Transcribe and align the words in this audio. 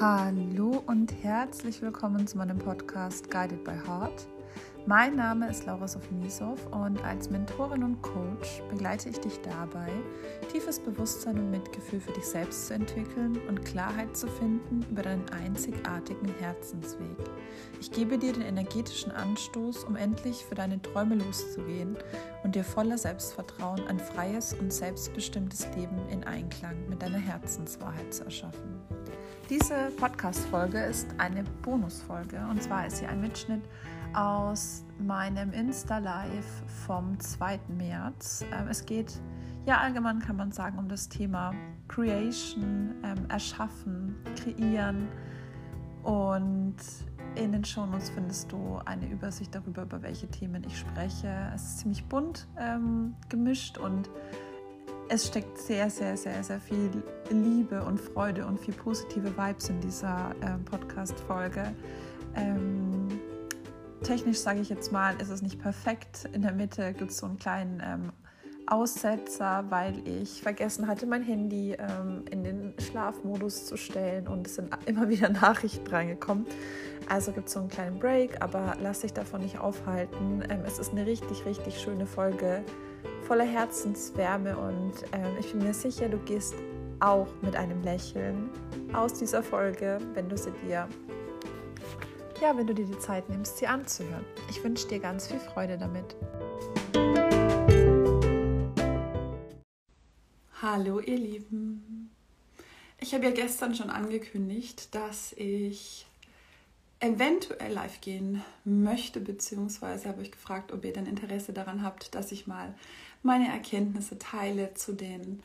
Hallo 0.00 0.82
und 0.86 1.12
herzlich 1.22 1.82
willkommen 1.82 2.26
zu 2.26 2.38
meinem 2.38 2.56
Podcast 2.56 3.30
Guided 3.30 3.62
by 3.64 3.72
Heart. 3.86 4.26
Mein 4.86 5.16
Name 5.16 5.50
ist 5.50 5.66
Laura 5.66 5.86
Sofinisow 5.86 6.56
und 6.70 7.04
als 7.04 7.28
Mentorin 7.28 7.84
und 7.84 8.00
Coach 8.00 8.62
begleite 8.70 9.10
ich 9.10 9.20
dich 9.20 9.38
dabei, 9.42 9.92
tiefes 10.50 10.78
Bewusstsein 10.80 11.38
und 11.38 11.50
Mitgefühl 11.50 12.00
für 12.00 12.12
dich 12.12 12.24
selbst 12.24 12.68
zu 12.68 12.72
entwickeln 12.72 13.38
und 13.46 13.62
Klarheit 13.66 14.16
zu 14.16 14.26
finden 14.26 14.86
über 14.90 15.02
deinen 15.02 15.28
einzigartigen 15.44 16.32
Herzensweg. 16.40 17.18
Ich 17.78 17.90
gebe 17.90 18.16
dir 18.16 18.32
den 18.32 18.44
energetischen 18.44 19.12
Anstoß, 19.12 19.84
um 19.84 19.96
endlich 19.96 20.46
für 20.46 20.54
deine 20.54 20.80
Träume 20.80 21.16
loszugehen 21.16 21.98
und 22.42 22.54
dir 22.54 22.64
voller 22.64 22.96
Selbstvertrauen 22.96 23.86
ein 23.86 24.00
freies 24.00 24.54
und 24.54 24.72
selbstbestimmtes 24.72 25.66
Leben 25.76 26.08
in 26.08 26.24
Einklang 26.24 26.88
mit 26.88 27.02
deiner 27.02 27.18
Herzenswahrheit 27.18 28.14
zu 28.14 28.24
erschaffen. 28.24 28.79
Diese 29.50 29.90
Podcast-Folge 29.96 30.78
ist 30.78 31.08
eine 31.18 31.42
Bonusfolge 31.62 32.40
und 32.48 32.62
zwar 32.62 32.86
ist 32.86 32.98
sie 32.98 33.06
ein 33.06 33.20
Mitschnitt 33.20 33.62
aus 34.14 34.84
meinem 35.00 35.52
Insta-Live 35.52 36.62
vom 36.86 37.18
2. 37.18 37.58
März. 37.76 38.44
Ähm, 38.52 38.68
es 38.68 38.86
geht 38.86 39.20
ja 39.66 39.78
allgemein, 39.78 40.20
kann 40.20 40.36
man 40.36 40.52
sagen, 40.52 40.78
um 40.78 40.88
das 40.88 41.08
Thema 41.08 41.52
Creation, 41.88 42.94
ähm, 43.02 43.26
Erschaffen, 43.28 44.14
Kreieren. 44.36 45.08
Und 46.04 46.76
in 47.34 47.50
den 47.50 47.64
Shownotes 47.64 48.10
findest 48.10 48.52
du 48.52 48.78
eine 48.84 49.08
Übersicht 49.08 49.52
darüber, 49.52 49.82
über 49.82 50.00
welche 50.00 50.28
Themen 50.28 50.62
ich 50.62 50.78
spreche. 50.78 51.50
Es 51.56 51.62
ist 51.62 51.78
ziemlich 51.80 52.04
bunt 52.04 52.46
ähm, 52.56 53.16
gemischt 53.28 53.78
und 53.78 54.10
es 55.10 55.26
steckt 55.26 55.58
sehr, 55.58 55.90
sehr, 55.90 56.16
sehr, 56.16 56.42
sehr 56.44 56.60
viel 56.60 56.88
Liebe 57.30 57.82
und 57.82 58.00
Freude 58.00 58.46
und 58.46 58.60
viel 58.60 58.74
positive 58.74 59.36
Vibes 59.36 59.68
in 59.68 59.80
dieser 59.80 60.30
äh, 60.40 60.56
Podcast-Folge. 60.64 61.74
Ähm, 62.36 63.08
technisch 64.04 64.38
sage 64.38 64.60
ich 64.60 64.68
jetzt 64.68 64.92
mal, 64.92 65.20
ist 65.20 65.30
es 65.30 65.42
nicht 65.42 65.60
perfekt. 65.60 66.28
In 66.32 66.42
der 66.42 66.52
Mitte 66.52 66.92
gibt 66.92 67.10
es 67.10 67.18
so 67.18 67.26
einen 67.26 67.38
kleinen 67.38 67.82
ähm, 67.84 68.12
Aussetzer, 68.66 69.64
weil 69.68 70.06
ich 70.06 70.42
vergessen 70.42 70.86
hatte, 70.86 71.06
mein 71.06 71.24
Handy 71.24 71.72
ähm, 71.72 72.24
in 72.30 72.44
den 72.44 72.74
Schlafmodus 72.78 73.66
zu 73.66 73.76
stellen 73.76 74.28
und 74.28 74.46
es 74.46 74.54
sind 74.54 74.70
immer 74.86 75.08
wieder 75.08 75.28
Nachrichten 75.28 75.88
reingekommen. 75.88 76.46
Also 77.08 77.32
gibt 77.32 77.48
es 77.48 77.54
so 77.54 77.58
einen 77.58 77.68
kleinen 77.68 77.98
Break, 77.98 78.40
aber 78.40 78.76
lass 78.80 79.00
dich 79.00 79.12
davon 79.12 79.40
nicht 79.40 79.58
aufhalten. 79.58 80.44
Ähm, 80.48 80.60
es 80.64 80.78
ist 80.78 80.92
eine 80.92 81.04
richtig, 81.04 81.44
richtig 81.46 81.80
schöne 81.80 82.06
Folge 82.06 82.62
voller 83.30 83.44
Herzenswärme 83.44 84.56
und 84.56 84.92
ähm, 85.12 85.36
ich 85.38 85.52
bin 85.52 85.62
mir 85.62 85.72
sicher, 85.72 86.08
du 86.08 86.18
gehst 86.18 86.56
auch 86.98 87.28
mit 87.42 87.54
einem 87.54 87.80
Lächeln 87.84 88.50
aus 88.92 89.14
dieser 89.14 89.40
Folge, 89.40 89.98
wenn 90.14 90.28
du 90.28 90.36
sie 90.36 90.50
dir 90.66 90.88
ja, 92.40 92.56
wenn 92.56 92.66
du 92.66 92.74
dir 92.74 92.86
die 92.86 92.98
Zeit 92.98 93.28
nimmst, 93.28 93.58
sie 93.58 93.68
anzuhören. 93.68 94.24
Ich 94.50 94.64
wünsche 94.64 94.88
dir 94.88 94.98
ganz 94.98 95.28
viel 95.28 95.38
Freude 95.38 95.78
damit. 95.78 96.16
Hallo 100.60 100.98
ihr 100.98 101.16
Lieben. 101.16 102.10
Ich 102.98 103.14
habe 103.14 103.26
ja 103.26 103.30
gestern 103.30 103.76
schon 103.76 103.90
angekündigt, 103.90 104.92
dass 104.92 105.34
ich 105.34 106.04
eventuell 107.00 107.72
live 107.72 108.00
gehen 108.02 108.42
möchte, 108.64 109.20
beziehungsweise 109.20 110.08
habe 110.08 110.22
ich 110.22 110.30
gefragt, 110.30 110.70
ob 110.70 110.84
ihr 110.84 110.92
denn 110.92 111.06
Interesse 111.06 111.52
daran 111.52 111.82
habt, 111.82 112.14
dass 112.14 112.30
ich 112.30 112.46
mal 112.46 112.74
meine 113.22 113.48
Erkenntnisse 113.48 114.18
teile 114.18 114.74
zu 114.74 114.92
den 114.92 115.42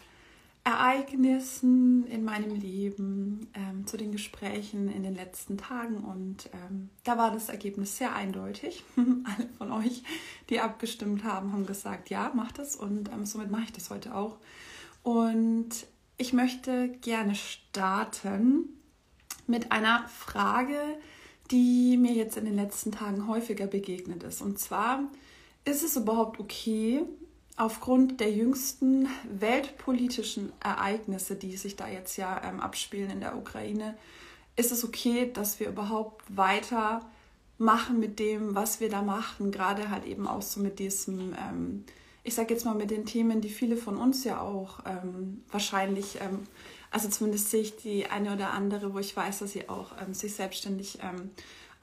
Ereignissen 0.66 2.08
in 2.08 2.24
meinem 2.24 2.56
Leben, 2.56 3.52
ähm, 3.54 3.86
zu 3.86 3.98
den 3.98 4.12
Gesprächen 4.12 4.90
in 4.90 5.04
den 5.04 5.14
letzten 5.14 5.58
Tagen. 5.60 5.98
Und 5.98 6.50
ähm, 6.54 6.90
da 7.04 7.20
war 7.20 7.32
das 7.32 7.50
Ergebnis 7.50 7.98
sehr 7.98 8.16
eindeutig. 8.16 8.84
Alle 8.96 9.48
von 9.60 9.72
euch, 9.72 10.02
die 10.50 10.60
abgestimmt 10.60 11.24
haben, 11.24 11.54
haben 11.54 11.68
gesagt, 11.68 12.10
ja, 12.10 12.32
mach 12.34 12.52
das. 12.52 12.76
Und 12.76 13.12
ähm, 13.12 13.26
somit 13.26 13.52
mache 13.52 13.66
ich 13.66 13.74
das 13.74 13.92
heute 13.92 14.16
auch. 14.16 14.38
Und 15.04 15.86
ich 16.18 16.34
möchte 16.34 16.90
gerne 17.02 17.36
starten 17.36 18.70
mit 19.46 19.72
einer 19.72 20.08
Frage, 20.08 20.80
die 21.52 21.96
mir 21.98 22.14
jetzt 22.14 22.38
in 22.38 22.46
den 22.46 22.56
letzten 22.56 22.92
Tagen 22.92 23.28
häufiger 23.28 23.68
begegnet 23.68 24.24
ist. 24.24 24.42
Und 24.42 24.58
zwar, 24.58 25.04
ist 25.64 25.84
es 25.84 25.96
überhaupt 25.96 26.40
okay, 26.40 27.04
aufgrund 27.58 28.20
der 28.20 28.32
jüngsten 28.32 29.08
weltpolitischen 29.30 30.52
Ereignisse, 30.60 31.36
die 31.36 31.56
sich 31.56 31.76
da 31.76 31.88
jetzt 31.88 32.18
ja 32.18 32.42
ähm, 32.44 32.60
abspielen 32.60 33.10
in 33.10 33.20
der 33.22 33.38
Ukraine, 33.38 33.98
ist 34.56 34.72
es 34.72 34.84
okay, 34.84 35.32
dass 35.34 35.60
wir 35.60 35.68
überhaupt 35.68 36.24
weiter 36.36 37.02
machen 37.58 38.00
mit 38.00 38.20
dem, 38.20 38.56
was 38.56 38.80
wir 38.80 38.90
da 38.90 39.02
machen, 39.02 39.52
gerade 39.52 39.90
halt 39.90 40.06
eben 40.06 40.28
auch 40.28 40.42
so 40.42 40.60
mit 40.60 40.80
diesem, 40.80 41.34
ähm, 41.34 41.86
ich 42.24 42.36
sage 42.36 42.54
jetzt 42.54 42.66
mal 42.66 42.76
mit 42.76 42.92
den 42.92 43.06
Themen, 43.06 43.40
die 43.40 43.50
viele 43.50 43.78
von 43.78 43.98
uns 43.98 44.24
ja 44.24 44.42
auch 44.42 44.80
ähm, 44.86 45.44
wahrscheinlich, 45.52 46.20
ähm, 46.22 46.44
also 46.92 47.08
zumindest 47.08 47.52
sehe 47.52 47.62
ich 47.62 47.78
die 47.78 48.08
eine 48.08 48.34
oder 48.34 48.52
andere, 48.52 48.94
wo 48.94 49.00
ich 49.00 49.16
weiß, 49.16 49.40
dass 49.40 49.52
sie 49.52 49.70
auch 49.70 49.94
ähm, 50.02 50.14
sich 50.14 50.36
selbstständig 50.36 51.00
ähm, 51.02 51.32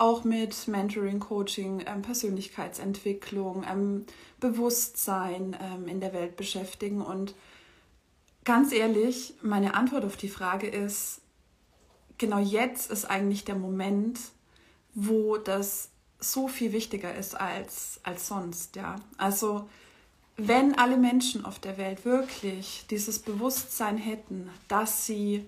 auch 0.03 0.25
mit 0.25 0.67
Mentoring, 0.67 1.21
Coaching, 1.21 1.85
ähm, 1.87 2.03
Persönlichkeitsentwicklung, 2.03 3.65
ähm, 3.71 4.05
Bewusstsein 4.41 5.57
ähm, 5.63 5.87
in 5.87 6.01
der 6.01 6.13
Welt 6.13 6.37
beschäftigen. 6.37 7.01
Und 7.01 7.37
ganz 8.45 8.73
ehrlich, 8.73 9.35
meine 9.43 9.75
Antwort 9.75 10.05
auf 10.05 10.17
die 10.17 10.29
Frage 10.29 10.67
ist, 10.67 11.21
genau 12.19 12.41
jetzt 12.41 12.91
ist 12.91 13.05
eigentlich 13.05 13.45
der 13.45 13.55
Moment, 13.55 14.19
wo 14.93 15.37
das 15.37 15.91
so 16.19 16.49
viel 16.49 16.73
wichtiger 16.73 17.15
ist 17.15 17.41
als, 17.41 18.01
als 18.03 18.27
sonst. 18.27 18.75
Ja? 18.75 18.97
Also 19.19 19.69
wenn 20.37 20.77
alle 20.77 20.97
Menschen 20.97 21.45
auf 21.45 21.61
der 21.61 21.79
Welt 21.79 22.05
wirklich 22.05 22.87
dieses 22.91 23.21
Bewusstsein 23.21 23.99
hätten, 23.99 24.51
dass 24.67 25.07
sie 25.07 25.47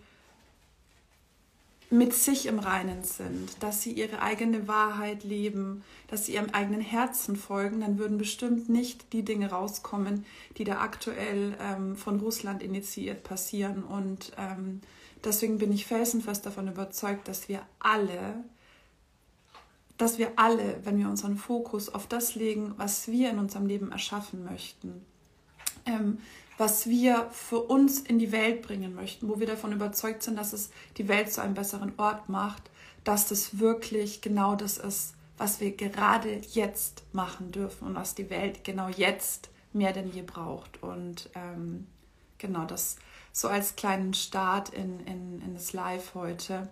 mit 1.94 2.12
sich 2.12 2.46
im 2.46 2.58
Reinen 2.58 3.04
sind, 3.04 3.62
dass 3.62 3.82
sie 3.82 3.92
ihre 3.92 4.20
eigene 4.20 4.66
Wahrheit 4.66 5.22
leben, 5.22 5.84
dass 6.08 6.26
sie 6.26 6.34
ihrem 6.34 6.50
eigenen 6.50 6.80
Herzen 6.80 7.36
folgen, 7.36 7.80
dann 7.80 7.98
würden 7.98 8.18
bestimmt 8.18 8.68
nicht 8.68 9.12
die 9.12 9.22
Dinge 9.22 9.50
rauskommen, 9.50 10.26
die 10.56 10.64
da 10.64 10.80
aktuell 10.80 11.56
ähm, 11.60 11.96
von 11.96 12.18
Russland 12.18 12.62
initiiert 12.62 13.22
passieren. 13.22 13.84
Und 13.84 14.32
ähm, 14.36 14.80
deswegen 15.24 15.58
bin 15.58 15.72
ich 15.72 15.86
felsenfest 15.86 16.44
davon 16.44 16.68
überzeugt, 16.68 17.28
dass 17.28 17.48
wir 17.48 17.62
alle, 17.78 18.42
dass 19.96 20.18
wir 20.18 20.32
alle, 20.36 20.80
wenn 20.82 20.98
wir 20.98 21.08
unseren 21.08 21.36
Fokus 21.36 21.88
auf 21.88 22.08
das 22.08 22.34
legen, 22.34 22.74
was 22.76 23.06
wir 23.06 23.30
in 23.30 23.38
unserem 23.38 23.66
Leben 23.66 23.92
erschaffen 23.92 24.44
möchten, 24.44 25.04
ähm, 25.86 26.18
was 26.58 26.88
wir 26.88 27.28
für 27.30 27.60
uns 27.60 28.00
in 28.00 28.18
die 28.18 28.32
Welt 28.32 28.62
bringen 28.62 28.94
möchten, 28.94 29.28
wo 29.28 29.40
wir 29.40 29.46
davon 29.46 29.72
überzeugt 29.72 30.22
sind, 30.22 30.36
dass 30.36 30.52
es 30.52 30.70
die 30.96 31.08
Welt 31.08 31.32
zu 31.32 31.42
einem 31.42 31.54
besseren 31.54 31.92
Ort 31.96 32.28
macht, 32.28 32.70
dass 33.02 33.28
das 33.28 33.58
wirklich 33.58 34.22
genau 34.22 34.54
das 34.54 34.78
ist, 34.78 35.14
was 35.36 35.60
wir 35.60 35.72
gerade 35.72 36.40
jetzt 36.52 37.02
machen 37.12 37.50
dürfen 37.50 37.88
und 37.88 37.94
was 37.94 38.14
die 38.14 38.30
Welt 38.30 38.64
genau 38.64 38.88
jetzt 38.88 39.50
mehr 39.72 39.92
denn 39.92 40.12
je 40.12 40.22
braucht. 40.22 40.82
Und 40.82 41.28
ähm, 41.34 41.86
genau 42.38 42.64
das 42.64 42.96
so 43.32 43.48
als 43.48 43.74
kleinen 43.74 44.14
Start 44.14 44.68
in, 44.70 45.00
in, 45.06 45.42
in 45.42 45.54
das 45.54 45.72
Live 45.72 46.14
heute. 46.14 46.68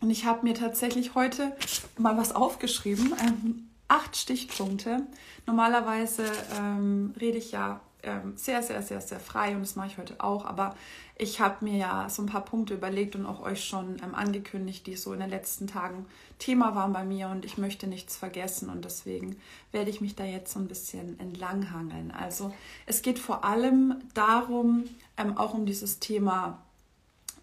Und 0.00 0.10
ich 0.10 0.24
habe 0.24 0.42
mir 0.44 0.54
tatsächlich 0.54 1.14
heute 1.14 1.54
mal 1.98 2.16
was 2.16 2.34
aufgeschrieben, 2.34 3.14
ähm, 3.20 3.68
acht 3.88 4.16
Stichpunkte. 4.16 5.06
Normalerweise 5.46 6.24
ähm, 6.58 7.14
rede 7.20 7.38
ich 7.38 7.52
ja 7.52 7.80
ähm, 8.02 8.36
sehr, 8.36 8.62
sehr, 8.62 8.82
sehr, 8.82 9.00
sehr 9.00 9.20
frei 9.20 9.54
und 9.54 9.60
das 9.60 9.76
mache 9.76 9.88
ich 9.88 9.98
heute 9.98 10.20
auch. 10.20 10.44
Aber 10.44 10.76
ich 11.16 11.40
habe 11.40 11.64
mir 11.64 11.76
ja 11.76 12.08
so 12.08 12.22
ein 12.22 12.26
paar 12.26 12.44
Punkte 12.44 12.74
überlegt 12.74 13.14
und 13.14 13.26
auch 13.26 13.40
euch 13.40 13.64
schon 13.64 13.96
ähm, 14.02 14.14
angekündigt, 14.14 14.86
die 14.86 14.96
so 14.96 15.12
in 15.12 15.20
den 15.20 15.30
letzten 15.30 15.66
Tagen 15.66 16.06
Thema 16.38 16.74
waren 16.74 16.92
bei 16.92 17.04
mir 17.04 17.28
und 17.28 17.44
ich 17.44 17.58
möchte 17.58 17.86
nichts 17.86 18.16
vergessen 18.16 18.68
und 18.68 18.84
deswegen 18.84 19.36
werde 19.70 19.90
ich 19.90 20.00
mich 20.00 20.16
da 20.16 20.24
jetzt 20.24 20.52
so 20.52 20.58
ein 20.58 20.66
bisschen 20.66 21.18
entlanghangeln. 21.20 22.10
Also 22.10 22.52
es 22.86 23.02
geht 23.02 23.18
vor 23.18 23.44
allem 23.44 23.96
darum, 24.14 24.84
ähm, 25.16 25.38
auch 25.38 25.54
um 25.54 25.66
dieses 25.66 26.00
Thema, 26.00 26.62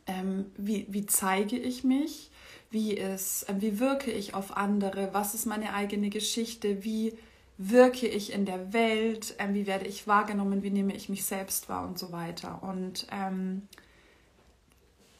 ähm, 0.08 0.48
wie, 0.58 0.86
wie 0.90 1.06
zeige 1.06 1.58
ich 1.58 1.84
mich, 1.84 2.32
wie, 2.72 2.94
ist, 2.94 3.44
äh, 3.50 3.56
wie 3.60 3.80
wirke 3.80 4.12
ich 4.12 4.34
auf 4.34 4.58
andere, 4.58 5.14
was 5.14 5.34
ist 5.34 5.46
meine 5.46 5.74
eigene 5.74 6.10
Geschichte, 6.10 6.84
wie 6.84 7.14
wirke 7.62 8.08
ich 8.08 8.32
in 8.32 8.46
der 8.46 8.72
Welt, 8.72 9.36
ähm, 9.38 9.54
wie 9.54 9.68
werde 9.68 9.86
ich 9.86 10.08
wahrgenommen, 10.08 10.64
wie 10.64 10.72
nehme 10.72 10.96
ich 10.96 11.10
mich 11.10 11.26
selbst 11.26 11.68
wahr 11.68 11.86
und 11.86 12.00
so 12.00 12.14
weiter. 12.14 12.64
Und 12.64 13.06
ähm, 13.12 13.68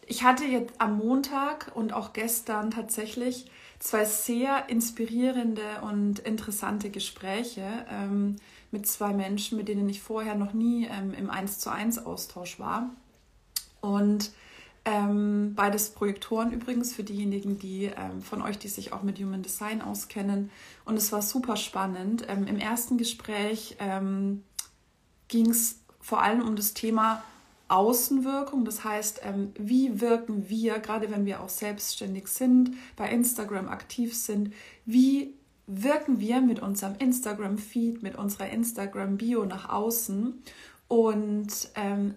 ich 0.08 0.24
hatte 0.24 0.46
jetzt 0.46 0.74
am 0.80 0.98
Montag 0.98 1.72
und 1.76 1.92
auch 1.92 2.14
gestern 2.14 2.72
tatsächlich 2.72 3.52
zwei 3.80 4.06
sehr 4.06 4.70
inspirierende 4.70 5.82
und 5.82 6.20
interessante 6.20 6.90
Gespräche 6.90 7.86
ähm, 7.92 8.38
mit 8.72 8.88
zwei 8.88 9.12
Menschen, 9.12 9.58
mit 9.58 9.68
denen 9.68 9.90
ich 9.90 10.02
vorher 10.02 10.36
noch 10.36 10.54
nie 10.54 10.88
ähm, 10.88 11.14
im 11.14 11.30
1 11.30 11.60
zu 11.60 11.70
1 11.70 12.06
Austausch 12.06 12.58
war. 12.58 12.90
Und 13.82 14.32
Ähm, 14.86 15.54
beides 15.56 15.90
Projektoren 15.90 16.52
übrigens 16.52 16.94
für 16.94 17.04
diejenigen, 17.04 17.60
die 17.60 17.86
ähm, 17.86 18.22
von 18.22 18.42
euch, 18.42 18.58
die 18.58 18.70
sich 18.70 18.94
auch 18.94 19.04
mit 19.04 19.20
Human 19.20 19.42
Design 19.42 19.82
auskennen. 19.82 20.50
Und 20.86 20.98
es 20.98 21.12
war 21.12 21.22
super 21.22 21.58
spannend. 21.58 22.26
Ähm, 22.28 22.48
Im 22.48 22.58
ersten 22.58 22.98
Gespräch 22.98 23.76
ähm, 23.80 24.44
ging 25.28 25.50
es 25.50 25.82
vor 26.00 26.22
allem 26.22 26.42
um 26.42 26.56
das 26.56 26.74
Thema 26.74 27.24
Außenwirkung. 27.68 28.66
Das 28.66 28.84
heißt, 28.84 29.22
ähm, 29.24 29.52
wie 29.58 30.02
wirken 30.02 30.50
wir, 30.50 30.80
gerade 30.80 31.12
wenn 31.12 31.26
wir 31.26 31.42
auch 31.42 31.50
selbstständig 31.50 32.28
sind, 32.28 32.72
bei 32.96 33.10
Instagram 33.10 33.68
aktiv 33.70 34.16
sind, 34.16 34.54
wie 34.86 35.36
wirken 35.68 36.20
wir 36.20 36.42
mit 36.42 36.62
unserem 36.62 36.96
Instagram-Feed, 36.96 38.02
mit 38.02 38.16
unserer 38.16 38.50
Instagram-Bio 38.50 39.46
nach 39.46 39.70
außen 39.70 40.42
und 40.88 41.70
ähm, 41.76 42.16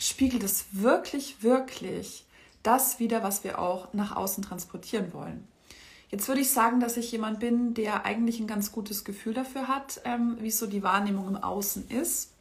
spiegelt 0.00 0.42
es 0.42 0.66
wirklich, 0.72 1.42
wirklich 1.42 2.24
das 2.62 2.98
wieder, 2.98 3.22
was 3.22 3.44
wir 3.44 3.58
auch 3.58 3.92
nach 3.92 4.16
außen 4.16 4.42
transportieren 4.42 5.12
wollen. 5.12 5.46
Jetzt 6.10 6.26
würde 6.26 6.40
ich 6.40 6.50
sagen, 6.50 6.80
dass 6.80 6.96
ich 6.96 7.12
jemand 7.12 7.38
bin, 7.38 7.74
der 7.74 8.04
eigentlich 8.04 8.40
ein 8.40 8.48
ganz 8.48 8.72
gutes 8.72 9.04
Gefühl 9.04 9.34
dafür 9.34 9.68
hat, 9.68 10.00
ähm, 10.04 10.36
wie 10.40 10.50
so 10.50 10.66
die 10.66 10.82
Wahrnehmung 10.82 11.28
im 11.28 11.36
Außen 11.36 11.88
ist. 11.88 12.32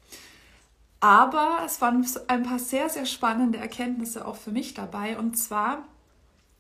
Aber 1.00 1.60
es 1.66 1.80
waren 1.80 2.06
ein 2.28 2.44
paar 2.44 2.60
sehr, 2.60 2.90
sehr 2.90 3.06
spannende 3.06 3.60
Erkenntnisse 3.60 4.26
auch 4.26 4.36
für 4.36 4.52
mich 4.52 4.74
dabei. 4.74 5.18
Und 5.18 5.38
zwar, 5.38 5.86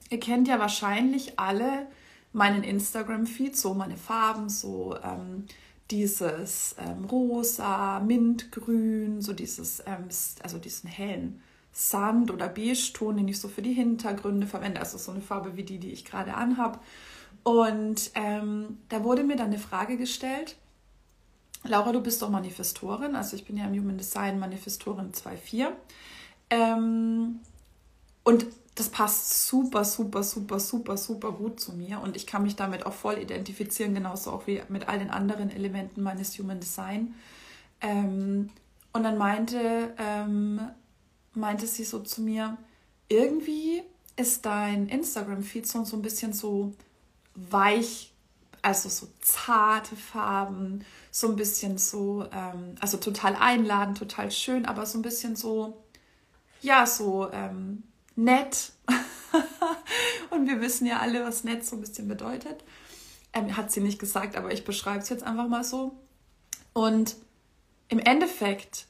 ihr 0.09 0.19
kennt 0.19 0.47
ja 0.47 0.59
wahrscheinlich 0.59 1.39
alle 1.39 1.87
meinen 2.31 2.63
Instagram-Feed, 2.63 3.57
so 3.57 3.73
meine 3.73 3.97
Farben, 3.97 4.49
so 4.49 4.95
ähm, 5.03 5.45
dieses 5.91 6.75
ähm, 6.77 7.05
rosa, 7.05 7.99
mintgrün, 7.99 9.21
so 9.21 9.33
dieses, 9.33 9.81
ähm, 9.85 10.09
also 10.43 10.57
diesen 10.57 10.89
hellen 10.89 11.41
Sand- 11.71 12.31
oder 12.31 12.47
Beige-Ton, 12.47 13.17
den 13.17 13.27
ich 13.27 13.39
so 13.39 13.47
für 13.47 13.61
die 13.61 13.73
Hintergründe 13.73 14.47
verwende. 14.47 14.79
Also 14.79 14.97
so 14.97 15.11
eine 15.11 15.21
Farbe 15.21 15.55
wie 15.55 15.63
die, 15.63 15.79
die 15.79 15.91
ich 15.91 16.05
gerade 16.05 16.33
anhabe. 16.33 16.79
Und 17.43 18.11
ähm, 18.15 18.79
da 18.89 19.03
wurde 19.03 19.23
mir 19.23 19.35
dann 19.35 19.47
eine 19.47 19.59
Frage 19.59 19.97
gestellt, 19.97 20.57
Laura, 21.63 21.91
du 21.91 22.01
bist 22.01 22.21
doch 22.21 22.29
Manifestorin, 22.29 23.15
also 23.15 23.35
ich 23.35 23.45
bin 23.45 23.57
ja 23.57 23.65
im 23.65 23.77
Human 23.77 23.97
Design 23.97 24.39
Manifestorin 24.39 25.11
2.4. 25.11 25.71
Ähm, 26.49 27.39
und 28.23 28.45
das 28.79 28.87
passt 28.87 29.47
super, 29.47 29.83
super, 29.83 30.23
super, 30.23 30.57
super, 30.57 30.95
super 30.95 31.33
gut 31.33 31.59
zu 31.59 31.73
mir 31.73 31.99
und 31.99 32.15
ich 32.15 32.25
kann 32.25 32.43
mich 32.43 32.55
damit 32.55 32.85
auch 32.85 32.93
voll 32.93 33.17
identifizieren, 33.17 33.93
genauso 33.93 34.31
auch 34.31 34.47
wie 34.47 34.61
mit 34.69 34.87
all 34.87 34.99
den 34.99 35.09
anderen 35.09 35.49
Elementen 35.49 36.01
meines 36.01 36.39
Human 36.39 36.61
Design. 36.61 37.13
Ähm, 37.81 38.49
und 38.93 39.03
dann 39.03 39.17
meinte, 39.17 39.93
ähm, 39.97 40.61
meinte 41.33 41.67
sie 41.67 41.83
so 41.83 41.99
zu 41.99 42.21
mir, 42.21 42.57
irgendwie 43.09 43.83
ist 44.15 44.45
dein 44.45 44.87
Instagram-Feed 44.87 45.67
so, 45.67 45.83
ein 45.97 46.01
bisschen 46.01 46.31
so 46.31 46.73
weich, 47.35 48.13
also 48.61 48.87
so 48.87 49.09
zarte 49.19 49.97
Farben, 49.97 50.85
so 51.11 51.27
ein 51.27 51.35
bisschen 51.35 51.77
so, 51.77 52.25
ähm, 52.31 52.75
also 52.79 52.95
total 52.95 53.35
einladend, 53.35 53.97
total 53.97 54.31
schön, 54.31 54.65
aber 54.65 54.85
so 54.85 54.97
ein 54.97 55.01
bisschen 55.01 55.35
so, 55.35 55.77
ja, 56.61 56.85
so 56.85 57.29
ähm, 57.33 57.83
nett. 58.23 58.73
und 60.29 60.47
wir 60.47 60.61
wissen 60.61 60.85
ja 60.85 60.99
alle, 60.99 61.23
was 61.23 61.43
nett 61.43 61.65
so 61.65 61.75
ein 61.75 61.81
bisschen 61.81 62.07
bedeutet. 62.07 62.63
Ähm, 63.33 63.55
hat 63.55 63.71
sie 63.71 63.81
nicht 63.81 63.99
gesagt, 63.99 64.35
aber 64.35 64.51
ich 64.51 64.65
beschreibe 64.65 64.99
es 64.99 65.09
jetzt 65.09 65.23
einfach 65.23 65.47
mal 65.47 65.63
so. 65.63 65.93
Und 66.73 67.15
im 67.87 67.99
Endeffekt 67.99 68.85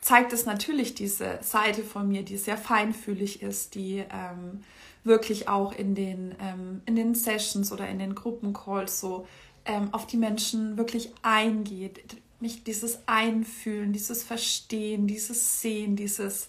zeigt 0.00 0.32
es 0.32 0.46
natürlich 0.46 0.94
diese 0.94 1.38
Seite 1.42 1.82
von 1.82 2.08
mir, 2.08 2.22
die 2.22 2.38
sehr 2.38 2.56
feinfühlig 2.56 3.42
ist, 3.42 3.74
die 3.74 4.04
ähm, 4.10 4.62
wirklich 5.04 5.48
auch 5.48 5.72
in 5.72 5.94
den, 5.94 6.34
ähm, 6.40 6.82
in 6.86 6.96
den 6.96 7.14
Sessions 7.14 7.72
oder 7.72 7.88
in 7.88 7.98
den 7.98 8.14
Gruppencalls 8.14 9.00
so 9.00 9.26
ähm, 9.64 9.88
auf 9.92 10.06
die 10.06 10.16
Menschen 10.16 10.76
wirklich 10.76 11.12
eingeht. 11.22 12.16
Mich 12.40 12.64
dieses 12.64 13.00
Einfühlen, 13.06 13.92
dieses 13.92 14.22
Verstehen, 14.22 15.06
dieses 15.06 15.60
Sehen, 15.60 15.96
dieses 15.96 16.48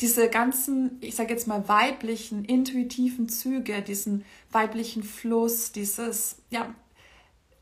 diese 0.00 0.28
ganzen, 0.28 0.98
ich 1.00 1.14
sage 1.14 1.32
jetzt 1.32 1.46
mal, 1.46 1.68
weiblichen, 1.68 2.44
intuitiven 2.44 3.28
Züge, 3.28 3.82
diesen 3.82 4.24
weiblichen 4.50 5.02
Fluss, 5.02 5.72
dieses, 5.72 6.36
ja, 6.50 6.74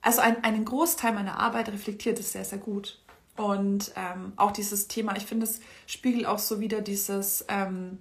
also 0.01 0.21
ein, 0.21 0.43
einen 0.43 0.65
Großteil 0.65 1.13
meiner 1.13 1.39
Arbeit 1.39 1.69
reflektiert 1.69 2.19
es 2.19 2.33
sehr, 2.33 2.45
sehr 2.45 2.59
gut. 2.59 3.01
Und 3.37 3.93
ähm, 3.97 4.33
auch 4.37 4.51
dieses 4.51 4.89
Thema, 4.89 5.17
ich 5.17 5.25
finde, 5.25 5.47
es 5.47 5.61
spiegelt 5.87 6.27
auch 6.27 6.39
so 6.39 6.61
wieder 6.61 6.81
dieses 6.81 7.45
ähm, 7.49 7.99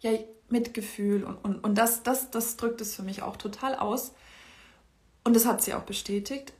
ja, 0.00 0.12
Mitgefühl 0.48 1.24
und, 1.24 1.36
und, 1.36 1.62
und 1.62 1.74
das, 1.76 2.02
das, 2.02 2.30
das 2.30 2.56
drückt 2.56 2.80
es 2.80 2.94
für 2.94 3.02
mich 3.02 3.22
auch 3.22 3.36
total 3.36 3.74
aus. 3.74 4.12
Und 5.24 5.34
das 5.34 5.44
hat 5.44 5.62
sie 5.62 5.74
auch 5.74 5.82
bestätigt. 5.82 6.52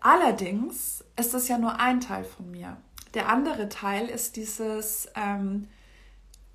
Allerdings 0.00 1.04
ist 1.16 1.34
das 1.34 1.46
ja 1.48 1.58
nur 1.58 1.78
ein 1.78 2.00
Teil 2.00 2.24
von 2.24 2.50
mir. 2.50 2.76
Der 3.14 3.28
andere 3.28 3.68
Teil 3.68 4.08
ist 4.08 4.36
dieses 4.36 5.08
ähm, 5.14 5.68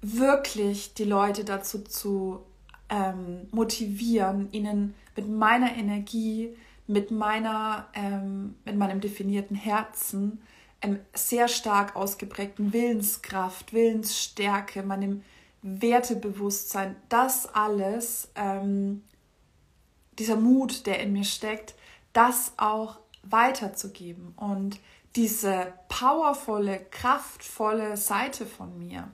wirklich 0.01 0.93
die 0.93 1.03
Leute 1.03 1.43
dazu 1.43 1.83
zu 1.83 2.43
ähm, 2.89 3.47
motivieren, 3.51 4.51
ihnen 4.51 4.95
mit 5.15 5.29
meiner 5.29 5.75
Energie, 5.75 6.55
mit 6.87 7.11
meiner, 7.11 7.87
ähm, 7.93 8.55
mit 8.65 8.77
meinem 8.77 9.01
definierten 9.01 9.55
Herzen, 9.55 10.41
ähm, 10.81 10.99
sehr 11.13 11.47
stark 11.47 11.95
ausgeprägten 11.95 12.71
Willenskraft, 12.71 13.73
Willensstärke, 13.73 14.83
meinem 14.83 15.23
Wertebewusstsein, 15.61 16.95
das 17.09 17.47
alles, 17.53 18.29
ähm, 18.35 19.03
dieser 20.17 20.37
Mut, 20.37 20.85
der 20.85 20.99
in 21.01 21.13
mir 21.13 21.23
steckt, 21.23 21.75
das 22.13 22.53
auch 22.57 22.99
weiterzugeben. 23.23 24.33
Und 24.37 24.79
diese 25.17 25.73
powervolle, 25.89 26.79
kraftvolle 26.91 27.97
Seite 27.97 28.45
von 28.45 28.77
mir, 28.77 29.09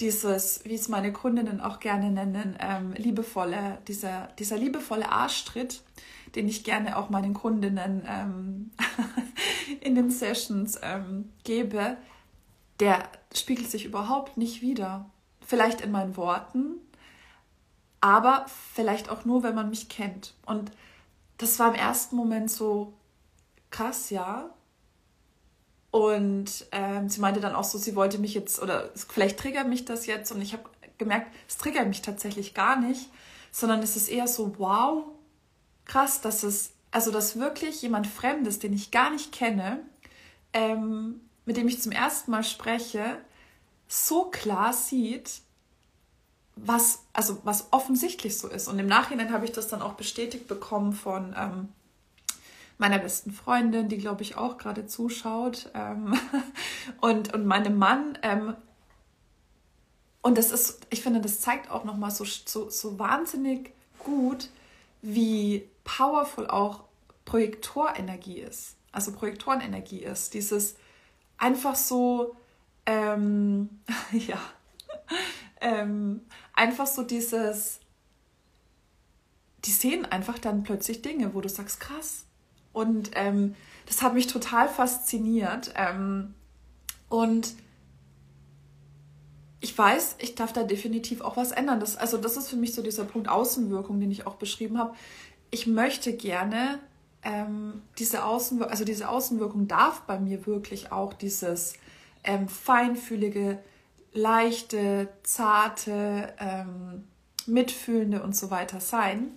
dieses, 0.00 0.64
wie 0.64 0.74
es 0.74 0.88
meine 0.88 1.12
Kundinnen 1.12 1.60
auch 1.60 1.78
gerne 1.78 2.10
nennen, 2.10 2.56
ähm, 2.58 2.94
liebevolle, 2.94 3.78
dieser, 3.86 4.28
dieser 4.38 4.56
liebevolle 4.56 5.10
Arschtritt, 5.10 5.82
den 6.34 6.48
ich 6.48 6.64
gerne 6.64 6.96
auch 6.96 7.10
meinen 7.10 7.34
Kundinnen 7.34 8.02
ähm, 8.08 8.70
in 9.82 9.94
den 9.94 10.10
Sessions 10.10 10.80
ähm, 10.82 11.30
gebe, 11.44 11.98
der 12.80 13.06
spiegelt 13.34 13.70
sich 13.70 13.84
überhaupt 13.84 14.38
nicht 14.38 14.62
wieder. 14.62 15.10
Vielleicht 15.44 15.82
in 15.82 15.92
meinen 15.92 16.16
Worten, 16.16 16.76
aber 18.00 18.46
vielleicht 18.74 19.10
auch 19.10 19.26
nur, 19.26 19.42
wenn 19.42 19.54
man 19.54 19.68
mich 19.68 19.90
kennt. 19.90 20.32
Und 20.46 20.72
das 21.36 21.58
war 21.58 21.68
im 21.68 21.74
ersten 21.74 22.16
Moment 22.16 22.50
so 22.50 22.94
krass, 23.70 24.08
ja, 24.08 24.48
und 25.92 26.66
ähm, 26.72 27.10
sie 27.10 27.20
meinte 27.20 27.40
dann 27.40 27.54
auch 27.54 27.64
so, 27.64 27.76
sie 27.76 27.94
wollte 27.94 28.18
mich 28.18 28.32
jetzt, 28.32 28.62
oder 28.62 28.90
vielleicht 28.94 29.38
triggert 29.38 29.68
mich 29.68 29.84
das 29.84 30.06
jetzt. 30.06 30.32
Und 30.32 30.40
ich 30.40 30.54
habe 30.54 30.64
gemerkt, 30.96 31.30
es 31.46 31.58
triggert 31.58 31.86
mich 31.86 32.00
tatsächlich 32.00 32.54
gar 32.54 32.80
nicht, 32.80 33.10
sondern 33.50 33.80
es 33.80 33.94
ist 33.94 34.08
eher 34.08 34.26
so, 34.26 34.54
wow, 34.58 35.04
krass, 35.84 36.22
dass 36.22 36.44
es, 36.44 36.72
also 36.92 37.10
dass 37.10 37.38
wirklich 37.38 37.82
jemand 37.82 38.06
Fremdes, 38.06 38.58
den 38.58 38.72
ich 38.72 38.90
gar 38.90 39.10
nicht 39.10 39.32
kenne, 39.32 39.80
ähm, 40.54 41.20
mit 41.44 41.58
dem 41.58 41.68
ich 41.68 41.82
zum 41.82 41.92
ersten 41.92 42.30
Mal 42.30 42.42
spreche, 42.42 43.18
so 43.86 44.30
klar 44.30 44.72
sieht, 44.72 45.42
was, 46.56 47.00
also 47.12 47.38
was 47.44 47.70
offensichtlich 47.70 48.38
so 48.38 48.48
ist. 48.48 48.66
Und 48.66 48.78
im 48.78 48.86
Nachhinein 48.86 49.30
habe 49.30 49.44
ich 49.44 49.52
das 49.52 49.68
dann 49.68 49.82
auch 49.82 49.92
bestätigt 49.92 50.48
bekommen 50.48 50.94
von 50.94 51.34
ähm, 51.38 51.68
meiner 52.82 52.98
besten 52.98 53.30
Freundin, 53.30 53.88
die 53.88 53.96
glaube 53.96 54.22
ich 54.22 54.36
auch 54.36 54.58
gerade 54.58 54.86
zuschaut, 54.86 55.70
ähm, 55.72 56.18
und, 57.00 57.32
und 57.32 57.46
meinem 57.46 57.78
Mann. 57.78 58.18
Ähm, 58.22 58.56
und 60.20 60.36
das 60.36 60.50
ist, 60.50 60.86
ich 60.90 61.00
finde, 61.00 61.20
das 61.20 61.40
zeigt 61.40 61.70
auch 61.70 61.84
nochmal 61.84 62.10
so, 62.10 62.24
so, 62.24 62.68
so 62.68 62.98
wahnsinnig 62.98 63.72
gut, 64.00 64.50
wie 65.00 65.68
powerful 65.84 66.48
auch 66.48 66.84
Projektorenergie 67.24 68.40
ist. 68.40 68.76
Also 68.90 69.12
Projektorenenergie 69.12 70.00
ist. 70.00 70.34
Dieses 70.34 70.74
einfach 71.38 71.76
so, 71.76 72.34
ähm, 72.84 73.80
ja, 74.12 74.40
ähm, 75.60 76.22
einfach 76.52 76.88
so 76.88 77.04
dieses, 77.04 77.78
die 79.64 79.70
sehen 79.70 80.04
einfach 80.04 80.40
dann 80.40 80.64
plötzlich 80.64 81.00
Dinge, 81.00 81.32
wo 81.32 81.40
du 81.40 81.48
sagst, 81.48 81.78
krass, 81.78 82.24
und 82.72 83.10
ähm, 83.14 83.54
das 83.86 84.02
hat 84.02 84.14
mich 84.14 84.26
total 84.26 84.68
fasziniert. 84.68 85.72
Ähm, 85.76 86.34
und 87.08 87.54
ich 89.60 89.76
weiß, 89.76 90.16
ich 90.18 90.34
darf 90.34 90.52
da 90.52 90.64
definitiv 90.64 91.20
auch 91.20 91.36
was 91.36 91.52
ändern. 91.52 91.78
Das, 91.78 91.96
also 91.96 92.16
das 92.16 92.36
ist 92.36 92.48
für 92.48 92.56
mich 92.56 92.74
so 92.74 92.82
dieser 92.82 93.04
Punkt 93.04 93.28
Außenwirkung, 93.28 94.00
den 94.00 94.10
ich 94.10 94.26
auch 94.26 94.34
beschrieben 94.34 94.78
habe. 94.78 94.94
Ich 95.50 95.66
möchte 95.66 96.14
gerne 96.14 96.80
ähm, 97.22 97.82
diese 97.98 98.24
Außenwirkung, 98.24 98.70
also 98.70 98.84
diese 98.84 99.08
Außenwirkung 99.08 99.68
darf 99.68 100.00
bei 100.02 100.18
mir 100.18 100.46
wirklich 100.46 100.90
auch 100.90 101.12
dieses 101.12 101.74
ähm, 102.24 102.48
feinfühlige, 102.48 103.58
leichte, 104.12 105.08
zarte, 105.22 106.34
ähm, 106.38 107.04
mitfühlende 107.46 108.22
und 108.22 108.36
so 108.36 108.50
weiter 108.50 108.80
sein. 108.80 109.32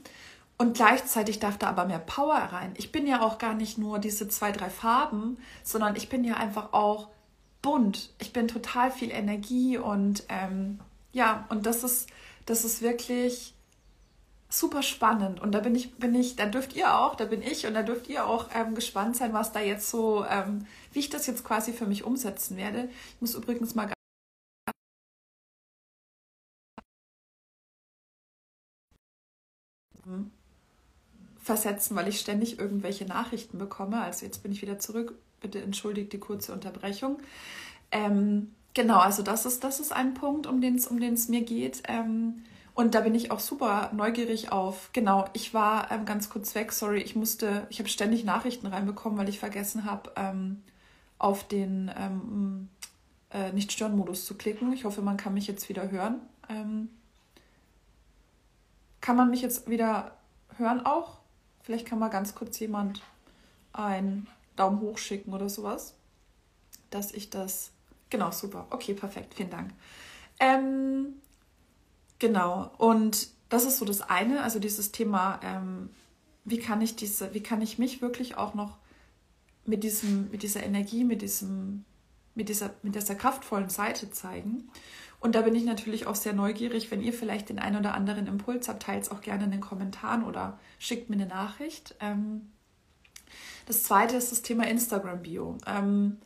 Und 0.57 0.75
gleichzeitig 0.75 1.39
darf 1.39 1.57
da 1.57 1.67
aber 1.67 1.85
mehr 1.85 1.99
Power 1.99 2.35
rein. 2.35 2.73
Ich 2.77 2.91
bin 2.91 3.05
ja 3.07 3.21
auch 3.21 3.37
gar 3.39 3.53
nicht 3.53 3.77
nur 3.77 3.99
diese 3.99 4.29
zwei, 4.29 4.51
drei 4.53 4.69
Farben, 4.69 5.37
sondern 5.63 5.95
ich 5.97 6.07
bin 6.07 6.23
ja 6.23 6.35
einfach 6.35 6.71
auch 6.71 7.09
bunt. 7.61 8.13
Ich 8.19 8.31
bin 8.31 8.47
total 8.47 8.91
viel 8.91 9.11
Energie 9.11 9.77
und 9.77 10.23
ähm, 10.29 10.79
ja, 11.11 11.45
und 11.49 11.65
das 11.65 11.83
ist, 11.83 12.07
das 12.45 12.63
ist 12.63 12.81
wirklich 12.81 13.53
super 14.49 14.83
spannend. 14.83 15.41
Und 15.41 15.51
da 15.53 15.59
bin 15.59 15.75
ich, 15.75 15.95
bin 15.95 16.15
ich, 16.15 16.35
da 16.35 16.45
dürft 16.45 16.73
ihr 16.75 16.97
auch, 16.97 17.15
da 17.15 17.25
bin 17.25 17.41
ich 17.41 17.65
und 17.67 17.73
da 17.73 17.83
dürft 17.83 18.07
ihr 18.07 18.25
auch 18.25 18.49
ähm, 18.53 18.75
gespannt 18.75 19.17
sein, 19.17 19.33
was 19.33 19.51
da 19.51 19.59
jetzt 19.59 19.89
so, 19.89 20.25
ähm, 20.25 20.65
wie 20.93 20.99
ich 20.99 21.09
das 21.09 21.27
jetzt 21.27 21.43
quasi 21.43 21.73
für 21.73 21.85
mich 21.85 22.03
umsetzen 22.03 22.57
werde. 22.57 22.89
Ich 23.15 23.21
muss 23.21 23.35
übrigens 23.35 23.75
mal 23.75 23.91
versetzen, 31.45 31.95
weil 31.95 32.07
ich 32.07 32.19
ständig 32.19 32.57
irgendwelche 32.57 33.05
Nachrichten 33.05 33.59
bekomme. 33.59 34.01
Also 34.01 34.25
jetzt 34.25 34.41
bin 34.41 34.51
ich 34.51 34.63
wieder 34.63 34.79
zurück. 34.79 35.13
Bitte 35.41 35.61
entschuldigt 35.61 36.11
die 36.11 36.17
kurze 36.17 36.51
Unterbrechung. 36.51 37.19
Ähm, 37.91 38.55
genau, 38.73 38.97
also 38.97 39.21
das 39.21 39.45
ist, 39.45 39.63
das 39.63 39.79
ist 39.79 39.93
ein 39.93 40.15
Punkt, 40.15 40.47
um 40.47 40.59
den 40.59 40.73
es 40.73 40.87
um 40.87 40.97
mir 40.97 41.41
geht. 41.43 41.83
Ähm, 41.87 42.41
und 42.73 42.95
da 42.95 43.01
bin 43.01 43.13
ich 43.13 43.29
auch 43.29 43.39
super 43.39 43.91
neugierig 43.93 44.51
auf. 44.51 44.89
Genau, 44.91 45.25
ich 45.33 45.53
war 45.53 45.91
ähm, 45.91 46.05
ganz 46.05 46.31
kurz 46.31 46.55
weg, 46.55 46.71
sorry, 46.71 47.01
ich 47.01 47.15
musste, 47.15 47.67
ich 47.69 47.77
habe 47.77 47.89
ständig 47.89 48.23
Nachrichten 48.25 48.65
reinbekommen, 48.65 49.19
weil 49.19 49.29
ich 49.29 49.37
vergessen 49.37 49.85
habe, 49.85 50.13
ähm, 50.15 50.63
auf 51.19 51.47
den 51.47 51.91
ähm, 51.95 52.69
äh, 53.29 53.51
Nicht-Stören-Modus 53.51 54.25
zu 54.25 54.35
klicken. 54.35 54.73
Ich 54.73 54.83
hoffe, 54.83 55.03
man 55.03 55.17
kann 55.17 55.35
mich 55.35 55.45
jetzt 55.45 55.69
wieder 55.69 55.91
hören. 55.91 56.21
Ähm, 56.49 56.89
kann 58.99 59.15
man 59.15 59.29
mich 59.29 59.43
jetzt 59.43 59.69
wieder 59.69 60.17
hören 60.57 60.83
auch? 60.83 61.19
Vielleicht 61.65 61.87
kann 61.87 61.97
mal 61.97 62.09
ganz 62.09 62.35
kurz 62.35 62.59
jemand 62.59 63.01
einen 63.73 64.27
Daumen 64.55 64.81
hoch 64.81 64.99
schicken 64.99 65.33
oder 65.33 65.49
sowas, 65.49 65.95
dass 66.91 67.11
ich 67.11 67.31
das. 67.31 67.71
Genau, 68.11 68.29
super. 68.29 68.67
Okay, 68.69 68.93
perfekt. 68.93 69.33
Vielen 69.33 69.49
Dank. 69.49 69.71
Ähm, 70.39 71.15
genau. 72.19 72.69
Und 72.77 73.29
das 73.49 73.65
ist 73.65 73.79
so 73.79 73.85
das 73.85 74.01
eine, 74.01 74.43
also 74.43 74.59
dieses 74.59 74.91
Thema, 74.91 75.39
ähm, 75.43 75.89
wie 76.43 76.59
kann 76.59 76.81
ich 76.81 76.95
diese, 76.95 77.33
wie 77.33 77.41
kann 77.41 77.63
ich 77.63 77.79
mich 77.79 77.99
wirklich 77.99 78.37
auch 78.37 78.53
noch 78.53 78.77
mit 79.65 79.83
diesem, 79.83 80.29
mit 80.29 80.43
dieser 80.43 80.61
Energie, 80.61 81.03
mit 81.03 81.23
diesem, 81.23 81.83
mit 82.35 82.47
dieser, 82.47 82.75
mit 82.83 82.93
dieser 82.93 83.15
kraftvollen 83.15 83.69
Seite 83.69 84.11
zeigen. 84.11 84.69
Und 85.25 85.33
da 85.33 85.41
bin 85.41 85.55
ich 85.55 85.63
natürlich 85.63 86.05
auch 86.05 86.13
sehr 86.13 86.33
neugierig, 86.33 86.91
wenn 86.91 87.01
ihr 87.01 87.11
vielleicht 87.11 87.49
den 87.49 87.57
einen 87.57 87.77
oder 87.77 87.95
anderen 87.95 88.27
Impuls 88.27 88.69
habt, 88.69 88.83
teilt 88.83 89.01
es 89.01 89.09
auch 89.09 89.21
gerne 89.21 89.45
in 89.45 89.49
den 89.49 89.59
Kommentaren 89.59 90.23
oder 90.23 90.59
schickt 90.77 91.09
mir 91.09 91.15
eine 91.15 91.25
Nachricht. 91.25 91.95
Ähm, 91.99 92.51
das 93.65 93.81
zweite 93.81 94.17
ist 94.17 94.31
das 94.31 94.43
Thema 94.43 94.67
Instagram-Bio. 94.67 95.57
Ähm, 95.65 96.17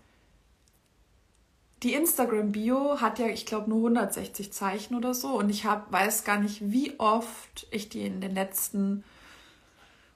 die 1.81 1.93
Instagram-Bio 1.93 2.99
hat 2.99 3.19
ja, 3.19 3.27
ich 3.27 3.45
glaube, 3.45 3.69
nur 3.69 3.77
160 3.77 4.51
Zeichen 4.51 4.95
oder 4.95 5.13
so. 5.13 5.29
Und 5.29 5.49
ich 5.49 5.63
hab, 5.63 5.89
weiß 5.93 6.25
gar 6.25 6.41
nicht, 6.41 6.69
wie 6.69 6.99
oft 6.99 7.67
ich 7.71 7.87
die 7.87 8.05
in 8.05 8.19
den 8.19 8.35
letzten 8.35 9.05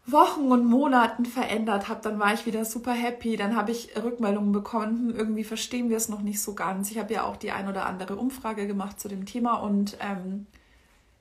Wochen 0.05 0.51
und 0.51 0.65
Monaten 0.65 1.25
verändert 1.25 1.87
habe, 1.87 2.01
dann 2.01 2.19
war 2.19 2.33
ich 2.33 2.45
wieder 2.45 2.65
super 2.65 2.91
happy. 2.91 3.37
Dann 3.37 3.55
habe 3.55 3.71
ich 3.71 3.95
Rückmeldungen 3.95 4.51
bekommen, 4.51 5.09
hm, 5.09 5.15
irgendwie 5.15 5.43
verstehen 5.45 5.89
wir 5.89 5.97
es 5.97 6.09
noch 6.09 6.21
nicht 6.21 6.41
so 6.41 6.53
ganz. 6.55 6.91
Ich 6.91 6.97
habe 6.97 7.13
ja 7.13 7.23
auch 7.23 7.37
die 7.37 7.51
ein 7.51 7.69
oder 7.69 7.85
andere 7.85 8.17
Umfrage 8.17 8.67
gemacht 8.67 8.99
zu 8.99 9.07
dem 9.07 9.25
Thema 9.25 9.55
und 9.55 9.97
ähm, 10.01 10.45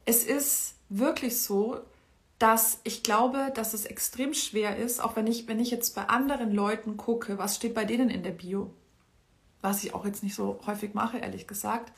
es 0.04 0.24
ist 0.24 0.74
wirklich 0.88 1.40
so, 1.40 1.78
dass 2.40 2.80
ich 2.82 3.04
glaube, 3.04 3.52
dass 3.54 3.72
es 3.72 3.86
extrem 3.86 4.34
schwer 4.34 4.76
ist, 4.76 5.00
auch 5.00 5.14
wenn 5.14 5.28
ich, 5.28 5.46
wenn 5.46 5.60
ich 5.60 5.70
jetzt 5.70 5.94
bei 5.94 6.08
anderen 6.08 6.50
Leuten 6.50 6.96
gucke, 6.96 7.38
was 7.38 7.54
steht 7.54 7.74
bei 7.74 7.84
denen 7.84 8.10
in 8.10 8.24
der 8.24 8.32
Bio, 8.32 8.74
was 9.60 9.84
ich 9.84 9.94
auch 9.94 10.04
jetzt 10.04 10.24
nicht 10.24 10.34
so 10.34 10.58
häufig 10.66 10.92
mache, 10.92 11.18
ehrlich 11.18 11.46
gesagt, 11.46 11.92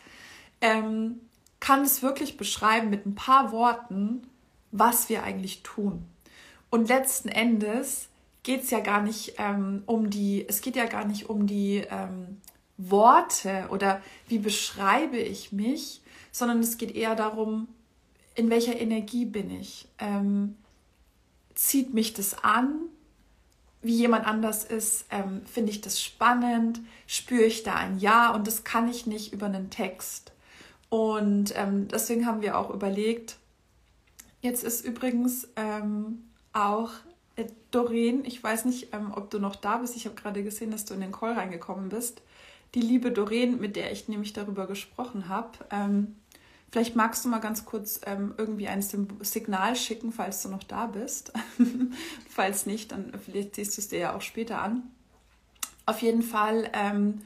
ähm, 0.61 1.21
kann 1.61 1.81
es 1.81 2.03
wirklich 2.03 2.37
beschreiben 2.37 2.91
mit 2.91 3.07
ein 3.07 3.15
paar 3.15 3.53
Worten, 3.53 4.27
was 4.71 5.09
wir 5.09 5.23
eigentlich 5.23 5.63
tun. 5.63 6.07
Und 6.75 6.89
letzten 6.89 7.29
Endes 7.29 8.09
geht 8.43 8.65
es 8.65 8.71
ja 8.71 8.81
gar 8.81 9.01
nicht 9.01 9.35
ähm, 9.39 9.85
um 9.87 10.11
die, 10.11 10.45
es 10.49 10.61
geht 10.61 10.75
ja 10.75 10.87
gar 10.87 11.05
nicht 11.05 11.31
um 11.31 11.47
die 11.47 11.85
ähm, 11.89 12.41
Worte 12.79 13.69
oder 13.71 14.03
wie 14.27 14.39
beschreibe 14.39 15.19
ich 15.19 15.53
mich, 15.53 16.03
sondern 16.33 16.59
es 16.59 16.77
geht 16.77 16.97
eher 16.97 17.15
darum, 17.15 17.69
in 18.35 18.51
welcher 18.51 18.77
Energie 18.77 19.25
bin 19.25 19.53
ich. 19.53 19.87
Ähm, 20.01 20.57
zieht 21.55 21.95
mich 21.95 22.13
das 22.13 22.43
an, 22.43 22.81
wie 23.81 23.95
jemand 23.95 24.27
anders 24.27 24.65
ist, 24.65 25.07
ähm, 25.13 25.43
finde 25.47 25.71
ich 25.71 25.81
das 25.81 26.03
spannend, 26.03 26.81
spüre 27.07 27.45
ich 27.45 27.63
da 27.63 27.77
ein 27.77 28.01
Ja 28.01 28.35
und 28.35 28.49
das 28.49 28.65
kann 28.65 28.89
ich 28.89 29.07
nicht 29.07 29.33
über 29.33 29.47
einen 29.47 29.71
Text. 29.71 30.33
Und 30.89 31.57
ähm, 31.57 31.87
deswegen 31.87 32.27
haben 32.27 32.43
wir 32.43 32.59
auch 32.59 32.71
überlegt, 32.71 33.37
jetzt 34.41 34.65
ist 34.65 34.85
übrigens 34.85 35.47
ähm, 35.55 36.25
auch 36.55 36.91
äh, 37.37 37.47
Doreen, 37.71 38.25
ich 38.25 38.43
weiß 38.43 38.65
nicht, 38.65 38.95
ähm, 38.95 39.13
ob 39.15 39.31
du 39.31 39.39
noch 39.39 39.57
da 39.57 39.79
bist. 39.79 39.97
Ich 39.97 40.07
habe 40.07 40.15
gerade 40.15 40.43
gesehen, 40.43 40.71
dass 40.71 40.85
du 40.85 40.95
in 40.95 41.01
den 41.01 41.13
Call 41.13 41.33
reingekommen 41.33 41.91
bist. 41.91 42.23
Die 42.75 42.81
liebe 42.81 43.13
Doreen, 43.13 43.61
mit 43.61 43.77
der 43.77 43.93
ich 43.93 44.09
nämlich 44.09 44.33
darüber 44.33 44.67
gesprochen 44.67 45.29
habe. 45.29 45.51
Ähm, 45.71 46.17
vielleicht 46.71 46.97
magst 46.97 47.25
du 47.25 47.29
mal 47.29 47.39
ganz 47.41 47.65
kurz 47.65 48.01
ähm, 48.07 48.35
irgendwie 48.39 48.69
ein 48.69 48.83
Signal 48.83 49.77
schicken, 49.77 50.13
falls 50.13 50.43
du 50.43 50.49
noch 50.49 50.65
da 50.65 50.87
bist. 50.87 51.33
falls 52.31 52.67
nicht, 52.67 52.93
dann 52.93 53.13
vielleicht 53.25 53.57
siehst 53.57 53.77
du 53.77 53.81
es 53.81 53.89
dir 53.89 53.99
ja 53.99 54.17
auch 54.17 54.23
später 54.23 54.61
an. 54.63 54.83
Auf 55.87 56.01
jeden 56.03 56.23
Fall, 56.23 56.71
ähm, 56.73 57.21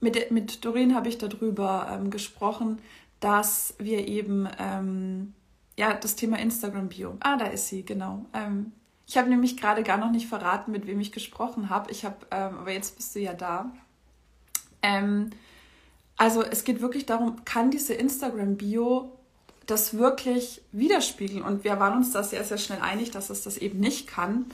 mit, 0.00 0.30
mit 0.30 0.64
Doreen 0.64 0.94
habe 0.94 1.08
ich 1.08 1.16
darüber 1.16 1.88
ähm, 1.90 2.10
gesprochen, 2.10 2.78
dass 3.20 3.74
wir 3.78 4.06
eben 4.06 4.46
ähm, 4.58 5.32
ja, 5.76 5.94
das 5.94 6.16
Thema 6.16 6.38
Instagram-Bio. 6.38 7.16
Ah, 7.20 7.36
da 7.36 7.46
ist 7.46 7.68
sie, 7.68 7.84
genau. 7.84 8.26
Ähm, 8.32 8.72
ich 9.06 9.18
habe 9.18 9.28
nämlich 9.28 9.56
gerade 9.56 9.82
gar 9.82 9.98
noch 9.98 10.10
nicht 10.10 10.28
verraten, 10.28 10.72
mit 10.72 10.86
wem 10.86 11.00
ich 11.00 11.12
gesprochen 11.12 11.68
habe. 11.68 11.90
Ich 11.90 12.04
habe, 12.04 12.16
ähm, 12.30 12.58
aber 12.58 12.72
jetzt 12.72 12.96
bist 12.96 13.14
du 13.14 13.20
ja 13.20 13.34
da. 13.34 13.72
Ähm, 14.82 15.30
also 16.16 16.42
es 16.42 16.64
geht 16.64 16.80
wirklich 16.80 17.06
darum, 17.06 17.44
kann 17.44 17.70
diese 17.70 17.94
Instagram-Bio 17.94 19.12
das 19.66 19.94
wirklich 19.96 20.62
widerspiegeln? 20.72 21.42
Und 21.42 21.64
wir 21.64 21.78
waren 21.80 21.96
uns 21.96 22.12
da 22.12 22.22
sehr, 22.22 22.44
sehr 22.44 22.58
schnell 22.58 22.80
einig, 22.80 23.10
dass 23.10 23.30
es 23.30 23.42
das 23.42 23.56
eben 23.56 23.80
nicht 23.80 24.06
kann. 24.06 24.46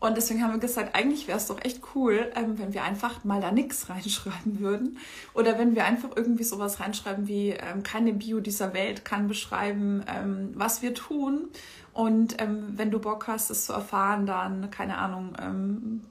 Und 0.00 0.16
deswegen 0.16 0.42
haben 0.42 0.52
wir 0.52 0.60
gesagt, 0.60 0.94
eigentlich 0.94 1.26
wäre 1.26 1.38
es 1.38 1.48
doch 1.48 1.64
echt 1.64 1.80
cool, 1.94 2.30
ähm, 2.36 2.56
wenn 2.58 2.72
wir 2.72 2.84
einfach 2.84 3.24
mal 3.24 3.40
da 3.40 3.50
nichts 3.50 3.88
reinschreiben 3.88 4.60
würden. 4.60 4.98
Oder 5.34 5.58
wenn 5.58 5.74
wir 5.74 5.84
einfach 5.84 6.10
irgendwie 6.14 6.44
sowas 6.44 6.78
reinschreiben 6.78 7.26
wie, 7.26 7.50
ähm, 7.50 7.82
keine 7.82 8.12
Bio 8.12 8.38
dieser 8.40 8.74
Welt 8.74 9.04
kann 9.04 9.26
beschreiben, 9.26 10.04
ähm, 10.06 10.50
was 10.54 10.82
wir 10.82 10.94
tun. 10.94 11.48
Und 11.92 12.40
ähm, 12.40 12.74
wenn 12.76 12.92
du 12.92 13.00
Bock 13.00 13.26
hast, 13.26 13.50
es 13.50 13.66
zu 13.66 13.72
erfahren, 13.72 14.24
dann, 14.24 14.70
keine 14.70 14.98
Ahnung, 14.98 15.36
ähm, 15.40 16.04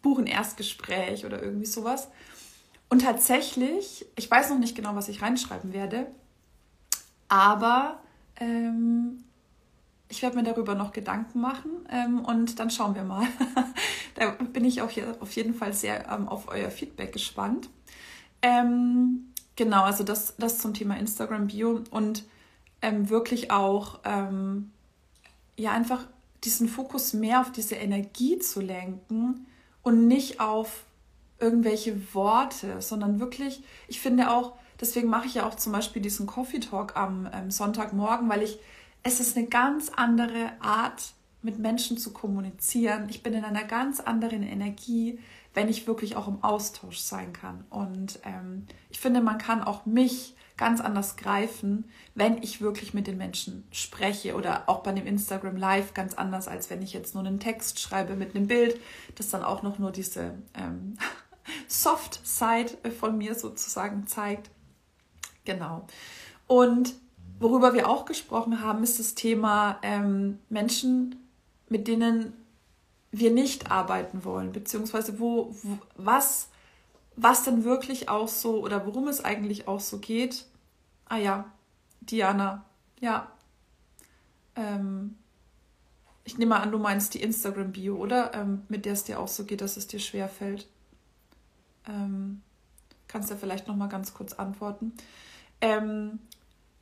buchen 0.00 0.26
Erstgespräch 0.26 1.26
oder 1.26 1.42
irgendwie 1.42 1.66
sowas. 1.66 2.08
Und 2.88 3.02
tatsächlich, 3.02 4.06
ich 4.14 4.30
weiß 4.30 4.50
noch 4.50 4.58
nicht 4.58 4.76
genau, 4.76 4.94
was 4.94 5.08
ich 5.08 5.22
reinschreiben 5.22 5.72
werde, 5.72 6.06
aber 7.28 7.98
ähm, 8.38 9.24
ich 10.08 10.22
werde 10.22 10.36
mir 10.36 10.42
darüber 10.42 10.74
noch 10.74 10.92
Gedanken 10.92 11.40
machen 11.40 11.70
ähm, 11.90 12.24
und 12.24 12.58
dann 12.58 12.70
schauen 12.70 12.94
wir 12.94 13.04
mal. 13.04 13.26
da 14.14 14.30
bin 14.30 14.64
ich 14.64 14.82
auch 14.82 14.90
hier 14.90 15.16
auf 15.20 15.32
jeden 15.32 15.54
Fall 15.54 15.72
sehr 15.72 16.08
ähm, 16.10 16.28
auf 16.28 16.48
euer 16.48 16.70
Feedback 16.70 17.12
gespannt. 17.12 17.70
Ähm, 18.42 19.32
genau, 19.56 19.84
also 19.84 20.04
das, 20.04 20.36
das 20.36 20.58
zum 20.58 20.74
Thema 20.74 20.96
Instagram 20.98 21.46
Bio 21.46 21.82
und 21.90 22.24
ähm, 22.82 23.08
wirklich 23.08 23.50
auch 23.50 24.00
ähm, 24.04 24.70
ja 25.56 25.72
einfach 25.72 26.04
diesen 26.44 26.68
Fokus 26.68 27.14
mehr 27.14 27.40
auf 27.40 27.52
diese 27.52 27.76
Energie 27.76 28.38
zu 28.38 28.60
lenken 28.60 29.46
und 29.82 30.06
nicht 30.06 30.40
auf 30.40 30.84
irgendwelche 31.40 32.14
Worte, 32.14 32.80
sondern 32.80 33.18
wirklich, 33.20 33.62
ich 33.88 34.00
finde 34.00 34.30
auch, 34.30 34.52
deswegen 34.80 35.08
mache 35.08 35.26
ich 35.26 35.34
ja 35.34 35.46
auch 35.46 35.54
zum 35.54 35.72
Beispiel 35.72 36.02
diesen 36.02 36.26
Coffee 36.26 36.60
Talk 36.60 36.96
am 36.96 37.28
ähm, 37.32 37.50
Sonntagmorgen, 37.50 38.28
weil 38.28 38.42
ich 38.42 38.58
es 39.04 39.20
ist 39.20 39.36
eine 39.36 39.46
ganz 39.46 39.90
andere 39.90 40.52
Art, 40.60 41.14
mit 41.44 41.58
Menschen 41.58 41.98
zu 41.98 42.12
kommunizieren. 42.12 43.06
Ich 43.10 43.22
bin 43.22 43.34
in 43.34 43.44
einer 43.44 43.64
ganz 43.64 44.00
anderen 44.00 44.42
Energie, 44.42 45.20
wenn 45.52 45.68
ich 45.68 45.86
wirklich 45.86 46.16
auch 46.16 46.26
im 46.26 46.42
Austausch 46.42 46.98
sein 46.98 47.34
kann. 47.34 47.64
Und 47.68 48.18
ähm, 48.24 48.66
ich 48.88 48.98
finde, 48.98 49.20
man 49.20 49.36
kann 49.36 49.62
auch 49.62 49.84
mich 49.84 50.34
ganz 50.56 50.80
anders 50.80 51.16
greifen, 51.16 51.84
wenn 52.14 52.42
ich 52.42 52.62
wirklich 52.62 52.94
mit 52.94 53.06
den 53.06 53.18
Menschen 53.18 53.64
spreche 53.72 54.36
oder 54.36 54.68
auch 54.68 54.82
bei 54.82 54.92
dem 54.92 55.06
Instagram 55.06 55.56
Live 55.56 55.92
ganz 55.92 56.14
anders, 56.14 56.48
als 56.48 56.70
wenn 56.70 56.80
ich 56.80 56.94
jetzt 56.94 57.14
nur 57.14 57.24
einen 57.24 57.40
Text 57.40 57.78
schreibe 57.80 58.16
mit 58.16 58.34
einem 58.34 58.46
Bild, 58.46 58.80
das 59.16 59.28
dann 59.28 59.44
auch 59.44 59.62
noch 59.62 59.78
nur 59.78 59.92
diese 59.92 60.34
ähm, 60.54 60.96
Soft 61.68 62.26
Side 62.26 62.78
von 62.98 63.18
mir 63.18 63.34
sozusagen 63.34 64.06
zeigt. 64.06 64.50
Genau. 65.44 65.86
Und 66.46 66.94
worüber 67.44 67.74
wir 67.74 67.90
auch 67.90 68.06
gesprochen 68.06 68.62
haben, 68.62 68.82
ist 68.82 68.98
das 68.98 69.14
Thema 69.14 69.78
ähm, 69.82 70.38
Menschen, 70.48 71.14
mit 71.68 71.86
denen 71.86 72.32
wir 73.12 73.30
nicht 73.30 73.70
arbeiten 73.70 74.24
wollen, 74.24 74.50
beziehungsweise 74.52 75.20
wo, 75.20 75.54
wo, 75.62 75.78
was, 75.94 76.48
was 77.16 77.44
denn 77.44 77.62
wirklich 77.62 78.08
auch 78.08 78.28
so 78.28 78.62
oder 78.64 78.86
worum 78.86 79.08
es 79.08 79.22
eigentlich 79.22 79.68
auch 79.68 79.80
so 79.80 79.98
geht. 79.98 80.46
Ah 81.04 81.18
ja, 81.18 81.44
Diana, 82.00 82.64
ja. 83.00 83.30
Ähm, 84.56 85.16
ich 86.24 86.38
nehme 86.38 86.58
an, 86.58 86.72
du 86.72 86.78
meinst 86.78 87.12
die 87.12 87.22
Instagram-Bio, 87.22 87.94
oder? 87.94 88.32
Ähm, 88.32 88.62
mit 88.70 88.86
der 88.86 88.94
es 88.94 89.04
dir 89.04 89.20
auch 89.20 89.28
so 89.28 89.44
geht, 89.44 89.60
dass 89.60 89.76
es 89.76 89.86
dir 89.86 90.00
schwerfällt. 90.00 90.66
Ähm, 91.86 92.40
kannst 93.06 93.30
du 93.30 93.36
vielleicht 93.36 93.68
noch 93.68 93.76
mal 93.76 93.88
ganz 93.88 94.14
kurz 94.14 94.32
antworten. 94.32 94.94
Ähm, 95.60 96.20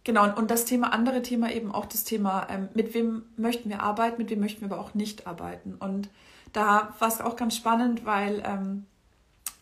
genau, 0.04 0.34
und 0.36 0.50
das 0.50 0.64
Thema, 0.64 0.92
andere 0.92 1.22
Thema 1.22 1.52
eben 1.52 1.72
auch 1.72 1.86
das 1.86 2.04
Thema, 2.04 2.46
ähm, 2.50 2.68
mit 2.74 2.94
wem 2.94 3.24
möchten 3.36 3.68
wir 3.68 3.82
arbeiten, 3.82 4.18
mit 4.18 4.30
wem 4.30 4.40
möchten 4.40 4.62
wir 4.62 4.72
aber 4.72 4.80
auch 4.80 4.94
nicht 4.94 5.26
arbeiten. 5.26 5.74
Und 5.74 6.08
da 6.52 6.94
war 6.98 7.08
es 7.08 7.20
auch 7.20 7.36
ganz 7.36 7.56
spannend, 7.56 8.04
weil, 8.04 8.42
ähm, 8.46 8.86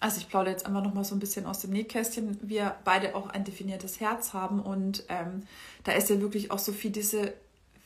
also 0.01 0.19
ich 0.19 0.29
plaudere 0.29 0.53
jetzt 0.53 0.67
einfach 0.67 0.83
noch 0.83 0.95
mal 0.95 1.05
so 1.05 1.15
ein 1.15 1.21
bisschen 1.21 1.47
aus 1.47 1.61
dem 1.61 1.71
Nähkästchen, 1.71 2.39
wir 2.43 2.77
beide 2.85 3.15
auch 3.15 3.29
ein 3.29 3.45
definiertes 3.45 4.01
Herz 4.01 4.33
haben 4.33 4.61
und 4.61 5.05
ähm, 5.09 5.43
da 5.85 5.93
ist 5.93 6.09
ja 6.09 6.21
wirklich 6.21 6.51
auch 6.51 6.59
so 6.59 6.73
viel 6.73 6.91
diese 6.91 7.35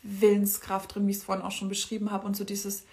Willenskraft 0.04 0.94
drin, 0.94 1.06
wie 1.06 1.11
ich 1.11 1.18
es 1.18 1.25
vorhin 1.25 1.44
auch 1.44 1.50
schon 1.50 1.68
beschrieben 1.68 2.11
habe 2.11 2.26
und 2.26 2.37
so 2.37 2.44
dieses, 2.44 2.84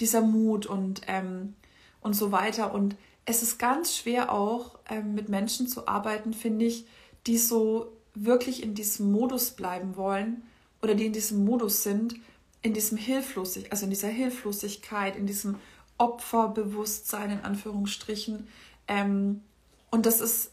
dieser 0.00 0.22
Mut 0.22 0.66
und, 0.66 1.02
ähm, 1.06 1.54
und 2.00 2.14
so 2.14 2.32
weiter. 2.32 2.74
Und 2.74 2.96
es 3.26 3.42
ist 3.42 3.58
ganz 3.58 3.94
schwer 3.96 4.32
auch 4.32 4.78
ähm, 4.90 5.14
mit 5.14 5.28
Menschen 5.28 5.68
zu 5.68 5.86
arbeiten, 5.86 6.32
finde 6.32 6.64
ich, 6.64 6.86
die 7.26 7.38
so 7.38 7.92
wirklich 8.14 8.62
in 8.62 8.74
diesem 8.74 9.10
Modus 9.10 9.50
bleiben 9.50 9.96
wollen 9.96 10.42
oder 10.82 10.94
die 10.94 11.06
in 11.06 11.12
diesem 11.12 11.44
Modus 11.44 11.82
sind, 11.82 12.16
in 12.62 12.72
diesem 12.74 12.96
Hilflosigkeit, 12.96 13.72
also 13.72 13.84
in 13.84 13.90
dieser 13.90 14.08
Hilflosigkeit, 14.08 15.16
in 15.16 15.26
diesem 15.26 15.56
Opferbewusstsein 15.98 17.30
in 17.30 17.40
Anführungsstrichen. 17.40 18.48
Ähm, 18.88 19.42
und 19.90 20.06
das 20.06 20.20
ist 20.20 20.52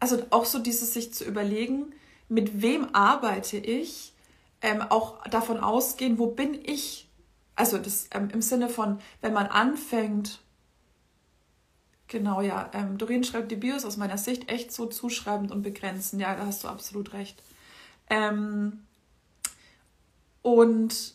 also 0.00 0.22
auch 0.30 0.44
so 0.44 0.58
dieses 0.58 0.92
sich 0.92 1.12
zu 1.12 1.24
überlegen, 1.24 1.92
mit 2.28 2.62
wem 2.62 2.94
arbeite 2.94 3.56
ich, 3.56 4.12
ähm, 4.62 4.82
auch 4.82 5.22
davon 5.28 5.58
ausgehen, 5.58 6.18
wo 6.18 6.26
bin 6.26 6.58
ich, 6.64 7.08
also 7.54 7.78
das 7.78 8.08
ähm, 8.12 8.30
im 8.32 8.42
Sinne 8.42 8.68
von, 8.68 8.98
wenn 9.20 9.32
man 9.32 9.46
anfängt, 9.46 10.40
Genau, 12.08 12.40
ja. 12.40 12.70
Ähm, 12.72 12.98
Doreen 12.98 13.24
schreibt, 13.24 13.50
die 13.50 13.56
Bios 13.56 13.84
aus 13.84 13.96
meiner 13.96 14.18
Sicht 14.18 14.50
echt 14.50 14.72
so 14.72 14.86
zuschreibend 14.86 15.50
und 15.50 15.62
begrenzen. 15.62 16.20
Ja, 16.20 16.36
da 16.36 16.46
hast 16.46 16.64
du 16.64 16.68
absolut 16.68 17.12
recht. 17.12 17.42
Ähm, 18.08 18.84
und 20.42 21.14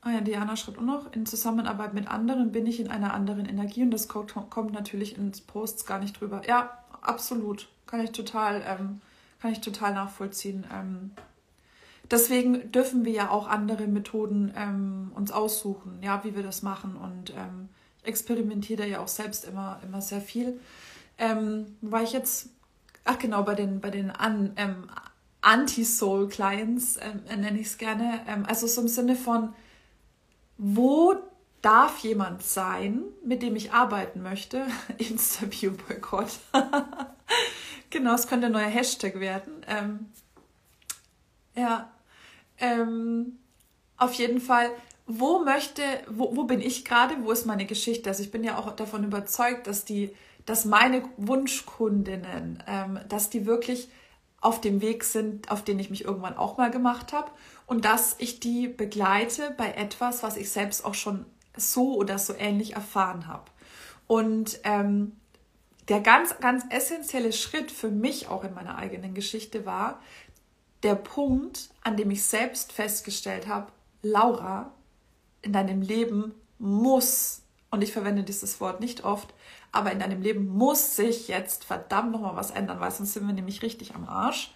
ah 0.00 0.10
ja, 0.12 0.20
Diana 0.22 0.56
schreibt 0.56 0.78
auch 0.78 0.82
noch, 0.82 1.12
in 1.12 1.26
Zusammenarbeit 1.26 1.92
mit 1.92 2.08
anderen 2.08 2.52
bin 2.52 2.66
ich 2.66 2.80
in 2.80 2.88
einer 2.88 3.12
anderen 3.12 3.46
Energie 3.46 3.82
und 3.82 3.90
das 3.90 4.08
kommt, 4.08 4.72
natürlich 4.72 5.18
in 5.18 5.32
Posts 5.46 5.84
gar 5.84 5.98
nicht 5.98 6.18
drüber. 6.20 6.42
Ja, 6.46 6.78
absolut. 7.02 7.68
Kann 7.86 8.00
ich 8.00 8.12
total, 8.12 8.62
ähm, 8.66 9.02
kann 9.40 9.52
ich 9.52 9.60
total 9.60 9.92
nachvollziehen. 9.92 10.64
Ähm, 10.72 11.10
deswegen 12.10 12.72
dürfen 12.72 13.04
wir 13.04 13.12
ja 13.12 13.30
auch 13.30 13.46
andere 13.46 13.86
Methoden 13.86 14.52
ähm, 14.56 15.12
uns 15.14 15.30
aussuchen, 15.30 15.98
ja, 16.00 16.24
wie 16.24 16.34
wir 16.34 16.42
das 16.42 16.62
machen. 16.62 16.96
Und 16.96 17.30
experimentiere 18.04 18.82
da 18.82 18.88
ja 18.88 19.00
auch 19.00 19.08
selbst 19.08 19.44
immer, 19.44 19.80
immer 19.82 20.00
sehr 20.00 20.20
viel. 20.20 20.60
Ähm, 21.18 21.76
war 21.80 22.02
ich 22.02 22.12
jetzt, 22.12 22.48
ach 23.04 23.18
genau, 23.18 23.42
bei 23.42 23.54
den, 23.54 23.80
bei 23.80 23.90
den 23.90 24.10
An, 24.10 24.52
ähm, 24.56 24.88
Anti-Soul-Clients 25.40 26.98
ähm, 27.00 27.40
nenne 27.40 27.60
ich 27.60 27.68
es 27.68 27.78
gerne. 27.78 28.20
Ähm, 28.26 28.44
also 28.46 28.66
so 28.66 28.80
im 28.80 28.88
Sinne 28.88 29.14
von, 29.14 29.52
wo 30.56 31.14
darf 31.62 31.98
jemand 32.00 32.42
sein, 32.42 33.02
mit 33.24 33.42
dem 33.42 33.56
ich 33.56 33.72
arbeiten 33.72 34.22
möchte? 34.22 34.66
Insta-View-Boykott. 34.98 36.38
genau, 37.90 38.14
es 38.14 38.26
könnte 38.26 38.46
ein 38.46 38.52
neuer 38.52 38.68
Hashtag 38.68 39.20
werden. 39.20 39.64
Ähm, 39.66 40.06
ja, 41.54 41.90
ähm, 42.58 43.38
auf 43.96 44.14
jeden 44.14 44.40
Fall 44.40 44.70
wo 45.06 45.40
möchte, 45.40 45.82
wo, 46.08 46.34
wo 46.36 46.44
bin 46.44 46.60
ich 46.60 46.84
gerade, 46.84 47.14
wo 47.22 47.30
ist 47.30 47.46
meine 47.46 47.66
Geschichte? 47.66 48.08
Also 48.08 48.22
ich 48.22 48.30
bin 48.30 48.44
ja 48.44 48.58
auch 48.58 48.70
davon 48.74 49.04
überzeugt, 49.04 49.66
dass 49.66 49.84
die, 49.84 50.14
dass 50.46 50.64
meine 50.64 51.02
Wunschkundinnen, 51.16 52.62
ähm, 52.66 53.00
dass 53.08 53.30
die 53.30 53.46
wirklich 53.46 53.88
auf 54.40 54.60
dem 54.60 54.80
Weg 54.80 55.04
sind, 55.04 55.50
auf 55.50 55.62
den 55.62 55.78
ich 55.78 55.90
mich 55.90 56.04
irgendwann 56.04 56.36
auch 56.36 56.58
mal 56.58 56.70
gemacht 56.70 57.12
habe 57.12 57.30
und 57.66 57.84
dass 57.84 58.16
ich 58.18 58.40
die 58.40 58.68
begleite 58.68 59.54
bei 59.56 59.72
etwas, 59.72 60.22
was 60.22 60.36
ich 60.36 60.50
selbst 60.50 60.84
auch 60.84 60.94
schon 60.94 61.24
so 61.56 61.94
oder 61.94 62.18
so 62.18 62.34
ähnlich 62.34 62.74
erfahren 62.74 63.26
habe. 63.26 63.44
Und 64.06 64.60
ähm, 64.64 65.12
der 65.88 66.00
ganz, 66.00 66.38
ganz 66.40 66.64
essentielle 66.70 67.32
Schritt 67.32 67.70
für 67.70 67.90
mich 67.90 68.28
auch 68.28 68.44
in 68.44 68.54
meiner 68.54 68.76
eigenen 68.76 69.14
Geschichte 69.14 69.66
war 69.66 70.00
der 70.82 70.94
Punkt, 70.94 71.70
an 71.82 71.96
dem 71.96 72.10
ich 72.10 72.22
selbst 72.24 72.72
festgestellt 72.72 73.48
habe, 73.48 73.72
Laura, 74.02 74.73
in 75.44 75.52
deinem 75.52 75.82
Leben 75.82 76.34
muss, 76.58 77.42
und 77.70 77.82
ich 77.82 77.92
verwende 77.92 78.22
dieses 78.22 78.60
Wort 78.60 78.80
nicht 78.80 79.04
oft, 79.04 79.34
aber 79.72 79.92
in 79.92 79.98
deinem 79.98 80.22
Leben 80.22 80.46
muss 80.46 80.96
sich 80.96 81.28
jetzt 81.28 81.64
verdammt 81.64 82.12
nochmal 82.12 82.36
was 82.36 82.50
ändern, 82.50 82.80
weil 82.80 82.90
sonst 82.90 83.12
sind 83.12 83.26
wir 83.26 83.34
nämlich 83.34 83.62
richtig 83.62 83.94
am 83.94 84.08
Arsch. 84.08 84.52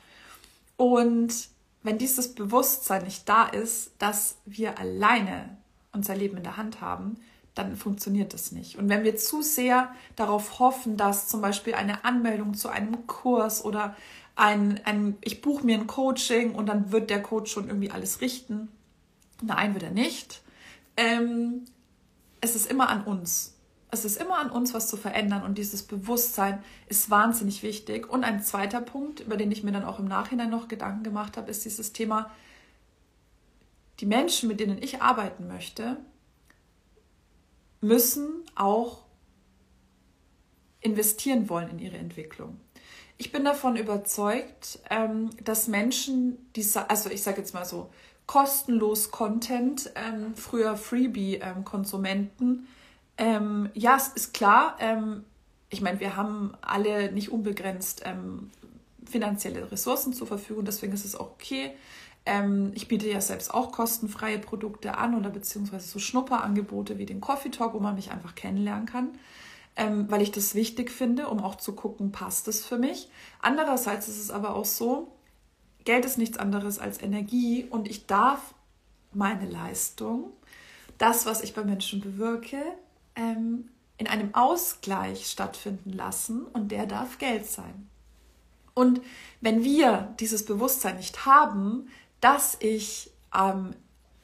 Und 0.77 1.49
wenn 1.83 1.99
dieses 1.99 2.35
Bewusstsein 2.35 3.05
nicht 3.05 3.29
da 3.29 3.47
ist, 3.47 3.91
dass 3.99 4.37
wir 4.47 4.79
alleine 4.79 5.57
unser 5.93 6.15
Leben 6.15 6.37
in 6.37 6.45
der 6.45 6.57
Hand 6.57 6.81
haben, 6.81 7.17
dann 7.55 7.77
funktioniert 7.77 8.33
das 8.33 8.53
nicht. 8.53 8.79
Und 8.79 8.89
wenn 8.89 9.03
wir 9.03 9.17
zu 9.17 9.43
sehr 9.43 9.93
darauf 10.15 10.61
hoffen, 10.61 10.97
dass 10.97 11.27
zum 11.27 11.41
Beispiel 11.41 11.75
eine 11.75 12.05
Anmeldung 12.05 12.55
zu 12.55 12.69
einem 12.69 13.07
Kurs 13.09 13.65
oder 13.65 13.97
ein, 14.37 14.81
ein 14.85 15.17
ich 15.23 15.41
buche 15.41 15.67
mir 15.67 15.77
ein 15.77 15.89
Coaching 15.89 16.55
und 16.55 16.67
dann 16.67 16.93
wird 16.93 17.11
der 17.11 17.21
Coach 17.21 17.51
schon 17.51 17.67
irgendwie 17.67 17.91
alles 17.91 18.21
richten, 18.21 18.69
nein, 19.43 19.75
wird 19.75 19.83
er 19.83 19.91
nicht 19.91 20.43
ähm, 20.99 21.65
es 22.41 22.57
ist 22.57 22.71
immer 22.71 22.89
an 22.91 23.05
uns. 23.05 23.55
Es 23.91 24.05
ist 24.05 24.21
immer 24.21 24.39
an 24.39 24.51
uns, 24.51 24.75
was 24.75 24.89
zu 24.89 24.99
verändern 24.99 25.45
und 25.45 25.57
dieses 25.57 25.83
Bewusstsein 25.83 26.63
ist 26.89 27.09
wahnsinnig 27.09 27.63
wichtig. 27.63 28.11
Und 28.11 28.23
ein 28.23 28.43
zweiter 28.43 28.83
Punkt, 28.83 29.21
über 29.21 29.39
den 29.39 29.51
ich 29.51 29.63
mir 29.63 29.73
dann 29.73 29.85
auch 29.85 29.99
im 29.99 30.05
Nachhinein 30.05 30.51
noch 30.51 30.69
Gedanken 30.69 31.05
gemacht 31.05 31.39
habe, 31.39 31.51
ist 31.51 31.65
dieses 31.65 31.95
Thema, 31.95 32.31
die 34.01 34.07
Menschen, 34.07 34.49
mit 34.49 34.61
denen 34.61 34.83
ich 34.83 35.01
arbeiten 35.01 35.47
möchte, 35.47 35.97
müssen 37.81 38.43
auch 38.55 39.05
investieren 40.81 41.49
wollen 41.49 41.71
in 41.71 41.79
ihre 41.79 41.97
Entwicklung. 41.97 42.61
Ich 43.17 43.33
bin 43.33 43.45
davon 43.45 43.77
überzeugt, 43.77 44.81
ähm, 44.91 45.31
dass 45.43 45.67
Menschen, 45.67 46.51
die, 46.55 46.65
also 46.89 47.11
ich 47.11 47.23
sage 47.23 47.39
jetzt 47.39 47.55
mal 47.55 47.65
so, 47.65 47.91
kostenlos 48.29 49.11
Content, 49.11 49.91
ähm, 49.97 50.35
früher 50.37 50.77
Freebie-Konsumenten. 50.77 52.69
Ähm, 53.17 53.71
ja, 53.73 53.97
es 53.97 54.09
ist 54.09 54.35
klar, 54.35 54.77
ähm, 54.79 55.25
ich 55.71 55.81
meine, 55.81 55.99
wir 55.99 56.15
haben 56.15 56.53
alle 56.61 57.11
nicht 57.11 57.33
unbegrenzt 57.33 58.03
ähm, 58.05 58.51
finanzielle 59.05 59.73
Ressourcen 59.73 60.13
zur 60.13 60.27
Verfügung, 60.27 60.67
deswegen 60.67 60.93
ist 60.93 61.07
es 61.07 61.17
auch 61.17 61.31
okay. 61.31 61.73
Ähm, 62.27 62.71
ich 62.75 62.87
biete 62.87 63.09
ja 63.09 63.23
selbst 63.23 63.53
auch 63.53 63.73
kostenfreie 63.73 64.39
Produkte 64.39 64.99
an 64.99 65.15
oder 65.15 65.31
beziehungsweise 65.31 65.89
so 65.89 65.99
Schnupperangebote 65.99 66.99
wie 66.99 67.07
den 67.07 67.23
Coffee 67.23 67.51
Talk, 67.51 67.73
wo 67.73 67.81
man 67.81 67.95
mich 67.95 68.11
einfach 68.11 68.35
kennenlernen 68.35 68.85
kann. 68.85 69.09
Ähm, 69.75 70.11
weil 70.11 70.21
ich 70.21 70.33
das 70.33 70.55
wichtig 70.55 70.91
finde, 70.91 71.29
um 71.29 71.41
auch 71.41 71.55
zu 71.55 71.73
gucken, 71.73 72.13
passt 72.13 72.47
es 72.49 72.67
für 72.67 72.77
mich. 72.77 73.09
Andererseits 73.41 74.07
ist 74.09 74.21
es 74.21 74.31
aber 74.31 74.55
auch 74.55 74.67
so, 74.67 75.13
Geld 75.85 76.05
ist 76.05 76.19
nichts 76.19 76.39
anderes 76.39 76.79
als 76.79 77.01
Energie 77.01 77.65
und 77.69 77.89
ich 77.89 78.07
darf 78.07 78.55
meine 79.13 79.49
Leistung, 79.49 80.33
das, 80.99 81.27
was 81.27 81.43
ich 81.43 81.55
bei 81.55 81.65
Menschen 81.65 82.01
bewirke, 82.01 82.63
ähm, 83.15 83.69
in 83.97 84.07
einem 84.07 84.35
Ausgleich 84.35 85.27
stattfinden 85.27 85.93
lassen 85.93 86.45
und 86.47 86.69
der 86.71 86.87
darf 86.87 87.19
Geld 87.19 87.47
sein. 87.47 87.89
Und 88.75 89.01
wenn 89.41 89.65
wir 89.65 90.15
dieses 90.21 90.45
Bewusstsein 90.45 90.97
nicht 90.97 91.27
haben, 91.27 91.89
dass 92.21 92.57
ich, 92.61 93.11
ähm, 93.35 93.75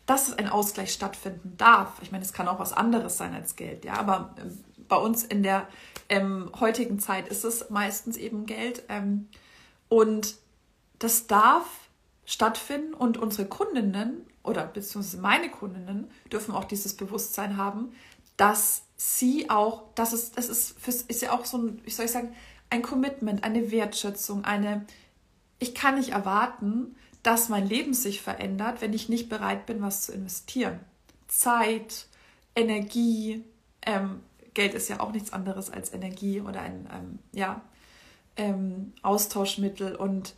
dass 0.06 0.32
ein 0.32 0.48
Ausgleich 0.48 0.92
stattfinden 0.92 1.54
darf, 1.56 2.00
ich 2.02 2.12
meine, 2.12 2.24
es 2.24 2.32
kann 2.32 2.46
auch 2.46 2.60
was 2.60 2.72
anderes 2.72 3.16
sein 3.16 3.34
als 3.34 3.56
Geld, 3.56 3.84
ja, 3.84 3.94
aber 3.94 4.34
ähm, 4.38 4.64
bei 4.86 4.96
uns 4.96 5.24
in 5.24 5.42
der 5.42 5.66
ähm, 6.08 6.52
heutigen 6.60 6.98
Zeit 6.98 7.28
ist 7.28 7.44
es 7.44 7.70
meistens 7.70 8.16
eben 8.16 8.46
Geld. 8.46 8.84
Ähm, 8.88 9.28
und 9.88 10.36
das 11.04 11.26
darf 11.26 11.66
stattfinden 12.24 12.94
und 12.94 13.18
unsere 13.18 13.46
Kundinnen 13.46 14.26
oder 14.42 14.64
beziehungsweise 14.66 15.20
meine 15.20 15.50
Kundinnen 15.50 16.10
dürfen 16.32 16.54
auch 16.54 16.64
dieses 16.64 16.96
Bewusstsein 16.96 17.58
haben, 17.58 17.92
dass 18.38 18.84
sie 18.96 19.50
auch, 19.50 19.82
dass 19.94 20.14
es, 20.14 20.32
das 20.32 20.48
ist, 20.48 20.76
ist 20.86 21.22
ja 21.22 21.32
auch 21.32 21.44
so 21.44 21.58
ein, 21.58 21.84
wie 21.84 21.90
soll 21.90 22.06
ich 22.06 22.10
sagen, 22.10 22.34
ein 22.70 22.80
Commitment, 22.80 23.44
eine 23.44 23.70
Wertschätzung, 23.70 24.44
eine, 24.44 24.86
ich 25.58 25.74
kann 25.74 25.96
nicht 25.96 26.10
erwarten, 26.10 26.96
dass 27.22 27.50
mein 27.50 27.68
Leben 27.68 27.92
sich 27.92 28.22
verändert, 28.22 28.80
wenn 28.80 28.94
ich 28.94 29.10
nicht 29.10 29.28
bereit 29.28 29.66
bin, 29.66 29.82
was 29.82 30.02
zu 30.02 30.12
investieren. 30.12 30.80
Zeit, 31.28 32.06
Energie, 32.56 33.44
ähm, 33.82 34.20
Geld 34.54 34.72
ist 34.72 34.88
ja 34.88 35.00
auch 35.00 35.12
nichts 35.12 35.34
anderes 35.34 35.70
als 35.70 35.92
Energie 35.92 36.40
oder 36.40 36.62
ein 36.62 36.88
ähm, 36.90 37.18
ja, 37.32 37.60
ähm, 38.36 38.94
Austauschmittel 39.02 39.96
und 39.96 40.34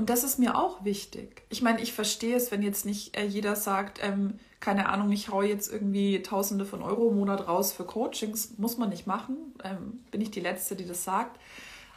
und 0.00 0.08
das 0.08 0.24
ist 0.24 0.38
mir 0.38 0.56
auch 0.56 0.82
wichtig. 0.82 1.42
Ich 1.50 1.60
meine, 1.60 1.82
ich 1.82 1.92
verstehe 1.92 2.34
es, 2.34 2.50
wenn 2.50 2.62
jetzt 2.62 2.86
nicht 2.86 3.18
äh, 3.18 3.26
jeder 3.26 3.54
sagt, 3.54 3.98
ähm, 4.02 4.38
keine 4.58 4.88
Ahnung, 4.88 5.12
ich 5.12 5.28
haue 5.28 5.44
jetzt 5.44 5.70
irgendwie 5.70 6.22
Tausende 6.22 6.64
von 6.64 6.80
Euro 6.80 7.10
im 7.10 7.16
Monat 7.16 7.46
raus 7.46 7.72
für 7.72 7.84
Coachings. 7.84 8.56
Muss 8.56 8.78
man 8.78 8.88
nicht 8.88 9.06
machen. 9.06 9.36
Ähm, 9.62 10.00
bin 10.10 10.22
ich 10.22 10.30
die 10.30 10.40
Letzte, 10.40 10.74
die 10.74 10.86
das 10.86 11.04
sagt. 11.04 11.38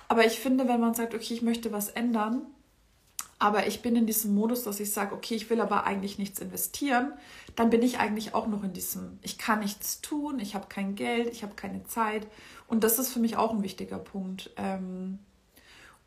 Aber 0.10 0.26
ich 0.26 0.38
finde, 0.38 0.68
wenn 0.68 0.82
man 0.82 0.94
sagt, 0.94 1.16
okay, 1.16 1.34
ich 1.34 1.44
möchte 1.44 1.72
was 1.72 1.88
ändern, 1.88 2.42
aber 3.40 3.68
ich 3.68 3.82
bin 3.82 3.96
in 3.96 4.06
diesem 4.06 4.36
Modus, 4.36 4.66
dass 4.66 4.82
ich 4.82 4.92
sage, 4.92 5.16
okay, 5.16 5.36
ich 5.36 5.50
will 5.50 5.62
aber 5.62 5.86
eigentlich 5.86 6.18
nichts 6.18 6.40
investieren, 6.40 7.14
dann 7.56 7.70
bin 7.70 7.82
ich 7.82 8.00
eigentlich 8.00 8.34
auch 8.34 8.48
noch 8.48 8.66
in 8.66 8.74
diesem, 8.74 9.18
ich 9.22 9.38
kann 9.38 9.62
nichts 9.62 10.02
tun, 10.02 10.40
ich 10.40 10.56
habe 10.56 10.68
kein 10.68 10.96
Geld, 10.96 11.32
ich 11.32 11.42
habe 11.42 11.56
keine 11.56 11.86
Zeit. 11.86 12.28
Und 12.68 12.84
das 12.84 13.00
ist 13.00 13.14
für 13.14 13.20
mich 13.20 13.38
auch 13.38 13.52
ein 13.52 13.64
wichtiger 13.64 13.98
Punkt. 13.98 14.50
Ähm, 14.58 15.20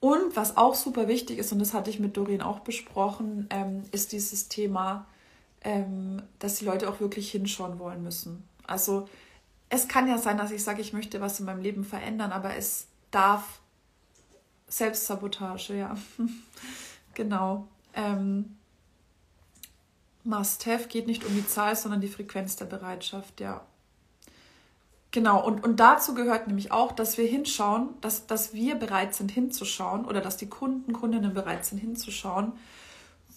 und 0.01 0.37
was 0.37 0.57
auch 0.57 0.75
super 0.75 1.09
wichtig 1.09 1.39
ist, 1.39 1.53
und 1.53 1.59
das 1.59 1.75
hatte 1.75 1.91
ich 1.91 1.99
mit 1.99 2.17
Doreen 2.17 2.43
auch 2.43 2.61
besprochen, 2.61 3.47
ähm, 3.51 3.85
ist 3.93 4.13
dieses 4.13 4.49
Thema, 4.49 5.07
ähm, 5.63 6.23
dass 6.39 6.57
die 6.57 6.65
Leute 6.65 6.89
auch 6.89 7.01
wirklich 7.01 7.31
hinschauen 7.31 7.79
wollen 7.79 8.03
müssen. 8.03 8.45
Also 8.67 9.09
es 9.69 9.89
kann 9.89 10.09
ja 10.09 10.19
sein, 10.19 10.39
dass 10.39 10.51
ich 10.51 10.63
sage, 10.63 10.81
ich 10.81 10.93
möchte 10.93 11.21
was 11.21 11.41
in 11.41 11.47
meinem 11.47 11.63
Leben 11.63 11.85
verändern, 11.85 12.33
aber 12.33 12.57
es 12.57 12.89
darf 13.11 13.61
Selbstsabotage, 14.69 15.77
ja. 15.77 15.97
genau. 17.15 17.67
Ähm, 17.95 18.57
Must-have 20.25 20.89
geht 20.89 21.07
nicht 21.07 21.25
um 21.25 21.35
die 21.35 21.47
Zahl, 21.47 21.77
sondern 21.77 22.01
die 22.01 22.09
Frequenz 22.09 22.57
der 22.57 22.67
Bereitschaft, 22.67 23.41
ja. 23.41 23.65
Genau, 25.17 25.43
und, 25.43 25.65
und 25.65 25.81
dazu 25.81 26.13
gehört 26.13 26.47
nämlich 26.47 26.73
auch, 26.73 26.93
dass 26.93 27.17
wir 27.17 27.27
hinschauen, 27.27 27.89
dass, 28.03 28.27
dass 28.27 28.53
wir 28.53 28.75
bereit 28.75 29.15
sind 29.15 29.31
hinzuschauen 29.31 30.05
oder 30.05 30.21
dass 30.21 30.37
die 30.37 30.51
Kunden, 30.51 30.93
Kundinnen 30.93 31.33
bereit 31.33 31.65
sind 31.65 31.79
hinzuschauen, 31.79 32.53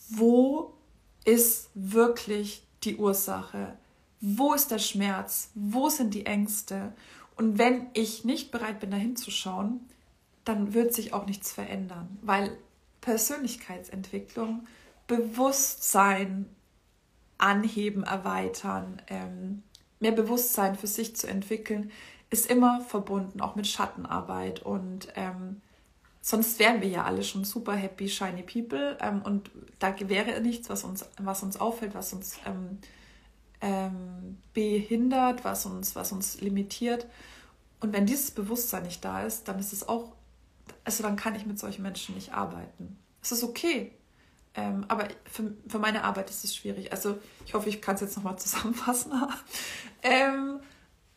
wo 0.10 0.74
ist 1.24 1.70
wirklich 1.76 2.68
die 2.84 2.98
Ursache? 2.98 3.78
Wo 4.20 4.54
ist 4.54 4.72
der 4.72 4.80
Schmerz? 4.80 5.52
Wo 5.56 5.88
sind 5.88 6.14
die 6.14 6.26
Ängste? 6.26 6.92
Und 7.38 7.58
wenn 7.58 7.88
ich 7.94 8.26
nicht 8.26 8.52
bereit 8.52 8.82
bin, 8.82 8.92
da 8.92 8.98
hinzuschauen, 8.98 9.80
dann 10.44 10.74
wird 10.74 10.94
sich 10.94 11.14
auch 11.14 11.28
nichts 11.28 11.54
verändern, 11.54 12.20
weil 12.22 12.58
Persönlichkeitsentwicklung, 13.00 14.68
Bewusstsein 15.08 16.54
anheben, 17.38 18.04
erweitern, 18.04 19.02
ähm, 19.08 19.64
mehr 20.00 20.12
Bewusstsein 20.12 20.76
für 20.76 20.88
sich 20.88 21.16
zu 21.16 21.28
entwickeln, 21.28 21.92
ist 22.30 22.50
immer 22.50 22.82
verbunden, 22.82 23.42
auch 23.42 23.56
mit 23.56 23.68
Schattenarbeit. 23.68 24.62
Und 24.62 25.08
ähm, 25.16 25.62
sonst 26.22 26.60
wären 26.60 26.82
wir 26.82 26.88
ja 26.88 27.04
alle 27.06 27.24
schon 27.24 27.44
super 27.44 27.74
happy, 27.74 28.08
shiny 28.08 28.44
people. 28.44 28.98
Ähm, 29.02 29.22
und 29.22 29.52
da 29.80 29.96
wäre 30.00 30.40
nichts, 30.42 30.70
was 30.70 30.84
uns, 30.84 31.06
was 31.18 31.44
uns 31.44 31.60
auffällt, 31.60 31.96
was 31.96 32.14
uns 32.14 32.38
ähm, 32.46 32.80
ähm, 33.62 34.38
behindert, 34.54 35.44
was 35.44 35.66
uns, 35.66 35.96
was 35.96 36.12
uns 36.12 36.40
limitiert. 36.42 37.08
Und 37.80 37.94
wenn 37.94 38.06
dieses 38.06 38.32
Bewusstsein 38.32 38.84
nicht 38.84 39.04
da 39.04 39.24
ist, 39.24 39.48
dann 39.48 39.60
ist 39.60 39.74
es 39.74 39.88
auch, 39.88 40.14
also 40.84 41.04
dann 41.04 41.16
kann 41.16 41.36
ich 41.36 41.46
mit 41.46 41.60
solchen 41.60 41.82
Menschen 41.82 42.16
nicht 42.16 42.34
arbeiten. 42.34 42.98
Es 43.22 43.32
ist 43.32 43.44
okay, 43.44 43.92
ähm, 44.60 44.84
aber 44.90 45.08
für, 45.24 45.54
für 45.68 45.80
meine 45.80 46.04
Arbeit 46.04 46.30
ist 46.30 46.44
es 46.44 46.54
schwierig. 46.54 46.92
Also 46.92 47.18
ich 47.46 47.54
hoffe, 47.54 47.70
ich 47.70 47.82
kann 47.82 47.96
es 47.96 48.02
jetzt 48.02 48.18
nochmal 48.18 48.38
zusammenfassen. 48.38 49.14
ähm, 50.04 50.60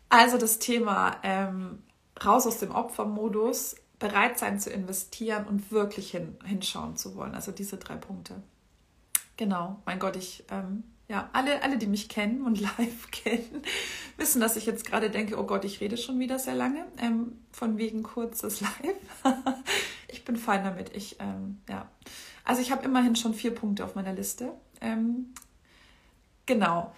also 0.08 0.38
das 0.38 0.60
Thema 0.60 1.16
ähm, 1.24 1.82
raus 2.24 2.46
aus 2.46 2.58
dem 2.58 2.70
Opfermodus, 2.70 3.74
bereit 3.98 4.38
sein 4.38 4.60
zu 4.60 4.70
investieren 4.70 5.46
und 5.46 5.72
wirklich 5.72 6.12
hin, 6.12 6.36
hinschauen 6.44 6.96
zu 6.96 7.16
wollen. 7.16 7.34
Also 7.34 7.50
diese 7.50 7.78
drei 7.78 7.96
Punkte. 7.96 8.42
Genau, 9.36 9.80
mein 9.86 9.98
Gott, 9.98 10.14
ich, 10.14 10.44
ähm, 10.50 10.84
ja, 11.08 11.28
alle, 11.32 11.62
alle, 11.64 11.78
die 11.78 11.88
mich 11.88 12.08
kennen 12.08 12.44
und 12.44 12.60
live 12.78 13.10
kennen, 13.10 13.62
wissen, 14.18 14.40
dass 14.40 14.54
ich 14.54 14.66
jetzt 14.66 14.84
gerade 14.84 15.10
denke, 15.10 15.36
oh 15.36 15.44
Gott, 15.44 15.64
ich 15.64 15.80
rede 15.80 15.96
schon 15.96 16.20
wieder 16.20 16.38
sehr 16.38 16.54
lange, 16.54 16.86
ähm, 16.98 17.40
von 17.50 17.76
wegen 17.76 18.04
kurzes 18.04 18.60
Live. 18.60 19.24
ich 20.08 20.24
bin 20.24 20.36
fein 20.36 20.62
damit. 20.62 20.94
Ich, 20.94 21.16
ähm, 21.18 21.60
ja. 21.68 21.88
Also 22.44 22.60
ich 22.62 22.72
habe 22.72 22.84
immerhin 22.84 23.16
schon 23.16 23.34
vier 23.34 23.54
Punkte 23.54 23.84
auf 23.84 23.94
meiner 23.94 24.12
Liste. 24.12 24.52
Ähm, 24.80 25.32
genau. 26.46 26.92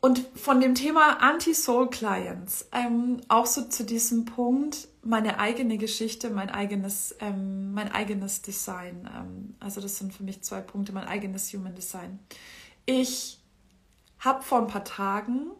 Und 0.00 0.18
von 0.34 0.60
dem 0.60 0.74
Thema 0.74 1.22
Anti-Soul-Clients, 1.22 2.68
ähm, 2.72 3.22
auch 3.28 3.46
so 3.46 3.62
zu 3.62 3.84
diesem 3.84 4.26
Punkt, 4.26 4.86
meine 5.02 5.38
eigene 5.38 5.78
Geschichte, 5.78 6.28
mein 6.28 6.50
eigenes, 6.50 7.16
ähm, 7.20 7.72
mein 7.72 7.90
eigenes 7.90 8.42
Design. 8.42 9.08
Ähm, 9.16 9.54
also 9.60 9.80
das 9.80 9.96
sind 9.96 10.12
für 10.12 10.22
mich 10.22 10.42
zwei 10.42 10.60
Punkte, 10.60 10.92
mein 10.92 11.08
eigenes 11.08 11.50
Human 11.54 11.74
Design. 11.74 12.18
Ich 12.84 13.40
habe 14.18 14.42
vor 14.42 14.58
ein 14.58 14.66
paar 14.66 14.84
Tagen 14.84 15.52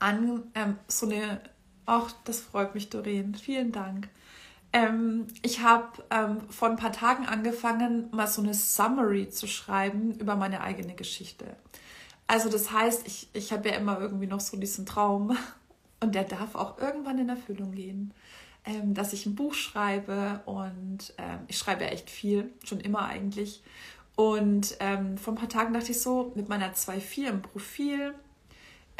an 0.00 0.42
ähm, 0.56 0.76
so 0.88 1.06
eine, 1.06 1.40
ach, 1.86 2.12
das 2.24 2.40
freut 2.40 2.74
mich, 2.74 2.90
Doreen, 2.90 3.36
vielen 3.36 3.70
Dank. 3.70 4.08
Ähm, 4.72 5.26
ich 5.42 5.60
habe 5.60 5.88
ähm, 6.10 6.48
vor 6.48 6.68
ein 6.68 6.76
paar 6.76 6.92
Tagen 6.92 7.26
angefangen, 7.26 8.08
mal 8.12 8.28
so 8.28 8.40
eine 8.42 8.54
Summary 8.54 9.28
zu 9.28 9.46
schreiben 9.46 10.14
über 10.14 10.36
meine 10.36 10.60
eigene 10.60 10.94
Geschichte. 10.94 11.56
Also 12.26 12.48
das 12.48 12.70
heißt, 12.70 13.06
ich, 13.06 13.28
ich 13.32 13.52
habe 13.52 13.68
ja 13.68 13.74
immer 13.74 13.98
irgendwie 13.98 14.28
noch 14.28 14.40
so 14.40 14.56
diesen 14.56 14.86
Traum 14.86 15.36
und 16.00 16.14
der 16.14 16.24
darf 16.24 16.54
auch 16.54 16.78
irgendwann 16.78 17.18
in 17.18 17.28
Erfüllung 17.28 17.72
gehen, 17.72 18.14
ähm, 18.64 18.94
dass 18.94 19.12
ich 19.12 19.26
ein 19.26 19.34
Buch 19.34 19.54
schreibe 19.54 20.40
und 20.46 21.14
ähm, 21.18 21.40
ich 21.48 21.58
schreibe 21.58 21.84
ja 21.84 21.90
echt 21.90 22.08
viel, 22.08 22.52
schon 22.64 22.78
immer 22.78 23.06
eigentlich. 23.06 23.62
Und 24.14 24.76
ähm, 24.80 25.16
vor 25.18 25.32
ein 25.32 25.36
paar 25.36 25.48
Tagen 25.48 25.72
dachte 25.72 25.92
ich 25.92 26.00
so, 26.00 26.32
mit 26.36 26.48
meiner 26.48 26.72
2.4 26.74 27.28
im 27.28 27.42
Profil 27.42 28.14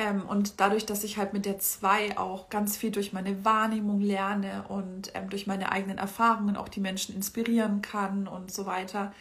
ähm, 0.00 0.22
und 0.26 0.60
dadurch, 0.60 0.86
dass 0.86 1.04
ich 1.04 1.18
halt 1.18 1.34
mit 1.34 1.44
der 1.44 1.58
2 1.58 2.16
auch 2.16 2.48
ganz 2.48 2.74
viel 2.78 2.90
durch 2.90 3.12
meine 3.12 3.44
Wahrnehmung 3.44 4.00
lerne 4.00 4.64
und 4.68 5.12
ähm, 5.14 5.28
durch 5.28 5.46
meine 5.46 5.72
eigenen 5.72 5.98
Erfahrungen 5.98 6.56
auch 6.56 6.70
die 6.70 6.80
Menschen 6.80 7.14
inspirieren 7.14 7.82
kann 7.82 8.26
und 8.26 8.50
so 8.50 8.64
weiter, 8.64 9.12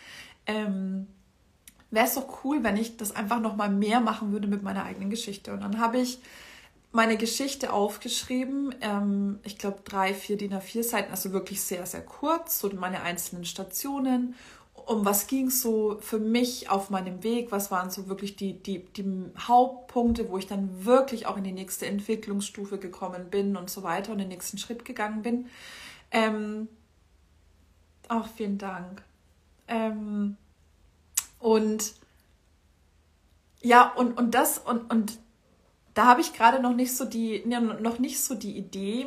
ähm, 0.48 1.08
wäre 1.92 2.06
es 2.06 2.16
doch 2.16 2.46
cool, 2.46 2.64
wenn 2.64 2.78
ich 2.78 2.96
das 2.96 3.14
einfach 3.14 3.42
noch 3.42 3.58
mal 3.58 3.70
mehr 3.70 4.00
machen 4.00 4.32
würde 4.32 4.48
mit 4.48 4.64
meiner 4.64 4.86
eigenen 4.86 5.10
Geschichte. 5.10 5.52
Und 5.52 5.60
dann 5.60 5.82
habe 5.82 6.00
ich 6.00 6.20
meine 6.94 7.18
Geschichte 7.18 7.74
aufgeschrieben. 7.74 8.74
Ähm, 8.80 9.40
ich 9.44 9.58
glaube, 9.58 9.82
drei, 9.84 10.14
vier 10.14 10.38
DIN 10.38 10.54
A4 10.54 10.84
Seiten, 10.84 11.12
also 11.12 11.34
wirklich 11.34 11.62
sehr, 11.62 11.86
sehr 11.86 12.06
kurz, 12.06 12.58
so 12.58 12.74
meine 12.74 13.02
einzelnen 13.02 13.44
Stationen. 13.44 14.34
Um 14.90 15.06
was 15.06 15.28
ging 15.28 15.50
es 15.50 15.62
so 15.62 16.00
für 16.02 16.18
mich 16.18 16.72
auf 16.72 16.90
meinem 16.90 17.22
Weg? 17.22 17.52
Was 17.52 17.70
waren 17.70 17.92
so 17.92 18.10
wirklich 18.10 18.36
die, 18.36 18.54
die, 18.54 18.86
die 18.86 19.06
Hauptpunkte, 19.38 20.30
wo 20.30 20.40
ich 20.40 20.48
dann 20.48 20.84
wirklich 20.84 21.28
auch 21.28 21.38
in 21.38 21.44
die 21.44 21.52
nächste 21.52 21.86
Entwicklungsstufe 21.86 22.80
gekommen 22.80 23.30
bin 23.30 23.56
und 23.56 23.70
so 23.70 23.84
weiter 23.84 24.12
und 24.12 24.18
den 24.18 24.30
nächsten 24.30 24.58
Schritt 24.58 24.86
gegangen 24.86 25.22
bin? 25.22 25.46
Ähm, 26.10 26.70
auch 28.08 28.28
vielen 28.30 28.58
Dank. 28.58 29.04
Ähm, 29.68 30.38
und 31.38 31.94
ja, 33.62 33.94
und, 33.94 34.18
und 34.18 34.34
das, 34.34 34.58
und, 34.58 34.92
und 34.92 35.20
da 35.94 36.08
habe 36.08 36.22
ich 36.22 36.34
gerade 36.34 36.64
noch 36.64 36.74
nicht 36.74 36.98
so 36.98 37.06
die, 37.06 37.46
noch 37.46 38.00
nicht 38.00 38.24
so 38.24 38.34
die 38.34 38.58
Idee, 38.58 39.06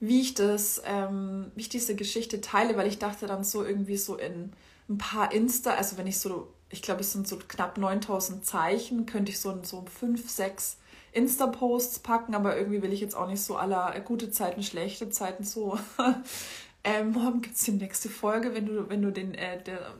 wie 0.00 0.22
ich 0.22 0.32
das, 0.32 0.80
ähm, 0.86 1.52
wie 1.54 1.60
ich 1.60 1.68
diese 1.68 1.96
Geschichte 1.96 2.40
teile, 2.40 2.78
weil 2.78 2.86
ich 2.86 2.98
dachte 2.98 3.26
dann 3.26 3.44
so 3.44 3.62
irgendwie 3.62 3.98
so 3.98 4.16
in 4.16 4.54
ein 4.88 4.98
paar 4.98 5.32
Insta, 5.32 5.72
also 5.72 5.96
wenn 5.98 6.06
ich 6.06 6.18
so, 6.18 6.52
ich 6.70 6.82
glaube, 6.82 7.00
es 7.00 7.12
sind 7.12 7.28
so 7.28 7.36
knapp 7.36 7.78
9000 7.78 8.44
Zeichen, 8.44 9.06
könnte 9.06 9.32
ich 9.32 9.40
so, 9.40 9.62
so 9.62 9.84
fünf, 9.86 10.30
sechs 10.30 10.78
Insta-Posts 11.12 12.00
packen, 12.00 12.34
aber 12.34 12.56
irgendwie 12.56 12.82
will 12.82 12.92
ich 12.92 13.00
jetzt 13.00 13.14
auch 13.14 13.28
nicht 13.28 13.42
so 13.42 13.56
aller 13.56 13.98
gute 14.00 14.30
Zeiten, 14.30 14.62
schlechte 14.62 15.10
Zeiten 15.10 15.44
so. 15.44 15.78
ähm, 16.84 17.12
morgen 17.12 17.40
gibt 17.40 17.56
es 17.56 17.62
die 17.62 17.72
nächste 17.72 18.08
Folge, 18.08 18.54
wenn 18.54 18.66
du, 18.66 18.88
wenn 18.88 19.02
du 19.02 19.10
den, 19.10 19.34
äh, 19.34 19.62
der, 19.62 19.94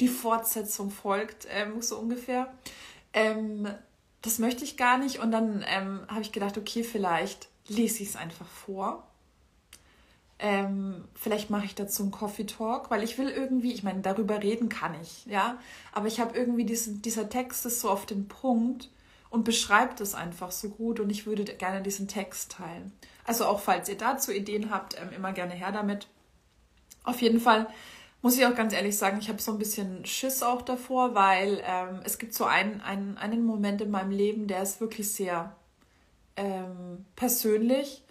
die 0.00 0.08
Fortsetzung 0.08 0.90
folgt, 0.90 1.46
ähm, 1.50 1.82
so 1.82 1.98
ungefähr. 1.98 2.52
Ähm, 3.12 3.68
das 4.22 4.38
möchte 4.38 4.64
ich 4.64 4.76
gar 4.76 4.98
nicht. 4.98 5.18
Und 5.18 5.32
dann 5.32 5.64
ähm, 5.66 6.00
habe 6.08 6.22
ich 6.22 6.32
gedacht, 6.32 6.56
okay, 6.58 6.82
vielleicht 6.82 7.48
lese 7.68 8.02
ich 8.02 8.10
es 8.10 8.16
einfach 8.16 8.46
vor. 8.46 9.06
Ähm, 10.40 11.04
vielleicht 11.14 11.50
mache 11.50 11.64
ich 11.64 11.74
dazu 11.74 12.02
einen 12.02 12.12
Coffee 12.12 12.46
Talk, 12.46 12.90
weil 12.90 13.02
ich 13.02 13.18
will 13.18 13.28
irgendwie, 13.28 13.72
ich 13.72 13.82
meine, 13.82 14.02
darüber 14.02 14.42
reden 14.42 14.68
kann 14.68 14.94
ich, 15.02 15.26
ja. 15.26 15.58
Aber 15.92 16.06
ich 16.06 16.20
habe 16.20 16.36
irgendwie 16.36 16.64
diesen, 16.64 17.02
dieser 17.02 17.28
Text 17.28 17.66
ist 17.66 17.80
so 17.80 17.90
auf 17.90 18.06
den 18.06 18.28
Punkt 18.28 18.88
und 19.30 19.44
beschreibt 19.44 20.00
es 20.00 20.14
einfach 20.14 20.52
so 20.52 20.68
gut 20.68 21.00
und 21.00 21.10
ich 21.10 21.26
würde 21.26 21.44
gerne 21.44 21.82
diesen 21.82 22.06
Text 22.06 22.52
teilen. 22.52 22.92
Also 23.24 23.46
auch 23.46 23.60
falls 23.60 23.88
ihr 23.88 23.98
dazu 23.98 24.32
Ideen 24.32 24.70
habt, 24.70 25.00
ähm, 25.00 25.10
immer 25.14 25.32
gerne 25.32 25.54
her 25.54 25.72
damit. 25.72 26.06
Auf 27.04 27.20
jeden 27.20 27.40
Fall 27.40 27.66
muss 28.22 28.36
ich 28.36 28.46
auch 28.46 28.54
ganz 28.54 28.72
ehrlich 28.72 28.96
sagen, 28.96 29.18
ich 29.20 29.28
habe 29.28 29.40
so 29.40 29.52
ein 29.52 29.58
bisschen 29.58 30.04
Schiss 30.04 30.42
auch 30.42 30.62
davor, 30.62 31.14
weil 31.14 31.62
ähm, 31.64 32.00
es 32.04 32.18
gibt 32.18 32.34
so 32.34 32.44
einen, 32.44 32.80
einen, 32.80 33.16
einen 33.18 33.44
Moment 33.44 33.80
in 33.80 33.90
meinem 33.90 34.10
Leben, 34.10 34.46
der 34.46 34.62
ist 34.62 34.80
wirklich 34.80 35.12
sehr 35.12 35.54
ähm, 36.36 37.04
persönlich, 37.16 38.02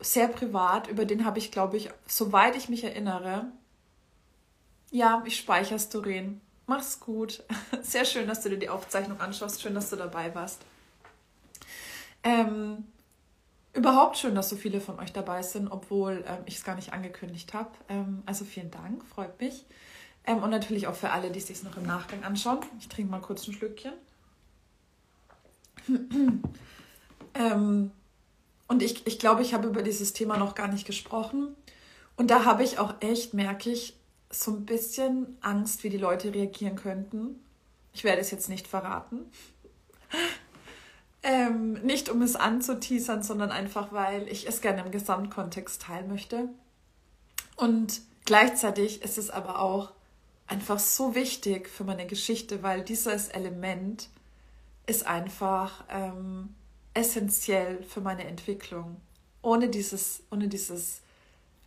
sehr 0.00 0.28
privat. 0.28 0.88
Über 0.88 1.04
den 1.04 1.24
habe 1.24 1.38
ich, 1.38 1.50
glaube 1.50 1.76
ich, 1.76 1.90
soweit 2.06 2.56
ich 2.56 2.68
mich 2.68 2.84
erinnere, 2.84 3.46
ja, 4.90 5.22
ich 5.26 5.36
speicher's, 5.36 5.88
Doreen. 5.88 6.40
Mach's 6.66 7.00
gut. 7.00 7.42
Sehr 7.82 8.04
schön, 8.04 8.26
dass 8.26 8.42
du 8.42 8.50
dir 8.50 8.58
die 8.58 8.68
Aufzeichnung 8.68 9.20
anschaust. 9.20 9.60
Schön, 9.60 9.74
dass 9.74 9.90
du 9.90 9.96
dabei 9.96 10.34
warst. 10.34 10.62
Ähm, 12.22 12.84
überhaupt 13.74 14.18
schön, 14.18 14.34
dass 14.34 14.48
so 14.48 14.56
viele 14.56 14.80
von 14.80 14.98
euch 14.98 15.12
dabei 15.12 15.42
sind, 15.42 15.68
obwohl 15.68 16.24
ähm, 16.26 16.38
ich 16.46 16.56
es 16.56 16.64
gar 16.64 16.74
nicht 16.74 16.92
angekündigt 16.92 17.54
habe. 17.54 17.70
Ähm, 17.88 18.22
also 18.26 18.44
vielen 18.44 18.70
Dank, 18.70 19.04
freut 19.04 19.38
mich. 19.40 19.64
Ähm, 20.26 20.42
und 20.42 20.50
natürlich 20.50 20.86
auch 20.86 20.94
für 20.94 21.10
alle, 21.10 21.30
die 21.30 21.38
es 21.38 21.46
sich 21.46 21.62
noch 21.62 21.76
im 21.76 21.86
Nachgang 21.86 22.24
anschauen. 22.24 22.60
Ich 22.78 22.88
trinke 22.88 23.10
mal 23.10 23.20
kurz 23.20 23.46
ein 23.46 23.54
Schlückchen. 23.54 23.92
Ähm, 27.34 27.92
und 28.68 28.82
ich, 28.82 29.06
ich 29.06 29.18
glaube, 29.18 29.42
ich 29.42 29.54
habe 29.54 29.66
über 29.66 29.82
dieses 29.82 30.12
Thema 30.12 30.36
noch 30.36 30.54
gar 30.54 30.68
nicht 30.68 30.86
gesprochen. 30.86 31.56
Und 32.16 32.30
da 32.30 32.44
habe 32.44 32.62
ich 32.62 32.78
auch 32.78 32.94
echt, 33.00 33.32
merke 33.32 33.70
ich, 33.70 33.96
so 34.30 34.50
ein 34.50 34.66
bisschen 34.66 35.38
Angst, 35.40 35.84
wie 35.84 35.90
die 35.90 35.96
Leute 35.96 36.34
reagieren 36.34 36.76
könnten. 36.76 37.42
Ich 37.94 38.04
werde 38.04 38.20
es 38.20 38.30
jetzt 38.30 38.50
nicht 38.50 38.68
verraten. 38.68 39.20
ähm, 41.22 41.74
nicht 41.82 42.10
um 42.10 42.20
es 42.20 42.36
anzuteasern, 42.36 43.22
sondern 43.22 43.50
einfach, 43.50 43.90
weil 43.92 44.28
ich 44.28 44.46
es 44.46 44.60
gerne 44.60 44.84
im 44.84 44.90
Gesamtkontext 44.90 45.80
teilen 45.80 46.08
möchte. 46.08 46.50
Und 47.56 48.02
gleichzeitig 48.26 49.02
ist 49.02 49.16
es 49.16 49.30
aber 49.30 49.60
auch 49.60 49.92
einfach 50.46 50.78
so 50.78 51.14
wichtig 51.14 51.68
für 51.68 51.84
meine 51.84 52.06
Geschichte, 52.06 52.62
weil 52.62 52.82
dieses 52.82 53.28
Element 53.28 54.10
ist 54.86 55.06
einfach 55.06 55.84
ähm, 55.88 56.54
essentiell 56.94 57.82
für 57.82 58.00
meine 58.00 58.24
Entwicklung. 58.24 59.00
Ohne 59.42 59.68
dieses, 59.68 60.22
ohne 60.30 60.48
dieses, 60.48 61.00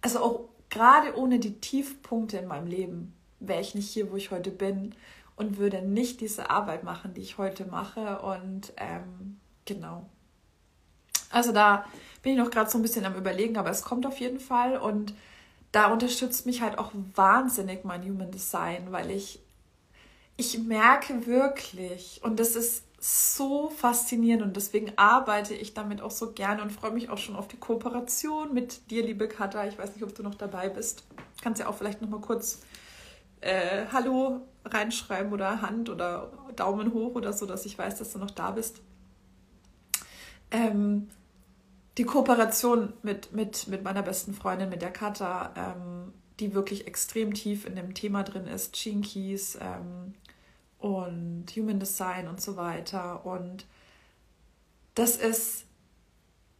also 0.02 0.20
auch 0.20 0.40
gerade 0.70 1.16
ohne 1.18 1.40
die 1.40 1.60
Tiefpunkte 1.60 2.38
in 2.38 2.48
meinem 2.48 2.68
Leben 2.68 3.14
wäre 3.40 3.62
ich 3.62 3.76
nicht 3.76 3.90
hier, 3.90 4.12
wo 4.12 4.16
ich 4.16 4.32
heute 4.32 4.52
bin 4.52 4.96
und 5.36 5.58
würde 5.58 5.82
nicht 5.82 6.22
diese 6.22 6.50
Arbeit 6.50 6.84
machen, 6.84 7.14
die 7.14 7.22
ich 7.22 7.38
heute 7.38 7.66
mache. 7.66 8.20
Und 8.20 8.74
ähm, 8.78 9.40
genau. 9.66 10.06
Also 11.30 11.52
da 11.52 11.86
bin 12.22 12.34
ich 12.34 12.38
noch 12.38 12.52
gerade 12.52 12.70
so 12.70 12.78
ein 12.78 12.82
bisschen 12.82 13.06
am 13.06 13.16
Überlegen, 13.16 13.58
aber 13.58 13.70
es 13.70 13.84
kommt 13.84 14.06
auf 14.06 14.20
jeden 14.20 14.40
Fall. 14.40 14.78
Und 14.78 15.14
da 15.72 15.92
unterstützt 15.92 16.46
mich 16.46 16.62
halt 16.62 16.78
auch 16.78 16.92
wahnsinnig 17.16 17.84
mein 17.84 18.04
Human 18.04 18.32
Design, 18.32 18.92
weil 18.92 19.10
ich, 19.12 19.40
ich 20.38 20.60
merke 20.60 21.26
wirklich, 21.26 22.22
und 22.24 22.40
das 22.40 22.56
ist 22.56 22.84
so 23.04 23.72
faszinierend 23.72 24.44
und 24.44 24.56
deswegen 24.56 24.94
arbeite 24.96 25.56
ich 25.56 25.74
damit 25.74 26.02
auch 26.02 26.12
so 26.12 26.34
gerne 26.34 26.62
und 26.62 26.72
freue 26.72 26.92
mich 26.92 27.10
auch 27.10 27.18
schon 27.18 27.36
auf 27.36 27.48
die 27.48 27.58
Kooperation 27.58 28.54
mit 28.54 28.92
dir, 28.92 29.04
liebe 29.04 29.28
Katha. 29.28 29.66
Ich 29.66 29.80
weiß 29.80 29.96
nicht, 29.96 30.04
ob 30.04 30.14
du 30.14 30.22
noch 30.22 30.36
dabei 30.36 30.70
bist. 30.70 31.04
Kannst 31.42 31.60
ja 31.60 31.68
auch 31.68 31.76
vielleicht 31.76 32.04
noch 32.04 32.10
mal 32.10 32.22
kurz 32.22 32.62
äh, 33.42 33.86
Hallo 33.92 34.42
reinschreiben 34.66 35.34
oder 35.34 35.64
Hand 35.64 35.90
oder 35.90 36.32
Daumen 36.56 36.94
hoch 36.94 37.16
oder 37.16 37.34
so, 37.34 37.48
dass 37.48 37.66
ich 37.66 37.76
weiß, 37.76 37.98
dass 37.98 38.14
du 38.14 38.20
noch 38.20 38.30
da 38.30 38.52
bist. 38.52 38.82
Ähm, 40.52 41.10
die 41.98 42.04
Kooperation 42.04 42.94
mit, 43.02 43.34
mit, 43.34 43.68
mit 43.68 43.84
meiner 43.84 44.04
besten 44.04 44.36
Freundin, 44.36 44.70
mit 44.70 44.84
der 44.84 44.92
Katha, 44.92 45.54
ähm, 45.58 46.14
die 46.40 46.54
wirklich 46.54 46.86
extrem 46.86 47.34
tief 47.34 47.66
in 47.66 47.76
dem 47.76 47.96
Thema 47.96 48.22
drin 48.22 48.46
ist, 48.46 48.76
Chinkies, 48.76 49.58
ähm, 49.60 50.14
und 50.82 51.46
Human 51.56 51.80
Design 51.80 52.28
und 52.28 52.42
so 52.42 52.58
weiter. 52.58 53.26
Und 53.26 53.66
das 54.96 55.16
ist, 55.16 55.66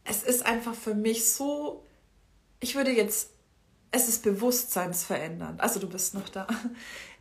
es 0.04 0.22
ist 0.22 0.46
einfach 0.46 0.74
für 0.74 0.94
mich 0.94 1.28
so, 1.30 1.84
ich 2.60 2.74
würde 2.76 2.92
jetzt, 2.92 3.30
es 3.90 4.08
ist 4.08 4.22
bewusstseinsverändernd. 4.22 5.60
Also 5.60 5.80
du 5.80 5.88
bist 5.88 6.14
noch 6.14 6.28
da. 6.28 6.46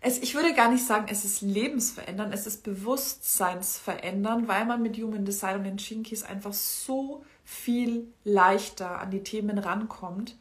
Es, 0.03 0.17
ich 0.17 0.33
würde 0.33 0.55
gar 0.55 0.71
nicht 0.71 0.83
sagen, 0.83 1.05
es 1.11 1.25
ist 1.25 1.41
lebensverändernd, 1.41 2.33
es 2.33 2.47
ist 2.47 2.63
bewusstseinsverändernd, 2.63 4.47
weil 4.47 4.65
man 4.65 4.81
mit 4.81 4.97
Human 4.97 5.25
Design 5.25 5.57
und 5.57 5.63
den 5.63 5.77
Chinkis 5.77 6.23
einfach 6.23 6.53
so 6.53 7.23
viel 7.45 8.11
leichter 8.23 8.99
an 8.99 9.11
die 9.11 9.21
Themen 9.21 9.59
rankommt 9.59 10.35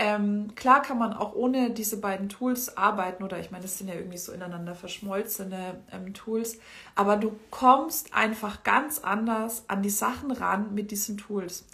ähm, 0.00 0.54
klar 0.54 0.80
kann 0.80 0.96
man 0.96 1.12
auch 1.12 1.34
ohne 1.34 1.70
diese 1.70 2.00
beiden 2.00 2.28
Tools 2.28 2.76
arbeiten 2.76 3.24
oder 3.24 3.40
ich 3.40 3.50
meine, 3.50 3.62
das 3.62 3.78
sind 3.78 3.88
ja 3.88 3.94
irgendwie 3.94 4.16
so 4.16 4.30
ineinander 4.30 4.76
verschmolzene 4.76 5.80
ähm, 5.90 6.14
Tools, 6.14 6.58
aber 6.94 7.16
du 7.16 7.36
kommst 7.50 8.14
einfach 8.14 8.62
ganz 8.62 9.00
anders 9.00 9.64
an 9.66 9.82
die 9.82 9.90
Sachen 9.90 10.30
ran 10.30 10.72
mit 10.72 10.92
diesen 10.92 11.18
Tools. 11.18 11.66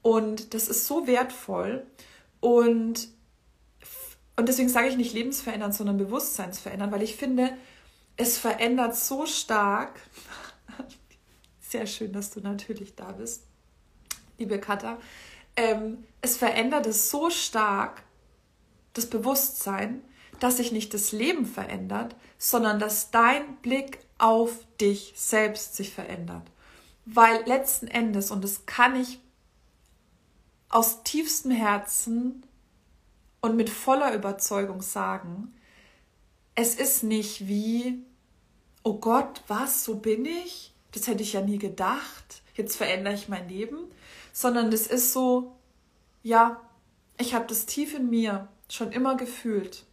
Und 0.00 0.54
das 0.54 0.68
ist 0.68 0.86
so 0.86 1.06
wertvoll 1.06 1.86
und, 2.40 3.08
und 4.36 4.48
deswegen 4.48 4.70
sage 4.70 4.88
ich 4.88 4.96
nicht 4.96 5.12
lebensverändern, 5.12 5.72
sondern 5.72 5.98
bewusstseinsverändern, 5.98 6.90
weil 6.92 7.02
ich 7.02 7.16
finde, 7.16 7.50
es 8.16 8.38
verändert 8.38 8.96
so 8.96 9.26
stark. 9.26 10.00
Sehr 11.60 11.86
schön, 11.86 12.14
dass 12.14 12.30
du 12.30 12.40
natürlich 12.40 12.94
da 12.94 13.12
bist, 13.12 13.42
liebe 14.38 14.58
Katha 14.58 14.96
ähm, 15.56 16.04
es 16.20 16.36
verändert 16.36 16.86
es 16.86 17.10
so 17.10 17.30
stark, 17.30 18.02
das 18.92 19.06
Bewusstsein, 19.06 20.02
dass 20.40 20.58
sich 20.58 20.72
nicht 20.72 20.92
das 20.94 21.12
Leben 21.12 21.46
verändert, 21.46 22.14
sondern 22.38 22.78
dass 22.78 23.10
dein 23.10 23.56
Blick 23.56 23.98
auf 24.18 24.52
dich 24.80 25.12
selbst 25.16 25.76
sich 25.76 25.92
verändert. 25.92 26.50
Weil 27.04 27.44
letzten 27.46 27.88
Endes, 27.88 28.30
und 28.30 28.42
das 28.42 28.66
kann 28.66 29.00
ich 29.00 29.20
aus 30.68 31.02
tiefstem 31.04 31.52
Herzen 31.52 32.44
und 33.40 33.56
mit 33.56 33.70
voller 33.70 34.14
Überzeugung 34.14 34.82
sagen, 34.82 35.54
es 36.54 36.74
ist 36.74 37.02
nicht 37.02 37.46
wie, 37.46 38.02
oh 38.82 38.94
Gott, 38.94 39.42
was, 39.46 39.84
so 39.84 39.96
bin 39.96 40.24
ich? 40.24 40.74
Das 40.92 41.06
hätte 41.06 41.22
ich 41.22 41.34
ja 41.34 41.42
nie 41.42 41.58
gedacht. 41.58 42.42
Jetzt 42.54 42.76
verändere 42.76 43.14
ich 43.14 43.28
mein 43.28 43.48
Leben, 43.48 43.78
sondern 44.36 44.70
das 44.70 44.86
ist 44.86 45.14
so, 45.14 45.56
ja, 46.22 46.60
ich 47.16 47.32
habe 47.32 47.46
das 47.46 47.64
tief 47.64 47.94
in 47.94 48.10
mir 48.10 48.48
schon 48.68 48.92
immer 48.92 49.16
gefühlt, 49.16 49.86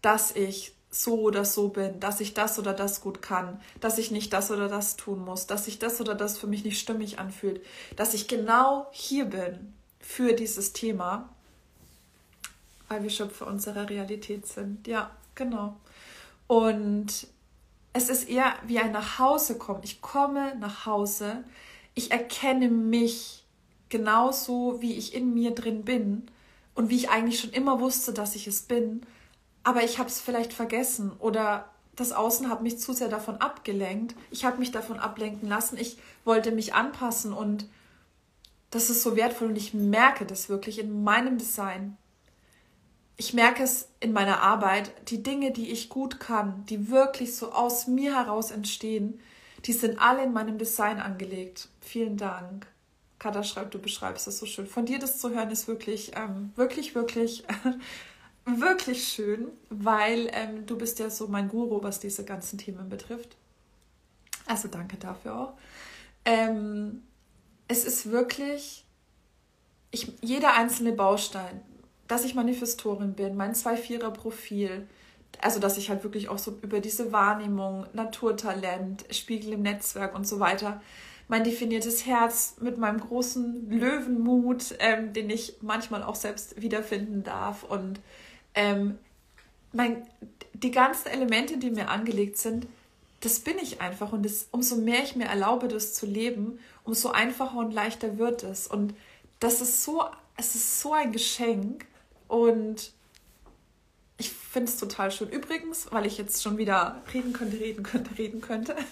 dass 0.00 0.30
ich 0.30 0.76
so 0.92 1.22
oder 1.22 1.44
so 1.44 1.70
bin, 1.70 1.98
dass 1.98 2.20
ich 2.20 2.32
das 2.32 2.60
oder 2.60 2.72
das 2.72 3.00
gut 3.00 3.20
kann, 3.20 3.60
dass 3.80 3.98
ich 3.98 4.12
nicht 4.12 4.32
das 4.32 4.52
oder 4.52 4.68
das 4.68 4.94
tun 4.94 5.24
muss, 5.24 5.48
dass 5.48 5.64
sich 5.64 5.80
das 5.80 6.00
oder 6.00 6.14
das 6.14 6.38
für 6.38 6.46
mich 6.46 6.62
nicht 6.62 6.78
stimmig 6.78 7.18
anfühlt, 7.18 7.62
dass 7.96 8.14
ich 8.14 8.28
genau 8.28 8.86
hier 8.92 9.24
bin 9.24 9.74
für 9.98 10.34
dieses 10.34 10.72
Thema, 10.72 11.28
weil 12.86 13.02
wir 13.02 13.10
Schöpfer 13.10 13.48
unserer 13.48 13.90
Realität 13.90 14.46
sind. 14.46 14.86
Ja, 14.86 15.10
genau. 15.34 15.74
Und 16.46 17.26
es 17.92 18.08
ist 18.08 18.28
eher 18.28 18.54
wie 18.68 18.78
ein 18.78 18.92
Nachhause 18.92 19.58
kommen. 19.58 19.80
Ich 19.82 20.00
komme 20.00 20.54
nach 20.60 20.86
Hause, 20.86 21.42
ich 21.96 22.12
erkenne 22.12 22.68
mich 22.68 23.39
genauso, 23.90 24.80
wie 24.80 24.94
ich 24.94 25.14
in 25.14 25.34
mir 25.34 25.50
drin 25.50 25.84
bin 25.84 26.26
und 26.74 26.88
wie 26.88 26.96
ich 26.96 27.10
eigentlich 27.10 27.40
schon 27.40 27.50
immer 27.50 27.80
wusste, 27.80 28.12
dass 28.12 28.34
ich 28.34 28.46
es 28.46 28.62
bin, 28.62 29.02
aber 29.62 29.84
ich 29.84 29.98
habe 29.98 30.08
es 30.08 30.20
vielleicht 30.20 30.52
vergessen 30.52 31.12
oder 31.18 31.70
das 31.96 32.12
Außen 32.12 32.48
hat 32.48 32.62
mich 32.62 32.78
zu 32.78 32.94
sehr 32.94 33.08
davon 33.08 33.36
abgelenkt. 33.36 34.14
Ich 34.30 34.46
habe 34.46 34.58
mich 34.58 34.70
davon 34.70 34.98
ablenken 34.98 35.48
lassen. 35.48 35.76
Ich 35.76 35.98
wollte 36.24 36.50
mich 36.50 36.72
anpassen 36.72 37.34
und 37.34 37.68
das 38.70 38.88
ist 38.88 39.02
so 39.02 39.16
wertvoll 39.16 39.48
und 39.48 39.56
ich 39.56 39.74
merke 39.74 40.24
das 40.24 40.48
wirklich 40.48 40.78
in 40.78 41.02
meinem 41.04 41.36
Design. 41.36 41.98
Ich 43.18 43.34
merke 43.34 43.62
es 43.62 43.88
in 43.98 44.14
meiner 44.14 44.40
Arbeit, 44.40 44.92
die 45.10 45.22
Dinge, 45.22 45.50
die 45.50 45.70
ich 45.70 45.90
gut 45.90 46.20
kann, 46.20 46.64
die 46.70 46.90
wirklich 46.90 47.36
so 47.36 47.52
aus 47.52 47.86
mir 47.86 48.16
heraus 48.16 48.50
entstehen, 48.50 49.20
die 49.66 49.74
sind 49.74 50.00
alle 50.00 50.22
in 50.22 50.32
meinem 50.32 50.56
Design 50.56 51.00
angelegt. 51.00 51.68
Vielen 51.82 52.16
Dank. 52.16 52.66
Katha 53.20 53.44
schreibt, 53.44 53.74
du 53.74 53.78
beschreibst 53.78 54.26
das 54.26 54.38
so 54.38 54.46
schön. 54.46 54.66
Von 54.66 54.86
dir 54.86 54.98
das 54.98 55.18
zu 55.18 55.30
hören 55.30 55.50
ist 55.50 55.68
wirklich, 55.68 56.12
ähm, 56.16 56.52
wirklich, 56.56 56.94
wirklich, 56.94 57.44
wirklich 58.46 59.06
schön, 59.06 59.48
weil 59.68 60.30
ähm, 60.32 60.66
du 60.66 60.76
bist 60.76 60.98
ja 60.98 61.10
so 61.10 61.28
mein 61.28 61.48
Guru, 61.48 61.82
was 61.82 62.00
diese 62.00 62.24
ganzen 62.24 62.58
Themen 62.58 62.88
betrifft. 62.88 63.36
Also 64.46 64.68
danke 64.68 64.96
dafür 64.96 65.38
auch. 65.38 65.52
Ähm, 66.24 67.02
es 67.68 67.84
ist 67.84 68.10
wirklich, 68.10 68.86
ich, 69.90 70.12
jeder 70.22 70.54
einzelne 70.54 70.92
Baustein, 70.92 71.60
dass 72.08 72.24
ich 72.24 72.34
Manifestorin 72.34 73.12
bin, 73.12 73.36
mein 73.36 73.54
2-4er-Profil, 73.54 74.88
also 75.42 75.60
dass 75.60 75.76
ich 75.76 75.90
halt 75.90 76.04
wirklich 76.04 76.30
auch 76.30 76.38
so 76.38 76.58
über 76.62 76.80
diese 76.80 77.12
Wahrnehmung, 77.12 77.86
Naturtalent, 77.92 79.04
Spiegel 79.10 79.52
im 79.52 79.62
Netzwerk 79.62 80.14
und 80.14 80.26
so 80.26 80.40
weiter, 80.40 80.80
mein 81.30 81.44
definiertes 81.44 82.06
Herz 82.06 82.56
mit 82.60 82.76
meinem 82.76 82.98
großen 82.98 83.70
Löwenmut, 83.70 84.74
ähm, 84.80 85.12
den 85.12 85.30
ich 85.30 85.58
manchmal 85.60 86.02
auch 86.02 86.16
selbst 86.16 86.60
wiederfinden 86.60 87.22
darf 87.22 87.62
und 87.62 88.00
ähm, 88.54 88.98
mein, 89.72 90.04
die 90.54 90.72
ganzen 90.72 91.06
Elemente, 91.06 91.56
die 91.56 91.70
mir 91.70 91.88
angelegt 91.88 92.36
sind, 92.36 92.66
das 93.20 93.38
bin 93.38 93.58
ich 93.62 93.80
einfach 93.80 94.12
und 94.12 94.24
das, 94.24 94.48
umso 94.50 94.74
mehr 94.74 95.04
ich 95.04 95.14
mir 95.14 95.26
erlaube, 95.26 95.68
das 95.68 95.94
zu 95.94 96.04
leben, 96.04 96.58
umso 96.82 97.10
einfacher 97.10 97.58
und 97.58 97.72
leichter 97.72 98.18
wird 98.18 98.42
es 98.42 98.66
und 98.66 98.92
das 99.38 99.60
ist 99.60 99.84
so, 99.84 100.02
es 100.36 100.56
ist 100.56 100.80
so 100.80 100.94
ein 100.94 101.12
Geschenk 101.12 101.86
und 102.26 102.90
ich 104.18 104.32
finde 104.32 104.68
es 104.68 104.78
total 104.78 105.12
schön. 105.12 105.28
Übrigens, 105.28 105.86
weil 105.92 106.06
ich 106.06 106.18
jetzt 106.18 106.42
schon 106.42 106.58
wieder 106.58 107.00
reden 107.14 107.32
könnte, 107.32 107.60
reden 107.60 107.84
könnte, 107.84 108.18
reden 108.18 108.40
könnte. 108.40 108.74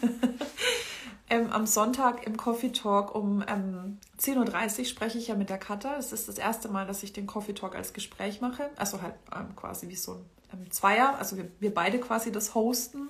ähm, 1.31 1.53
am 1.53 1.67
Sonntag 1.67 2.27
im 2.27 2.37
Coffee 2.37 2.73
Talk 2.73 3.15
um 3.15 3.45
ähm, 3.47 3.99
10.30 4.19 4.79
Uhr 4.79 4.85
spreche 4.85 5.19
ich 5.19 5.29
ja 5.29 5.35
mit 5.35 5.51
der 5.51 5.59
Katha. 5.59 5.97
Es 5.97 6.13
ist 6.13 6.29
das 6.29 6.39
erste 6.39 6.69
Mal, 6.69 6.87
dass 6.87 7.03
ich 7.03 7.13
den 7.13 7.27
Coffee 7.27 7.55
Talk 7.55 7.75
als 7.75 7.93
Gespräch 7.93 8.41
mache. 8.41 8.71
Also 8.77 9.03
halt 9.03 9.15
ähm, 9.35 9.55
quasi 9.55 9.89
wie 9.89 9.97
so 9.97 10.15
ein 10.53 10.61
ähm, 10.61 10.71
Zweier. 10.71 11.17
Also 11.19 11.37
wir, 11.37 11.49
wir 11.61 11.73
beide 11.73 11.99
quasi 11.99 12.33
das 12.33 12.55
hosten. 12.55 13.09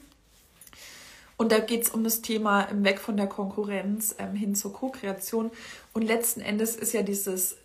Und 1.36 1.52
da 1.52 1.60
geht 1.60 1.82
es 1.82 1.90
um 1.90 2.02
das 2.02 2.20
Thema 2.20 2.66
weg 2.72 2.98
von 2.98 3.16
der 3.16 3.28
Konkurrenz 3.28 4.16
ähm, 4.18 4.34
hin 4.34 4.56
zur 4.56 4.72
Co-Kreation. 4.72 5.52
Und 5.92 6.02
letzten 6.02 6.40
Endes 6.40 6.74
ist 6.74 6.92
ja 6.92 7.02
dieses, 7.02 7.56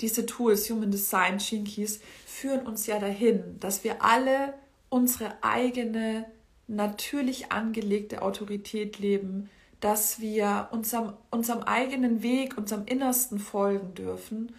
diese 0.00 0.24
Tools, 0.24 0.70
Human 0.70 0.92
Design, 0.92 1.40
Shinkies, 1.40 2.00
führen 2.24 2.64
uns 2.64 2.86
ja 2.86 3.00
dahin, 3.00 3.58
dass 3.58 3.82
wir 3.82 4.04
alle 4.04 4.54
unsere 4.88 5.42
eigene 5.42 6.26
natürlich 6.68 7.50
angelegte 7.50 8.22
Autorität 8.22 9.00
leben, 9.00 9.50
dass 9.80 10.20
wir 10.20 10.68
unserem, 10.70 11.12
unserem 11.30 11.62
eigenen 11.62 12.22
Weg, 12.22 12.56
unserem 12.56 12.86
Innersten 12.86 13.38
folgen 13.38 13.94
dürfen 13.94 14.54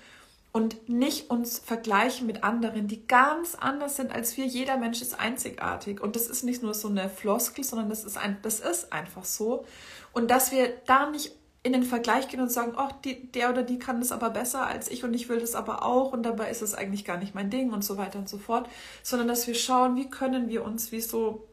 und 0.52 0.90
nicht 0.90 1.30
uns 1.30 1.60
vergleichen 1.60 2.26
mit 2.26 2.44
anderen, 2.44 2.88
die 2.88 3.06
ganz 3.06 3.56
anders 3.56 3.96
sind 3.96 4.12
als 4.12 4.38
wir. 4.38 4.46
Jeder 4.46 4.78
Mensch 4.78 5.02
ist 5.02 5.20
einzigartig 5.20 6.02
und 6.02 6.16
das 6.16 6.28
ist 6.28 6.44
nicht 6.44 6.64
nur 6.64 6.74
so 6.74 6.88
eine 6.88 7.10
Floskel, 7.10 7.64
sondern 7.64 7.90
das 7.90 8.04
ist, 8.04 8.18
ein, 8.18 8.38
das 8.42 8.60
ist 8.60 8.92
einfach 8.94 9.26
so. 9.26 9.66
Und 10.14 10.32
dass 10.32 10.52
wir 10.52 10.74
da 10.86 11.10
nicht 11.10 11.32
in 11.64 11.74
den 11.74 11.84
Vergleich 11.84 12.30
gehen 12.30 12.40
und 12.40 12.52
sagen, 12.52 12.74
oh, 12.78 12.90
die, 13.04 13.30
der 13.32 13.50
oder 13.50 13.62
die 13.62 13.78
kann 13.78 14.00
das 14.00 14.12
aber 14.12 14.30
besser 14.30 14.66
als 14.66 14.90
ich 14.90 15.04
und 15.04 15.14
ich 15.14 15.28
will 15.28 15.40
das 15.40 15.54
aber 15.54 15.84
auch 15.84 16.14
und 16.14 16.24
dabei 16.24 16.50
ist 16.50 16.62
es 16.62 16.74
eigentlich 16.74 17.04
gar 17.04 17.18
nicht 17.18 17.36
mein 17.36 17.50
Ding 17.50 17.74
und 17.74 17.84
so 17.84 17.98
weiter 17.98 18.20
und 18.20 18.30
so 18.30 18.38
fort, 18.38 18.70
sondern 19.04 19.28
dass 19.28 19.48
wir 19.48 19.56
schauen, 19.56 19.96
wie 19.96 20.10
können 20.10 20.50
wir 20.50 20.64
uns 20.64 20.92
wie 20.92 21.02
so 21.02 21.47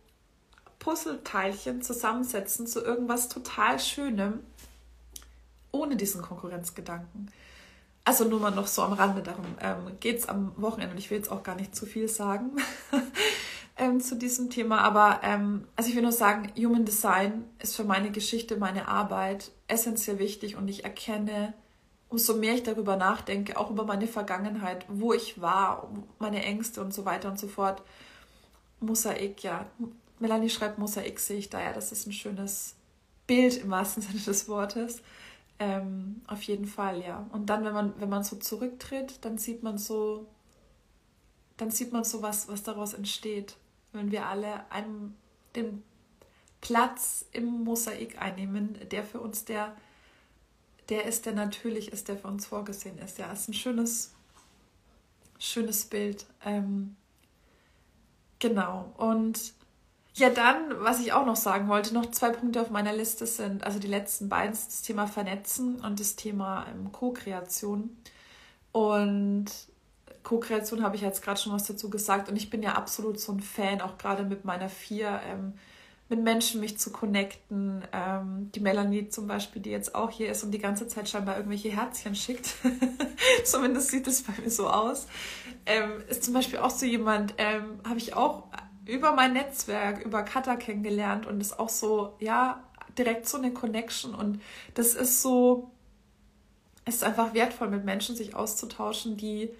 Puzzleteilchen 0.84 1.80
zusammensetzen 1.80 2.66
zu 2.66 2.84
irgendwas 2.84 3.30
total 3.30 3.80
Schönem, 3.80 4.40
ohne 5.72 5.96
diesen 5.96 6.20
Konkurrenzgedanken. 6.20 7.30
Also 8.04 8.24
nur 8.24 8.38
mal 8.38 8.50
noch 8.50 8.66
so 8.66 8.82
am 8.82 8.92
Rande, 8.92 9.22
darum 9.22 9.46
ähm, 9.62 9.98
geht 9.98 10.18
es 10.18 10.28
am 10.28 10.52
Wochenende 10.56 10.92
und 10.92 10.98
ich 10.98 11.10
will 11.10 11.16
jetzt 11.16 11.32
auch 11.32 11.42
gar 11.42 11.54
nicht 11.54 11.74
zu 11.74 11.86
viel 11.86 12.06
sagen 12.06 12.50
ähm, 13.78 13.98
zu 13.98 14.14
diesem 14.14 14.50
Thema, 14.50 14.82
aber 14.82 15.20
ähm, 15.22 15.66
also 15.74 15.88
ich 15.88 15.96
will 15.96 16.02
nur 16.02 16.12
sagen, 16.12 16.52
Human 16.54 16.84
Design 16.84 17.44
ist 17.60 17.76
für 17.76 17.84
meine 17.84 18.10
Geschichte, 18.10 18.58
meine 18.58 18.86
Arbeit 18.86 19.52
essentiell 19.68 20.18
wichtig 20.18 20.56
und 20.56 20.68
ich 20.68 20.84
erkenne, 20.84 21.54
umso 22.10 22.36
mehr 22.36 22.52
ich 22.52 22.62
darüber 22.62 22.96
nachdenke, 22.96 23.58
auch 23.58 23.70
über 23.70 23.86
meine 23.86 24.06
Vergangenheit, 24.06 24.84
wo 24.88 25.14
ich 25.14 25.40
war, 25.40 25.88
meine 26.18 26.44
Ängste 26.44 26.82
und 26.82 26.92
so 26.92 27.06
weiter 27.06 27.30
und 27.30 27.38
so 27.38 27.48
fort. 27.48 27.80
Mosaik, 28.80 29.42
ja. 29.42 29.64
Melanie 30.24 30.48
schreibt 30.48 30.78
Mosaik, 30.78 31.20
sehe 31.20 31.36
ich 31.36 31.50
da 31.50 31.60
ja, 31.60 31.74
das 31.74 31.92
ist 31.92 32.06
ein 32.06 32.12
schönes 32.12 32.76
Bild 33.26 33.58
im 33.58 33.70
wahrsten 33.70 34.02
Sinne 34.02 34.20
des 34.20 34.48
Wortes. 34.48 35.02
Ähm, 35.58 36.22
auf 36.26 36.42
jeden 36.44 36.64
Fall, 36.64 37.02
ja. 37.02 37.26
Und 37.30 37.50
dann, 37.50 37.62
wenn 37.62 37.74
man, 37.74 38.00
wenn 38.00 38.08
man 38.08 38.24
so 38.24 38.36
zurücktritt, 38.36 39.22
dann 39.22 39.36
sieht 39.36 39.62
man 39.62 39.76
so, 39.76 40.26
dann 41.58 41.70
sieht 41.70 41.92
man 41.92 42.04
so 42.04 42.22
was, 42.22 42.48
was 42.48 42.62
daraus 42.62 42.94
entsteht. 42.94 43.56
Wenn 43.92 44.10
wir 44.12 44.24
alle 44.24 44.70
einen, 44.72 45.14
den 45.56 45.82
Platz 46.62 47.26
im 47.32 47.62
Mosaik 47.62 48.18
einnehmen, 48.18 48.78
der 48.90 49.04
für 49.04 49.20
uns 49.20 49.44
der, 49.44 49.76
der 50.88 51.04
ist, 51.04 51.26
der 51.26 51.34
natürlich 51.34 51.92
ist, 51.92 52.08
der 52.08 52.16
für 52.16 52.28
uns 52.28 52.46
vorgesehen 52.46 52.96
ist. 52.96 53.18
Ja, 53.18 53.30
ist 53.30 53.50
ein 53.50 53.52
schönes, 53.52 54.14
schönes 55.38 55.84
Bild. 55.84 56.24
Ähm, 56.46 56.96
genau. 58.38 58.90
Und 58.96 59.52
ja, 60.16 60.30
dann, 60.30 60.72
was 60.78 61.00
ich 61.00 61.12
auch 61.12 61.26
noch 61.26 61.36
sagen 61.36 61.68
wollte, 61.68 61.92
noch 61.92 62.10
zwei 62.12 62.30
Punkte 62.30 62.60
auf 62.60 62.70
meiner 62.70 62.92
Liste 62.92 63.26
sind, 63.26 63.64
also 63.64 63.80
die 63.80 63.88
letzten 63.88 64.28
beiden, 64.28 64.52
das 64.52 64.82
Thema 64.82 65.06
Vernetzen 65.06 65.80
und 65.80 65.98
das 65.98 66.14
Thema 66.14 66.66
ähm, 66.70 66.92
Co-Kreation. 66.92 67.96
Und 68.70 69.46
Co-Kreation 70.22 70.82
habe 70.82 70.94
ich 70.94 71.02
jetzt 71.02 71.22
gerade 71.22 71.40
schon 71.40 71.52
was 71.52 71.64
dazu 71.64 71.90
gesagt 71.90 72.28
und 72.28 72.36
ich 72.36 72.48
bin 72.48 72.62
ja 72.62 72.74
absolut 72.74 73.18
so 73.18 73.32
ein 73.32 73.40
Fan, 73.40 73.80
auch 73.80 73.98
gerade 73.98 74.22
mit 74.22 74.44
meiner 74.44 74.68
vier, 74.68 75.20
ähm, 75.28 75.54
mit 76.08 76.22
Menschen 76.22 76.60
mich 76.60 76.78
zu 76.78 76.92
connecten. 76.92 77.82
Ähm, 77.92 78.50
die 78.54 78.60
Melanie 78.60 79.08
zum 79.08 79.26
Beispiel, 79.26 79.62
die 79.62 79.70
jetzt 79.70 79.96
auch 79.96 80.10
hier 80.10 80.30
ist 80.30 80.44
und 80.44 80.52
die 80.52 80.58
ganze 80.58 80.86
Zeit 80.86 81.08
scheinbar 81.08 81.36
irgendwelche 81.36 81.70
Herzchen 81.70 82.14
schickt. 82.14 82.54
Zumindest 83.44 83.90
sieht 83.90 84.06
es 84.06 84.22
bei 84.22 84.32
mir 84.40 84.50
so 84.50 84.68
aus. 84.68 85.08
Ähm, 85.66 86.02
ist 86.08 86.22
zum 86.22 86.34
Beispiel 86.34 86.60
auch 86.60 86.70
so 86.70 86.86
jemand, 86.86 87.34
ähm, 87.38 87.80
habe 87.84 87.98
ich 87.98 88.14
auch 88.14 88.44
über 88.86 89.12
mein 89.12 89.32
Netzwerk, 89.32 90.04
über 90.04 90.22
Kata 90.22 90.56
kennengelernt 90.56 91.26
und 91.26 91.40
ist 91.40 91.58
auch 91.58 91.68
so, 91.68 92.14
ja, 92.18 92.62
direkt 92.98 93.28
so 93.28 93.38
eine 93.38 93.52
Connection 93.52 94.14
und 94.14 94.40
das 94.74 94.94
ist 94.94 95.22
so, 95.22 95.70
es 96.84 96.96
ist 96.96 97.04
einfach 97.04 97.34
wertvoll, 97.34 97.68
mit 97.68 97.84
Menschen 97.84 98.14
sich 98.14 98.34
auszutauschen, 98.34 99.16
die, 99.16 99.50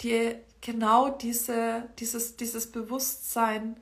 die 0.00 0.34
genau 0.60 1.10
diese, 1.10 1.88
dieses, 1.98 2.36
dieses 2.36 2.72
Bewusstsein 2.72 3.76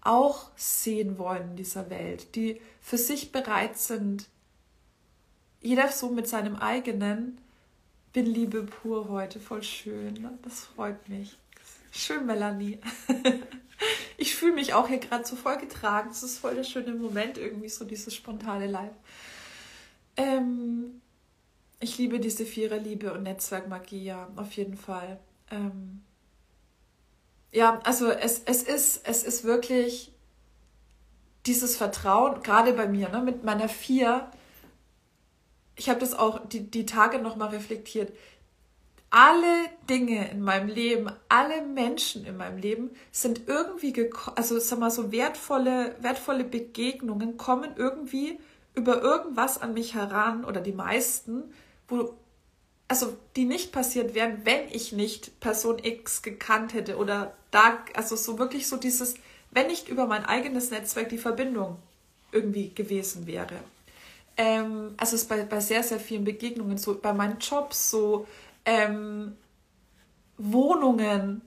auch 0.00 0.50
sehen 0.56 1.18
wollen 1.18 1.50
in 1.50 1.56
dieser 1.56 1.90
Welt, 1.90 2.34
die 2.34 2.60
für 2.80 2.98
sich 2.98 3.30
bereit 3.30 3.78
sind, 3.78 4.28
jeder 5.60 5.88
so 5.90 6.08
mit 6.08 6.28
seinem 6.28 6.56
eigenen, 6.56 7.40
bin 8.12 8.26
Liebe 8.26 8.62
pur 8.62 9.08
heute, 9.08 9.38
voll 9.38 9.62
schön, 9.62 10.28
das 10.42 10.60
freut 10.60 11.08
mich. 11.08 11.36
Schön, 11.90 12.26
Melanie. 12.26 12.78
Ich 14.20 14.34
fühle 14.34 14.54
mich 14.54 14.74
auch 14.74 14.88
hier 14.88 14.98
gerade 14.98 15.24
so 15.24 15.36
voll 15.36 15.58
getragen. 15.58 16.08
Das 16.08 16.24
ist 16.24 16.38
voll 16.38 16.56
der 16.56 16.64
schöne 16.64 16.92
Moment, 16.92 17.38
irgendwie 17.38 17.68
so 17.68 17.84
dieses 17.84 18.16
spontane 18.16 18.66
Live. 18.66 18.90
Ähm, 20.16 21.00
ich 21.78 21.96
liebe 21.98 22.18
diese 22.18 22.44
Viererliebe 22.44 23.12
und 23.12 23.22
Netzwerkmagie, 23.22 24.02
ja, 24.02 24.28
auf 24.34 24.52
jeden 24.52 24.76
Fall. 24.76 25.20
Ähm, 25.52 26.02
ja, 27.52 27.78
also 27.84 28.10
es, 28.10 28.42
es, 28.44 28.64
ist, 28.64 29.06
es 29.06 29.22
ist 29.22 29.44
wirklich 29.44 30.12
dieses 31.46 31.76
Vertrauen, 31.76 32.42
gerade 32.42 32.72
bei 32.72 32.88
mir, 32.88 33.08
ne, 33.10 33.22
mit 33.22 33.44
meiner 33.44 33.68
Vier. 33.68 34.28
Ich 35.76 35.88
habe 35.88 36.00
das 36.00 36.12
auch 36.12 36.48
die, 36.48 36.68
die 36.68 36.86
Tage 36.86 37.20
nochmal 37.20 37.50
reflektiert 37.50 38.12
alle 39.10 39.70
Dinge 39.88 40.30
in 40.30 40.42
meinem 40.42 40.68
Leben, 40.68 41.10
alle 41.28 41.62
Menschen 41.62 42.26
in 42.26 42.36
meinem 42.36 42.58
Leben 42.58 42.90
sind 43.10 43.42
irgendwie, 43.46 44.10
also 44.34 44.58
sag 44.58 44.78
mal 44.78 44.90
so 44.90 45.12
wertvolle, 45.12 45.96
wertvolle 46.00 46.44
Begegnungen 46.44 47.38
kommen 47.38 47.70
irgendwie 47.76 48.38
über 48.74 49.02
irgendwas 49.02 49.60
an 49.60 49.74
mich 49.74 49.94
heran 49.94 50.44
oder 50.44 50.60
die 50.60 50.72
meisten, 50.72 51.44
wo 51.88 52.14
also 52.88 53.16
die 53.36 53.44
nicht 53.44 53.70
passiert 53.70 54.14
wären, 54.14 54.44
wenn 54.44 54.66
ich 54.70 54.92
nicht 54.92 55.40
Person 55.40 55.78
X 55.82 56.22
gekannt 56.22 56.72
hätte 56.72 56.96
oder 56.96 57.34
da, 57.50 57.78
also 57.94 58.16
so 58.16 58.38
wirklich 58.38 58.66
so 58.66 58.76
dieses, 58.76 59.14
wenn 59.50 59.66
nicht 59.66 59.88
über 59.88 60.06
mein 60.06 60.24
eigenes 60.24 60.70
Netzwerk 60.70 61.10
die 61.10 61.18
Verbindung 61.18 61.76
irgendwie 62.32 62.70
gewesen 62.74 63.26
wäre. 63.26 63.58
Ähm, 64.38 64.94
also 64.96 65.16
es 65.16 65.22
ist 65.22 65.28
bei, 65.28 65.42
bei 65.42 65.60
sehr, 65.60 65.82
sehr 65.82 66.00
vielen 66.00 66.24
Begegnungen 66.24 66.78
so, 66.78 66.98
bei 66.98 67.12
meinen 67.12 67.38
Jobs 67.38 67.90
so, 67.90 68.26
ähm, 68.68 69.34
Wohnungen, 70.36 71.40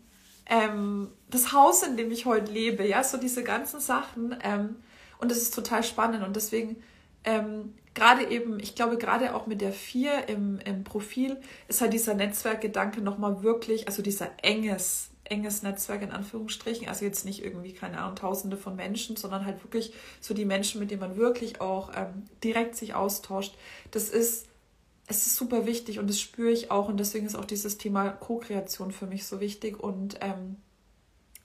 ähm, 0.47 1.09
das 1.30 1.53
Haus, 1.53 1.84
in 1.84 1.95
dem 1.95 2.11
ich 2.11 2.26
heute 2.26 2.51
lebe, 2.51 2.86
ja, 2.86 3.03
so 3.03 3.17
diese 3.17 3.43
ganzen 3.43 3.80
Sachen. 3.80 4.36
Ähm, 4.43 4.78
und 5.19 5.30
das 5.30 5.38
ist 5.38 5.53
total 5.53 5.84
spannend 5.84 6.26
und 6.26 6.36
deswegen 6.36 6.82
ähm, 7.24 7.76
gerade 7.93 8.28
eben, 8.28 8.59
ich 8.59 8.74
glaube, 8.74 8.97
gerade 8.97 9.36
auch 9.36 9.45
mit 9.45 9.61
der 9.61 9.72
vier 9.72 10.28
im, 10.28 10.59
im 10.65 10.84
Profil 10.84 11.38
ist 11.67 11.80
halt 11.82 11.93
dieser 11.93 12.15
Netzwerkgedanke 12.15 13.01
nochmal 13.01 13.43
wirklich, 13.43 13.88
also 13.88 14.01
dieser 14.01 14.32
enges, 14.41 15.11
enges 15.24 15.61
Netzwerk 15.61 16.01
in 16.01 16.09
Anführungsstrichen, 16.09 16.88
also 16.88 17.05
jetzt 17.05 17.24
nicht 17.24 17.45
irgendwie, 17.45 17.74
keine 17.74 17.99
Ahnung, 17.99 18.15
tausende 18.15 18.57
von 18.57 18.76
Menschen, 18.76 19.15
sondern 19.15 19.45
halt 19.45 19.63
wirklich 19.63 19.93
so 20.19 20.34
die 20.34 20.45
Menschen, 20.45 20.80
mit 20.80 20.89
denen 20.89 21.01
man 21.01 21.17
wirklich 21.17 21.61
auch 21.61 21.91
ähm, 21.95 22.24
direkt 22.43 22.76
sich 22.76 22.95
austauscht. 22.95 23.53
Das 23.91 24.09
ist 24.09 24.47
es 25.12 25.28
ist 25.28 25.36
super 25.36 25.66
wichtig 25.66 25.99
und 25.99 26.09
das 26.09 26.20
spüre 26.20 26.51
ich 26.51 26.72
auch 26.72 26.88
und 26.88 26.97
deswegen 26.97 27.26
ist 27.26 27.36
auch 27.36 27.45
dieses 27.45 27.78
Thema 27.78 28.09
Co-Kreation 28.09 28.91
für 28.91 29.07
mich 29.07 29.26
so 29.26 29.39
wichtig 29.39 29.80
und 29.80 30.18
ähm, 30.22 30.55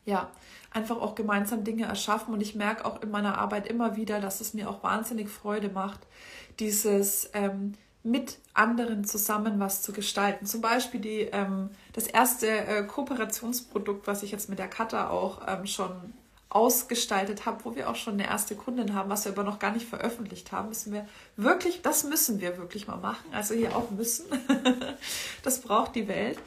ja, 0.05 0.31
einfach 0.71 0.99
auch 0.99 1.17
gemeinsam 1.17 1.65
Dinge 1.65 1.87
erschaffen. 1.87 2.33
Und 2.33 2.41
ich 2.41 2.55
merke 2.55 2.85
auch 2.85 3.03
in 3.03 3.11
meiner 3.11 3.39
Arbeit 3.39 3.67
immer 3.67 3.97
wieder, 3.97 4.21
dass 4.21 4.41
es 4.41 4.55
mir 4.55 4.71
auch 4.71 4.85
wahnsinnig 4.85 5.29
Freude 5.29 5.69
macht, 5.69 6.01
dieses 6.61 7.29
ähm, 7.35 7.73
mit 8.05 8.39
anderen 8.55 9.05
zusammen 9.05 9.59
was 9.59 9.83
zu 9.83 9.93
gestalten. 9.93 10.47
Zum 10.47 10.61
Beispiel 10.61 11.01
die, 11.01 11.23
ähm, 11.23 11.71
das 11.93 12.07
erste 12.07 12.47
äh, 12.47 12.85
Kooperationsprodukt, 12.85 14.07
was 14.07 14.23
ich 14.23 14.31
jetzt 14.31 14.49
mit 14.49 14.61
der 14.61 14.69
Kata 14.69 15.11
auch 15.11 15.43
ähm, 15.49 15.67
schon 15.67 16.15
ausgestaltet 16.49 17.45
habe, 17.45 17.65
wo 17.65 17.75
wir 17.75 17.91
auch 17.91 17.97
schon 17.97 18.15
eine 18.15 18.27
erste 18.27 18.55
Kundin 18.55 18.95
haben, 18.95 19.11
was 19.11 19.25
wir 19.25 19.33
aber 19.33 19.43
noch 19.43 19.59
gar 19.59 19.73
nicht 19.73 19.87
veröffentlicht 19.87 20.53
haben, 20.53 20.69
müssen 20.69 20.93
wir 20.93 21.07
wirklich, 21.37 21.83
das 21.83 22.05
müssen 22.05 22.41
wir 22.41 22.57
wirklich 22.57 22.87
mal 22.87 22.97
machen. 22.97 23.27
Also 23.33 23.55
hier 23.55 23.77
auch 23.77 23.91
müssen. 23.91 24.27
das 25.43 25.61
braucht 25.61 25.95
die 25.97 26.09
Welt. 26.09 26.39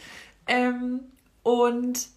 Ähm, 0.48 1.02
und 1.44 2.08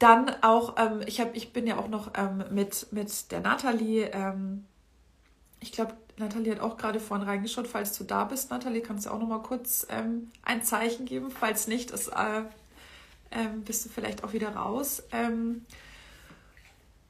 dann 0.00 0.30
auch, 0.42 0.76
ähm, 0.78 1.02
ich, 1.06 1.20
hab, 1.20 1.36
ich 1.36 1.52
bin 1.52 1.66
ja 1.66 1.78
auch 1.78 1.88
noch 1.88 2.12
ähm, 2.16 2.44
mit, 2.50 2.88
mit 2.90 3.30
der 3.30 3.40
Nathalie, 3.40 4.10
ähm, 4.12 4.64
ich 5.60 5.72
glaube, 5.72 5.94
Nathalie 6.16 6.52
hat 6.52 6.60
auch 6.60 6.76
gerade 6.76 7.00
vorhin 7.00 7.26
reingeschaut. 7.26 7.66
Falls 7.66 7.96
du 7.96 8.04
da 8.04 8.24
bist, 8.24 8.50
Nathalie, 8.50 8.82
kannst 8.82 9.06
du 9.06 9.10
auch 9.10 9.18
noch 9.18 9.28
mal 9.28 9.42
kurz 9.42 9.86
ähm, 9.90 10.30
ein 10.42 10.62
Zeichen 10.62 11.04
geben. 11.04 11.30
Falls 11.30 11.66
nicht, 11.66 11.90
ist, 11.90 12.08
äh, 12.08 12.42
ähm, 13.30 13.62
bist 13.62 13.84
du 13.84 13.88
vielleicht 13.88 14.24
auch 14.24 14.32
wieder 14.32 14.56
raus. 14.56 15.02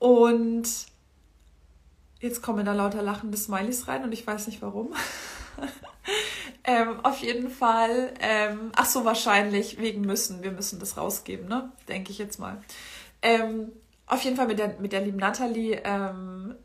Und 0.01 0.65
jetzt 2.21 2.43
kommen 2.43 2.65
da 2.65 2.73
lauter 2.73 3.03
lachende 3.03 3.37
Smileys 3.37 3.87
rein 3.87 4.03
und 4.03 4.13
ich 4.13 4.27
weiß 4.27 4.49
nicht 4.49 4.63
warum. 4.63 4.95
ähm, 6.65 7.05
auf 7.05 7.19
jeden 7.19 7.51
Fall, 7.51 8.15
ähm, 8.19 8.73
ach 8.75 8.87
so, 8.87 9.05
wahrscheinlich 9.05 9.79
wegen 9.79 10.01
müssen. 10.01 10.43
Wir 10.43 10.53
müssen 10.53 10.81
das 10.81 10.97
rausgeben, 10.97 11.47
ne? 11.49 11.71
Denke 11.87 12.11
ich 12.11 12.19
jetzt 12.19 12.39
mal. 12.39 12.63
Ähm, 13.21 13.73
auf 14.07 14.23
jeden 14.23 14.37
Fall 14.37 14.47
mit 14.47 14.59
der, 14.59 14.81
mit 14.81 14.93
der 14.93 15.03
lieben 15.03 15.19
Nathalie 15.19 15.83
ähm, 15.85 16.57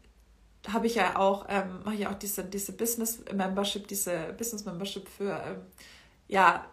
habe 0.71 0.87
ich 0.87 0.95
ja 0.95 1.17
auch, 1.17 1.45
ähm, 1.49 1.81
mache 1.83 1.95
ich 1.95 2.07
auch 2.07 2.13
diese, 2.13 2.45
diese 2.45 2.71
Business 2.71 3.19
Membership, 3.33 3.85
diese 3.87 4.33
Business 4.37 4.63
Membership 4.63 5.09
für 5.09 5.41
ähm, 5.45 5.61
ja, 6.29 6.65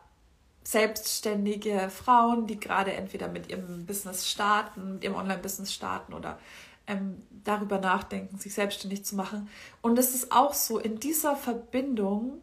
selbstständige 0.64 1.90
Frauen, 1.90 2.46
die 2.46 2.58
gerade 2.58 2.92
entweder 2.92 3.28
mit 3.28 3.48
ihrem 3.48 3.86
Business 3.86 4.28
starten, 4.28 4.94
mit 4.94 5.04
ihrem 5.04 5.16
Online-Business 5.16 5.72
starten 5.72 6.14
oder 6.14 6.38
ähm, 6.86 7.22
darüber 7.44 7.78
nachdenken, 7.78 8.38
sich 8.38 8.54
selbstständig 8.54 9.04
zu 9.04 9.16
machen. 9.16 9.48
Und 9.80 9.98
es 9.98 10.14
ist 10.14 10.32
auch 10.32 10.54
so, 10.54 10.78
in 10.78 11.00
dieser 11.00 11.36
Verbindung 11.36 12.42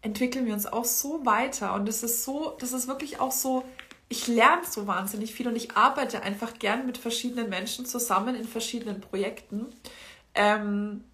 entwickeln 0.00 0.46
wir 0.46 0.54
uns 0.54 0.66
auch 0.66 0.84
so 0.84 1.24
weiter. 1.24 1.74
Und 1.74 1.88
es 1.88 2.02
ist 2.02 2.24
so, 2.24 2.56
das 2.58 2.72
ist 2.72 2.88
wirklich 2.88 3.20
auch 3.20 3.32
so, 3.32 3.64
ich 4.08 4.26
lerne 4.26 4.64
so 4.64 4.86
wahnsinnig 4.86 5.34
viel 5.34 5.48
und 5.48 5.56
ich 5.56 5.76
arbeite 5.76 6.22
einfach 6.22 6.58
gern 6.58 6.86
mit 6.86 6.98
verschiedenen 6.98 7.50
Menschen 7.50 7.84
zusammen 7.84 8.34
in 8.34 8.46
verschiedenen 8.46 9.00
Projekten. 9.00 9.66
Ähm, 10.34 11.04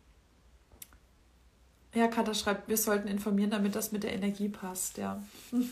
ja, 1.95 2.09
Katha 2.09 2.35
schreibt, 2.35 2.69
wir 2.69 2.77
sollten 2.77 3.09
informieren, 3.09 3.51
damit 3.51 3.75
das 3.75 3.93
mit 3.93 4.03
der 4.03 4.13
Energie 4.13 4.49
passt, 4.49 4.99
ja. 4.99 5.23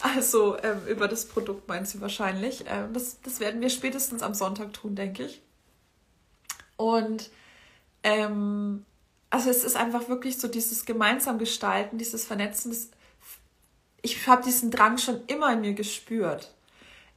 Also 0.00 0.58
ähm, 0.58 0.82
über 0.86 1.08
das 1.08 1.24
Produkt 1.24 1.66
meint 1.66 1.88
sie 1.88 2.02
wahrscheinlich. 2.02 2.64
Ähm, 2.68 2.92
das, 2.92 3.22
das 3.22 3.40
werden 3.40 3.62
wir 3.62 3.70
spätestens 3.70 4.22
am 4.22 4.34
Sonntag 4.34 4.74
tun, 4.74 4.94
denke 4.94 5.22
ich. 5.22 5.40
Und 6.76 7.30
ähm, 8.02 8.84
also 9.30 9.48
es 9.48 9.64
ist 9.64 9.76
einfach 9.76 10.10
wirklich 10.10 10.38
so 10.38 10.48
dieses 10.48 10.84
gemeinsam 10.84 11.38
Gestalten, 11.38 11.96
dieses 11.96 12.26
Vernetzen. 12.26 12.70
Das, 12.70 12.90
ich 14.02 14.28
habe 14.28 14.44
diesen 14.44 14.70
Drang 14.70 14.98
schon 14.98 15.22
immer 15.26 15.54
in 15.54 15.62
mir 15.62 15.72
gespürt. 15.72 16.52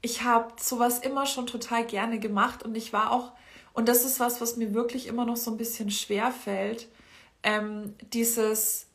Ich 0.02 0.24
habe 0.24 0.54
sowas 0.62 1.00
immer 1.00 1.26
schon 1.26 1.46
total 1.46 1.86
gerne 1.86 2.20
gemacht 2.20 2.64
und 2.64 2.74
ich 2.76 2.94
war 2.94 3.12
auch 3.12 3.34
und 3.74 3.88
das 3.88 4.04
ist 4.04 4.20
was, 4.20 4.42
was 4.42 4.58
mir 4.58 4.74
wirklich 4.74 5.08
immer 5.08 5.26
noch 5.26 5.38
so 5.38 5.52
ein 5.52 5.58
bisschen 5.58 5.92
schwer 5.92 6.32
fällt. 6.32 6.88
Ähm, 7.44 7.96
dieses, 8.14 8.88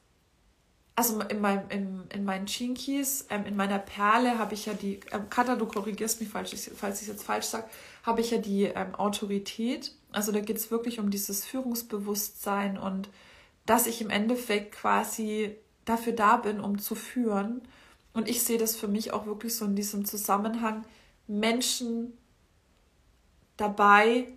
also 0.96 1.20
in, 1.20 1.40
meinem, 1.40 1.68
in, 1.70 2.04
in 2.10 2.24
meinen 2.24 2.46
Chinkies, 2.46 3.26
ähm, 3.30 3.46
in 3.46 3.56
meiner 3.56 3.78
Perle 3.78 4.38
habe 4.38 4.54
ich 4.54 4.66
ja 4.66 4.74
die, 4.74 5.00
ähm, 5.12 5.28
Katha, 5.30 5.56
du 5.56 5.66
korrigierst 5.66 6.20
mich, 6.20 6.28
falls 6.28 6.52
ich 6.52 6.68
es 6.68 7.06
jetzt 7.06 7.24
falsch 7.24 7.46
sage, 7.46 7.68
habe 8.02 8.20
ich 8.20 8.30
ja 8.30 8.38
die 8.38 8.64
ähm, 8.64 8.94
Autorität. 8.94 9.94
Also 10.12 10.30
da 10.30 10.40
geht 10.40 10.56
es 10.56 10.70
wirklich 10.70 11.00
um 11.00 11.10
dieses 11.10 11.44
Führungsbewusstsein 11.44 12.78
und 12.78 13.08
dass 13.66 13.86
ich 13.86 14.00
im 14.00 14.10
Endeffekt 14.10 14.72
quasi 14.72 15.56
dafür 15.84 16.12
da 16.12 16.36
bin, 16.36 16.60
um 16.60 16.78
zu 16.78 16.94
führen. 16.94 17.62
Und 18.12 18.28
ich 18.28 18.42
sehe 18.42 18.58
das 18.58 18.76
für 18.76 18.88
mich 18.88 19.12
auch 19.12 19.26
wirklich 19.26 19.56
so 19.56 19.64
in 19.64 19.74
diesem 19.74 20.04
Zusammenhang, 20.04 20.84
Menschen 21.26 22.16
dabei 23.56 24.28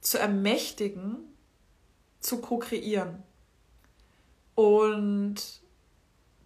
zu 0.00 0.18
ermächtigen, 0.18 1.18
zu 2.20 2.40
ko-kreieren. 2.40 3.22
Und 4.54 5.36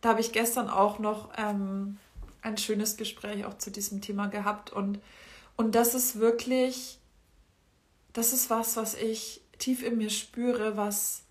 da 0.01 0.11
habe 0.11 0.21
ich 0.21 0.33
gestern 0.33 0.69
auch 0.69 0.99
noch 0.99 1.31
ähm, 1.37 1.99
ein 2.43 2.59
schönes 2.59 2.97
Gespräch 2.97 3.45
auch 3.45 3.59
zu 3.59 3.71
diesem 3.71 4.01
Thema 4.01 4.27
gehabt. 4.27 4.73
Und, 4.73 5.01
und 5.57 5.75
das 5.75 5.95
ist 5.95 6.19
wirklich, 6.19 6.99
das 8.13 8.33
ist 8.33 8.51
was, 8.51 8.77
was 8.77 8.95
ich 8.95 9.41
tief 9.59 9.83
in 9.83 9.99
mir 9.99 10.11
spüre, 10.11 10.77
was 10.77 11.23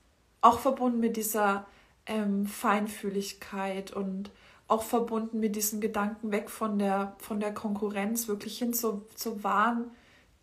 auch 0.41 0.59
verbunden 0.59 0.99
mit 0.99 1.15
dieser 1.15 1.65
ähm, 2.05 2.45
Feinfühligkeit 2.45 3.91
und 3.91 4.31
auch 4.67 4.83
verbunden 4.83 5.39
mit 5.39 5.55
diesem 5.55 5.81
Gedanken 5.81 6.31
weg 6.31 6.49
von 6.49 6.79
der, 6.79 7.15
von 7.19 7.39
der 7.39 7.53
Konkurrenz, 7.53 8.27
wirklich 8.27 8.57
hin 8.57 8.73
zur, 8.73 9.07
zur 9.15 9.43
wahren 9.43 9.91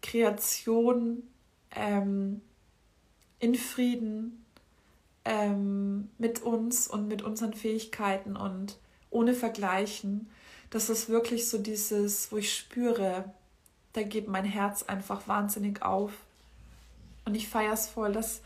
Kreation 0.02 1.24
ähm, 1.72 2.40
in 3.40 3.54
Frieden 3.54 4.44
ähm, 5.24 6.10
mit 6.18 6.42
uns 6.42 6.86
und 6.86 7.08
mit 7.08 7.22
unseren 7.22 7.54
Fähigkeiten 7.54 8.36
und 8.36 8.76
ohne 9.10 9.34
Vergleichen. 9.34 10.30
Das 10.70 10.88
ist 10.88 11.08
wirklich 11.08 11.48
so 11.48 11.58
dieses, 11.58 12.30
wo 12.30 12.36
ich 12.36 12.54
spüre, 12.54 13.24
da 13.92 14.02
geht 14.02 14.28
mein 14.28 14.44
Herz 14.44 14.84
einfach 14.84 15.26
wahnsinnig 15.26 15.82
auf. 15.82 16.12
Und 17.24 17.34
ich 17.34 17.48
feiere 17.48 17.72
es 17.72 17.88
voll, 17.88 18.12
dass. 18.12 18.42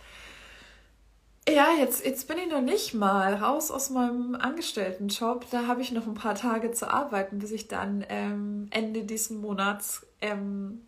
Ja, 1.47 1.68
jetzt, 1.78 2.03
jetzt 2.03 2.26
bin 2.26 2.38
ich 2.38 2.51
noch 2.51 2.62
nicht 2.62 2.95
mal 2.95 3.34
raus 3.34 3.70
aus 3.70 3.90
meinem 3.90 4.34
Angestelltenjob. 4.34 5.45
Da 5.51 5.66
habe 5.66 5.82
ich 5.82 5.92
noch 5.92 6.07
ein 6.07 6.14
paar 6.14 6.34
Tage 6.34 6.72
zu 6.72 6.90
arbeiten, 6.90 7.38
bis 7.38 7.51
ich 7.51 7.68
dann 7.68 8.03
ähm, 8.09 8.68
Ende 8.70 9.05
diesen 9.05 9.42
Monats 9.42 10.07
ähm, 10.22 10.80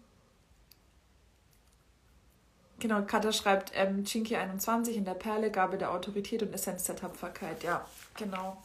Genau, 2.79 3.03
Katha 3.03 3.33
schreibt 3.33 3.72
ähm, 3.74 4.05
Chinky 4.05 4.37
21 4.37 4.97
in 4.97 5.05
der 5.05 5.14
Perle, 5.14 5.51
Gabe 5.51 5.79
der 5.79 5.93
Autorität 5.93 6.43
und 6.43 6.53
Essenz 6.53 6.85
der 6.85 6.97
Tapferkeit. 6.97 7.62
Ja, 7.62 7.87
genau. 8.16 8.62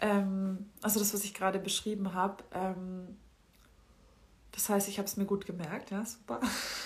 Ähm, 0.00 0.70
also 0.82 1.00
das, 1.00 1.12
was 1.12 1.24
ich 1.24 1.34
gerade 1.34 1.58
beschrieben 1.58 2.14
habe. 2.14 2.44
Ähm, 2.54 3.16
das 4.52 4.68
heißt, 4.68 4.88
ich 4.88 4.98
habe 4.98 5.06
es 5.06 5.16
mir 5.16 5.24
gut 5.24 5.44
gemerkt, 5.44 5.90
ja, 5.90 6.04
super. 6.04 6.40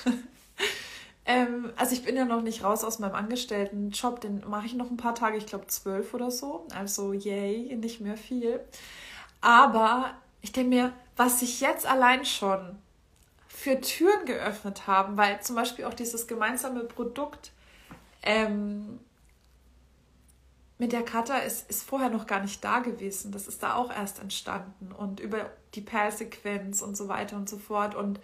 ähm, 1.26 1.72
also 1.76 1.92
ich 1.92 2.04
bin 2.04 2.16
ja 2.16 2.24
noch 2.24 2.42
nicht 2.42 2.64
raus 2.64 2.84
aus 2.84 2.98
meinem 2.98 3.14
Angestelltenjob, 3.14 4.20
den 4.20 4.42
mache 4.48 4.66
ich 4.66 4.74
noch 4.74 4.90
ein 4.90 4.96
paar 4.96 5.14
Tage, 5.14 5.36
ich 5.36 5.46
glaube 5.46 5.66
zwölf 5.66 6.14
oder 6.14 6.30
so. 6.30 6.66
Also 6.74 7.12
yay, 7.12 7.76
nicht 7.76 8.00
mehr 8.00 8.16
viel. 8.16 8.60
Aber 9.40 10.14
ich 10.40 10.52
denke 10.52 10.70
mir, 10.70 10.92
was 11.16 11.42
ich 11.42 11.60
jetzt 11.60 11.86
allein 11.86 12.24
schon 12.24 12.78
für 13.60 13.78
Türen 13.78 14.24
geöffnet 14.24 14.86
haben, 14.86 15.18
weil 15.18 15.42
zum 15.42 15.54
Beispiel 15.54 15.84
auch 15.84 15.92
dieses 15.92 16.26
gemeinsame 16.26 16.84
Produkt 16.84 17.52
ähm, 18.22 18.98
mit 20.78 20.92
der 20.92 21.02
Kata 21.02 21.36
ist, 21.36 21.68
ist 21.68 21.82
vorher 21.82 22.08
noch 22.08 22.26
gar 22.26 22.40
nicht 22.40 22.64
da 22.64 22.78
gewesen. 22.78 23.32
Das 23.32 23.46
ist 23.46 23.62
da 23.62 23.74
auch 23.74 23.90
erst 23.94 24.18
entstanden 24.18 24.92
und 24.96 25.20
über 25.20 25.50
die 25.74 25.82
Perlsequenz 25.82 26.80
und 26.80 26.96
so 26.96 27.08
weiter 27.08 27.36
und 27.36 27.50
so 27.50 27.58
fort. 27.58 27.94
Und 27.94 28.18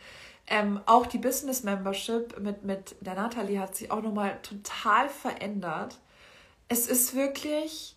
ähm, 0.47 0.80
auch 0.87 1.05
die 1.05 1.18
Business 1.18 1.64
Membership 1.64 2.41
mit, 2.41 2.64
mit 2.64 2.97
der 3.01 3.14
Nathalie 3.14 3.61
hat 3.61 3.76
sich 3.76 3.91
auch 3.91 4.01
nochmal 4.01 4.41
total 4.41 5.11
verändert. 5.11 5.99
Es 6.68 6.87
ist 6.87 7.14
wirklich, 7.14 7.95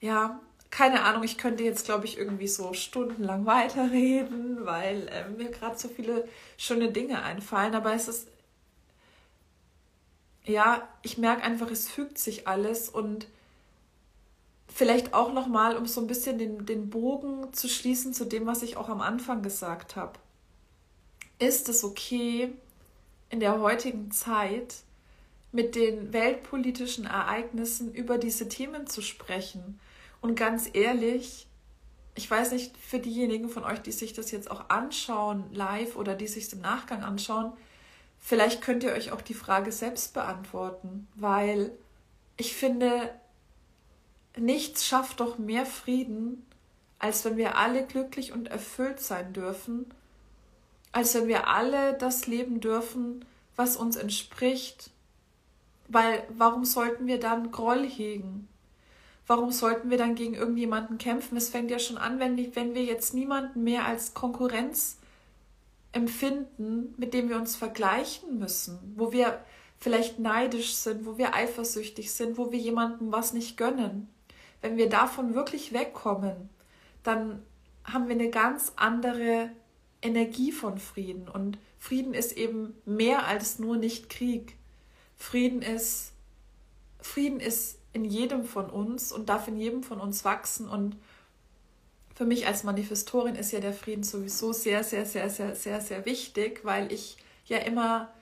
ja, 0.00 0.40
keine 0.74 1.04
Ahnung, 1.04 1.22
ich 1.22 1.38
könnte 1.38 1.62
jetzt, 1.62 1.84
glaube 1.84 2.04
ich, 2.04 2.18
irgendwie 2.18 2.48
so 2.48 2.72
stundenlang 2.72 3.46
weiterreden, 3.46 4.66
weil 4.66 5.06
äh, 5.08 5.28
mir 5.28 5.50
gerade 5.50 5.78
so 5.78 5.88
viele 5.88 6.28
schöne 6.56 6.90
Dinge 6.90 7.22
einfallen. 7.22 7.76
Aber 7.76 7.94
es 7.94 8.08
ist, 8.08 8.26
ja, 10.44 10.88
ich 11.02 11.16
merke 11.16 11.44
einfach, 11.44 11.70
es 11.70 11.88
fügt 11.88 12.18
sich 12.18 12.48
alles 12.48 12.88
und 12.88 13.28
vielleicht 14.66 15.14
auch 15.14 15.32
nochmal, 15.32 15.76
um 15.76 15.86
so 15.86 16.00
ein 16.00 16.08
bisschen 16.08 16.38
den, 16.38 16.66
den 16.66 16.90
Bogen 16.90 17.52
zu 17.52 17.68
schließen 17.68 18.12
zu 18.12 18.24
dem, 18.24 18.46
was 18.46 18.62
ich 18.64 18.76
auch 18.76 18.88
am 18.88 19.00
Anfang 19.00 19.42
gesagt 19.42 19.94
habe. 19.94 20.18
Ist 21.38 21.68
es 21.68 21.84
okay, 21.84 22.52
in 23.30 23.38
der 23.38 23.60
heutigen 23.60 24.10
Zeit 24.10 24.74
mit 25.52 25.76
den 25.76 26.12
weltpolitischen 26.12 27.04
Ereignissen 27.04 27.94
über 27.94 28.18
diese 28.18 28.48
Themen 28.48 28.88
zu 28.88 29.02
sprechen? 29.02 29.78
Und 30.24 30.36
ganz 30.36 30.70
ehrlich, 30.72 31.46
ich 32.14 32.30
weiß 32.30 32.52
nicht, 32.52 32.74
für 32.78 32.98
diejenigen 32.98 33.50
von 33.50 33.62
euch, 33.62 33.80
die 33.80 33.92
sich 33.92 34.14
das 34.14 34.30
jetzt 34.30 34.50
auch 34.50 34.70
anschauen, 34.70 35.44
live 35.52 35.96
oder 35.96 36.14
die 36.14 36.28
sich 36.28 36.44
es 36.44 36.54
im 36.54 36.62
Nachgang 36.62 37.04
anschauen, 37.04 37.52
vielleicht 38.20 38.62
könnt 38.62 38.84
ihr 38.84 38.92
euch 38.92 39.12
auch 39.12 39.20
die 39.20 39.34
Frage 39.34 39.70
selbst 39.70 40.14
beantworten, 40.14 41.08
weil 41.14 41.72
ich 42.38 42.56
finde, 42.56 43.10
nichts 44.34 44.86
schafft 44.86 45.20
doch 45.20 45.36
mehr 45.36 45.66
Frieden, 45.66 46.46
als 46.98 47.26
wenn 47.26 47.36
wir 47.36 47.58
alle 47.58 47.86
glücklich 47.86 48.32
und 48.32 48.48
erfüllt 48.48 49.00
sein 49.00 49.34
dürfen, 49.34 49.92
als 50.90 51.14
wenn 51.14 51.28
wir 51.28 51.48
alle 51.48 51.98
das 51.98 52.26
leben 52.26 52.60
dürfen, 52.60 53.26
was 53.56 53.76
uns 53.76 53.96
entspricht. 53.96 54.90
Weil 55.88 56.26
warum 56.30 56.64
sollten 56.64 57.06
wir 57.06 57.20
dann 57.20 57.50
Groll 57.50 57.86
hegen? 57.86 58.48
Warum 59.26 59.52
sollten 59.52 59.90
wir 59.90 59.96
dann 59.96 60.14
gegen 60.14 60.34
irgendjemanden 60.34 60.98
kämpfen? 60.98 61.36
Es 61.36 61.48
fängt 61.48 61.70
ja 61.70 61.78
schon 61.78 61.96
an, 61.96 62.18
wenn, 62.18 62.36
wenn 62.54 62.74
wir 62.74 62.84
jetzt 62.84 63.14
niemanden 63.14 63.64
mehr 63.64 63.86
als 63.86 64.12
Konkurrenz 64.12 64.98
empfinden, 65.92 66.94
mit 66.98 67.14
dem 67.14 67.28
wir 67.28 67.36
uns 67.36 67.56
vergleichen 67.56 68.38
müssen, 68.38 68.78
wo 68.96 69.12
wir 69.12 69.42
vielleicht 69.78 70.18
neidisch 70.18 70.74
sind, 70.74 71.06
wo 71.06 71.16
wir 71.16 71.34
eifersüchtig 71.34 72.12
sind, 72.12 72.36
wo 72.36 72.52
wir 72.52 72.58
jemandem 72.58 73.12
was 73.12 73.32
nicht 73.32 73.56
gönnen. 73.56 74.08
Wenn 74.60 74.76
wir 74.76 74.88
davon 74.88 75.34
wirklich 75.34 75.72
wegkommen, 75.72 76.50
dann 77.02 77.42
haben 77.84 78.08
wir 78.08 78.14
eine 78.14 78.30
ganz 78.30 78.72
andere 78.76 79.50
Energie 80.02 80.52
von 80.52 80.78
Frieden. 80.78 81.28
Und 81.28 81.58
Frieden 81.78 82.14
ist 82.14 82.36
eben 82.36 82.74
mehr 82.84 83.26
als 83.26 83.58
nur 83.58 83.76
nicht 83.76 84.08
Krieg. 84.08 84.56
Frieden 85.16 85.62
ist, 85.62 86.12
Frieden 87.00 87.40
ist 87.40 87.78
in 87.94 88.04
jedem 88.04 88.44
von 88.44 88.68
uns 88.68 89.12
und 89.12 89.30
darf 89.30 89.48
in 89.48 89.56
jedem 89.56 89.82
von 89.82 90.00
uns 90.00 90.24
wachsen. 90.24 90.68
Und 90.68 90.96
für 92.14 92.26
mich 92.26 92.46
als 92.46 92.64
Manifestorin 92.64 93.36
ist 93.36 93.52
ja 93.52 93.60
der 93.60 93.72
Frieden 93.72 94.02
sowieso 94.02 94.52
sehr, 94.52 94.84
sehr, 94.84 95.06
sehr, 95.06 95.30
sehr, 95.30 95.56
sehr, 95.56 95.80
sehr 95.80 96.04
wichtig, 96.04 96.60
weil 96.64 96.92
ich 96.92 97.16
ja 97.46 97.58
immer 97.58 98.12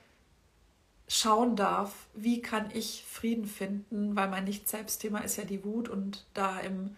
schauen 1.07 1.55
darf, 1.55 1.91
wie 2.13 2.41
kann 2.41 2.69
ich 2.73 3.03
Frieden 3.09 3.45
finden, 3.45 4.15
weil 4.15 4.29
mein 4.29 4.45
Nicht-Selbst-Thema 4.45 5.19
ist 5.19 5.37
ja 5.37 5.43
die 5.43 5.65
Wut 5.65 5.89
und 5.89 6.25
da 6.33 6.59
im 6.59 6.95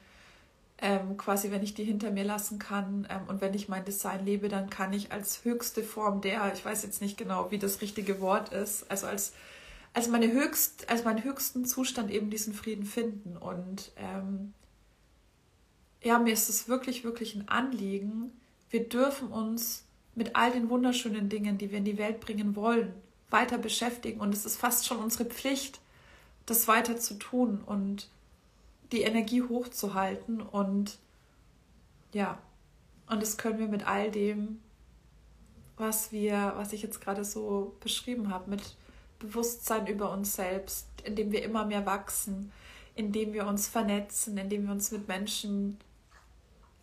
ähm, 0.77 1.15
quasi, 1.17 1.51
wenn 1.51 1.63
ich 1.63 1.73
die 1.73 1.85
hinter 1.85 2.11
mir 2.11 2.25
lassen 2.25 2.59
kann 2.59 3.07
ähm, 3.09 3.21
und 3.27 3.39
wenn 3.41 3.53
ich 3.53 3.69
mein 3.69 3.85
Design 3.85 4.25
lebe, 4.25 4.49
dann 4.49 4.69
kann 4.69 4.91
ich 4.91 5.11
als 5.11 5.45
höchste 5.45 5.83
Form 5.83 6.19
der, 6.21 6.51
ich 6.53 6.65
weiß 6.65 6.83
jetzt 6.83 7.01
nicht 7.01 7.17
genau, 7.17 7.49
wie 7.49 7.57
das 7.57 7.81
richtige 7.81 8.19
Wort 8.19 8.51
ist, 8.51 8.89
also 8.91 9.07
als, 9.07 9.33
als, 9.95 10.09
meine 10.09 10.31
höchst, 10.31 10.89
als 10.89 11.05
meinen 11.05 11.23
höchsten 11.23 11.65
Zustand 11.65 12.11
eben 12.11 12.29
diesen 12.29 12.53
Frieden 12.53 12.85
finden. 12.85 13.37
Und 13.37 13.91
ähm, 13.95 14.53
ja, 16.03 16.19
mir 16.19 16.33
ist 16.33 16.49
es 16.49 16.67
wirklich, 16.67 17.05
wirklich 17.05 17.33
ein 17.33 17.47
Anliegen. 17.47 18.31
Wir 18.69 18.87
dürfen 18.87 19.29
uns 19.29 19.85
mit 20.13 20.35
all 20.35 20.51
den 20.51 20.69
wunderschönen 20.69 21.29
Dingen, 21.29 21.57
die 21.57 21.71
wir 21.71 21.77
in 21.77 21.85
die 21.85 21.97
Welt 21.97 22.19
bringen 22.19 22.57
wollen, 22.57 22.93
weiter 23.29 23.57
beschäftigen. 23.57 24.19
Und 24.19 24.33
es 24.33 24.45
ist 24.45 24.57
fast 24.57 24.85
schon 24.85 24.97
unsere 24.97 25.25
Pflicht, 25.25 25.79
das 26.45 26.67
weiter 26.67 26.97
zu 26.97 27.13
tun. 27.13 27.61
Und 27.65 28.09
die 28.91 29.01
Energie 29.01 29.41
hochzuhalten 29.43 30.41
und 30.41 30.99
ja, 32.13 32.37
und 33.07 33.21
das 33.21 33.37
können 33.37 33.59
wir 33.59 33.67
mit 33.67 33.87
all 33.87 34.11
dem, 34.11 34.59
was 35.77 36.11
wir, 36.11 36.53
was 36.55 36.73
ich 36.73 36.81
jetzt 36.81 37.01
gerade 37.01 37.23
so 37.23 37.75
beschrieben 37.81 38.29
habe, 38.29 38.49
mit 38.49 38.75
Bewusstsein 39.19 39.87
über 39.87 40.11
uns 40.11 40.35
selbst, 40.35 40.87
indem 41.03 41.31
wir 41.31 41.43
immer 41.43 41.65
mehr 41.65 41.85
wachsen, 41.85 42.51
indem 42.95 43.33
wir 43.33 43.47
uns 43.47 43.67
vernetzen, 43.67 44.37
indem 44.37 44.65
wir 44.65 44.71
uns 44.71 44.91
mit 44.91 45.07
Menschen 45.07 45.77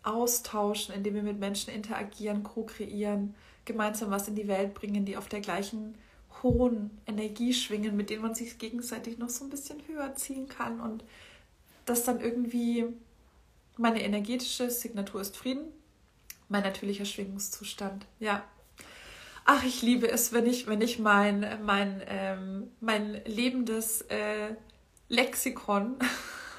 austauschen, 0.03 0.95
indem 0.95 1.15
wir 1.15 1.23
mit 1.23 1.39
Menschen 1.39 1.73
interagieren, 1.73 2.43
co-kreieren, 2.43 3.35
gemeinsam 3.65 4.11
was 4.11 4.29
in 4.29 4.35
die 4.35 4.49
Welt 4.49 4.75
bringen, 4.75 5.05
die 5.05 5.17
auf 5.17 5.29
der 5.29 5.41
gleichen 5.41 5.95
hohen 6.43 6.91
Energie 7.07 7.55
schwingen, 7.55 7.97
mit 7.97 8.11
denen 8.11 8.23
man 8.23 8.35
sich 8.35 8.59
gegenseitig 8.59 9.19
noch 9.19 9.29
so 9.29 9.45
ein 9.45 9.51
bisschen 9.51 9.87
höher 9.87 10.15
ziehen 10.17 10.49
kann 10.49 10.81
und 10.81 11.05
dass 11.87 12.05
dann 12.05 12.21
irgendwie 12.21 12.87
meine 13.77 14.03
energetische 14.03 14.71
Signatur 14.71 15.21
ist 15.21 15.37
Frieden, 15.37 15.67
mein 16.49 16.63
natürlicher 16.63 17.05
Schwingungszustand. 17.05 18.07
Ja. 18.19 18.45
Ach, 19.45 19.65
ich 19.65 19.83
liebe 19.83 20.09
es, 20.09 20.33
wenn 20.33 20.47
ich, 20.47 20.67
wenn 20.67 20.81
ich 20.81 20.99
mein, 20.99 21.59
mein, 21.65 22.03
ähm, 22.07 22.71
mein 22.81 23.21
lebendes 23.25 24.03
äh, 24.03 24.55
Lexikon 25.09 25.97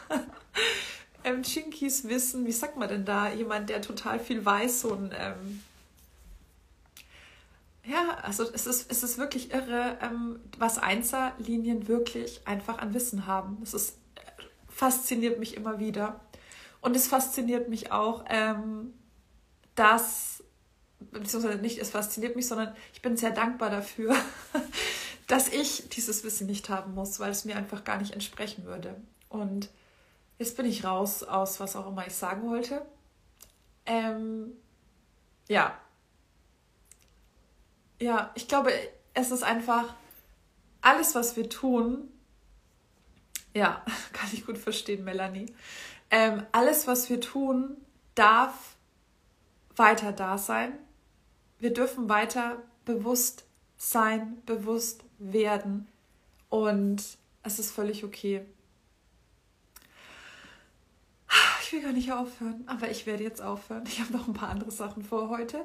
ähm, 1.24 1.44
Chinkis 1.44 2.08
Wissen, 2.08 2.46
wie 2.46 2.52
sagt 2.52 2.78
man 2.78 2.90
denn 2.90 3.06
da, 3.06 3.32
jemand, 3.32 3.70
der 3.70 3.82
total 3.82 4.20
viel 4.20 4.44
weiß, 4.44 4.82
so 4.82 4.94
ähm, 4.96 5.62
ja, 7.86 8.18
also 8.22 8.44
es 8.54 8.66
ist, 8.66 8.90
es 8.90 9.04
ist 9.04 9.18
wirklich 9.18 9.54
irre, 9.54 9.98
ähm, 10.02 10.40
was 10.58 10.78
Einserlinien 10.78 11.88
wirklich 11.88 12.48
einfach 12.48 12.78
an 12.78 12.94
Wissen 12.94 13.28
haben. 13.28 13.58
Es 13.62 13.74
ist 13.74 13.98
fasziniert 14.70 15.40
mich 15.40 15.56
immer 15.56 15.80
wieder. 15.80 16.22
Und 16.82 16.96
es 16.96 17.08
fasziniert 17.08 17.70
mich 17.70 17.92
auch, 17.92 18.26
ähm, 18.30 18.94
dass, 19.76 20.33
beziehungsweise 21.12 21.58
nicht, 21.58 21.80
es 21.80 21.92
fasziniert 21.92 22.36
mich, 22.36 22.48
sondern 22.48 22.76
ich 22.94 23.02
bin 23.02 23.18
sehr 23.18 23.32
dankbar 23.32 23.70
dafür, 23.70 24.16
dass 25.28 25.50
ich 25.50 25.90
dieses 25.90 26.24
Wissen 26.24 26.48
nicht 26.48 26.70
haben 26.70 26.94
muss, 26.94 27.20
weil 27.20 27.32
es 27.32 27.46
mir 27.46 27.56
einfach 27.56 27.84
gar 27.84 27.98
nicht 27.98 28.14
entsprechen 28.14 28.66
würde. 28.66 28.96
Und 29.30 29.70
jetzt 30.38 30.58
bin 30.58 30.66
ich 30.66 30.84
raus 30.84 31.24
aus, 31.24 31.60
was 31.60 31.76
auch 31.76 31.88
immer 31.88 32.06
ich 32.06 32.14
sagen 32.14 32.50
wollte. 32.50 32.86
Ähm, 33.86 34.54
ja. 35.48 35.78
Ja, 38.00 38.32
ich 38.36 38.48
glaube, 38.48 38.72
es 39.14 39.32
ist 39.32 39.44
einfach 39.44 39.94
alles, 40.82 41.16
was 41.16 41.36
wir 41.38 41.50
tun, 41.50 42.10
ja, 43.54 43.84
kann 44.14 44.30
ich 44.32 44.46
gut 44.46 44.58
verstehen, 44.58 45.04
Melanie. 45.04 45.54
Ähm, 46.10 46.46
alles, 46.52 46.88
was 46.88 47.10
wir 47.10 47.22
tun, 47.22 47.78
darf 48.16 48.76
weiter 49.76 50.12
da 50.12 50.38
sein. 50.38 50.78
Wir 51.64 51.74
dürfen 51.74 52.10
weiter 52.10 52.62
bewusst 52.84 53.46
sein, 53.78 54.36
bewusst 54.46 55.06
werden 55.18 55.88
und 56.50 57.02
es 57.42 57.58
ist 57.58 57.72
völlig 57.72 58.04
okay. 58.04 58.42
Ich 61.62 61.72
will 61.72 61.82
gar 61.82 61.94
nicht 61.94 62.12
aufhören, 62.12 62.66
aber 62.68 62.92
ich 62.92 63.06
werde 63.06 63.24
jetzt 63.24 63.42
aufhören. 63.42 63.86
Ich 63.88 64.02
habe 64.02 64.12
noch 64.12 64.28
ein 64.28 64.34
paar 64.34 64.50
andere 64.50 64.72
Sachen 64.72 65.04
vor 65.04 65.30
heute. 65.30 65.64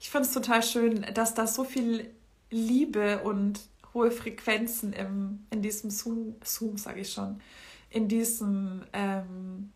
Ich 0.00 0.10
fand 0.10 0.26
es 0.26 0.32
total 0.32 0.64
schön, 0.64 1.06
dass 1.14 1.34
da 1.34 1.46
so 1.46 1.62
viel 1.62 2.12
Liebe 2.50 3.22
und 3.22 3.60
hohe 3.94 4.10
Frequenzen 4.10 4.92
im, 4.94 5.46
in 5.50 5.62
diesem 5.62 5.90
Zoom, 5.90 6.34
Zoom 6.42 6.76
sage 6.76 7.02
ich 7.02 7.12
schon, 7.12 7.40
in 7.88 8.08
diesem, 8.08 8.82
ähm, 8.92 9.70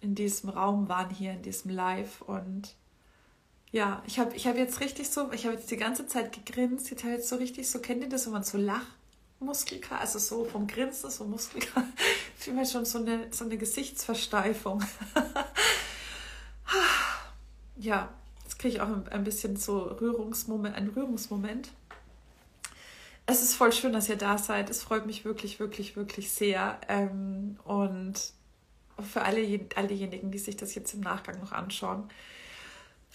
in 0.00 0.14
diesem 0.14 0.48
Raum 0.48 0.88
waren 0.88 1.10
hier, 1.10 1.32
in 1.32 1.42
diesem 1.42 1.70
Live. 1.70 2.22
Und 2.22 2.74
ja, 3.72 4.02
ich 4.06 4.18
habe 4.18 4.34
ich 4.34 4.46
hab 4.46 4.56
jetzt 4.56 4.80
richtig 4.80 5.08
so, 5.08 5.32
ich 5.32 5.44
habe 5.44 5.56
jetzt 5.56 5.70
die 5.70 5.76
ganze 5.76 6.06
Zeit 6.06 6.32
gegrinst, 6.32 6.90
ich 6.90 7.02
habe 7.02 7.14
jetzt 7.14 7.28
so 7.28 7.36
richtig 7.36 7.68
so, 7.68 7.80
kennt 7.80 8.02
ihr 8.02 8.08
das, 8.08 8.26
wenn 8.26 8.32
man 8.32 8.44
so 8.44 8.58
lacht? 8.58 8.86
Muskelkater, 9.38 10.00
also 10.00 10.18
so 10.18 10.44
vom 10.44 10.66
Grinsen, 10.66 11.10
so 11.10 11.24
Muskelkater, 11.24 11.86
vielmehr 12.38 12.64
schon 12.64 12.86
so 12.86 12.98
eine, 12.98 13.26
so 13.30 13.44
eine 13.44 13.58
Gesichtsversteifung. 13.58 14.82
ja, 17.76 18.08
jetzt 18.44 18.58
kriege 18.58 18.76
ich 18.76 18.80
auch 18.80 18.88
ein, 18.88 19.06
ein 19.08 19.24
bisschen 19.24 19.56
so 19.56 19.78
Rührungsmoment, 19.78 20.74
einen 20.74 20.88
Rührungsmoment 20.88 21.68
es 23.26 23.42
ist 23.42 23.54
voll 23.54 23.72
schön, 23.72 23.92
dass 23.92 24.08
ihr 24.08 24.16
da 24.16 24.38
seid. 24.38 24.70
Es 24.70 24.82
freut 24.82 25.04
mich 25.04 25.24
wirklich, 25.24 25.58
wirklich, 25.58 25.96
wirklich 25.96 26.30
sehr. 26.30 26.80
Ähm, 26.88 27.58
und 27.64 28.14
für 29.00 29.22
alle, 29.22 29.60
all 29.74 29.88
diejenigen, 29.88 30.30
die 30.30 30.38
sich 30.38 30.56
das 30.56 30.74
jetzt 30.76 30.94
im 30.94 31.00
Nachgang 31.00 31.40
noch 31.40 31.52
anschauen, 31.52 32.08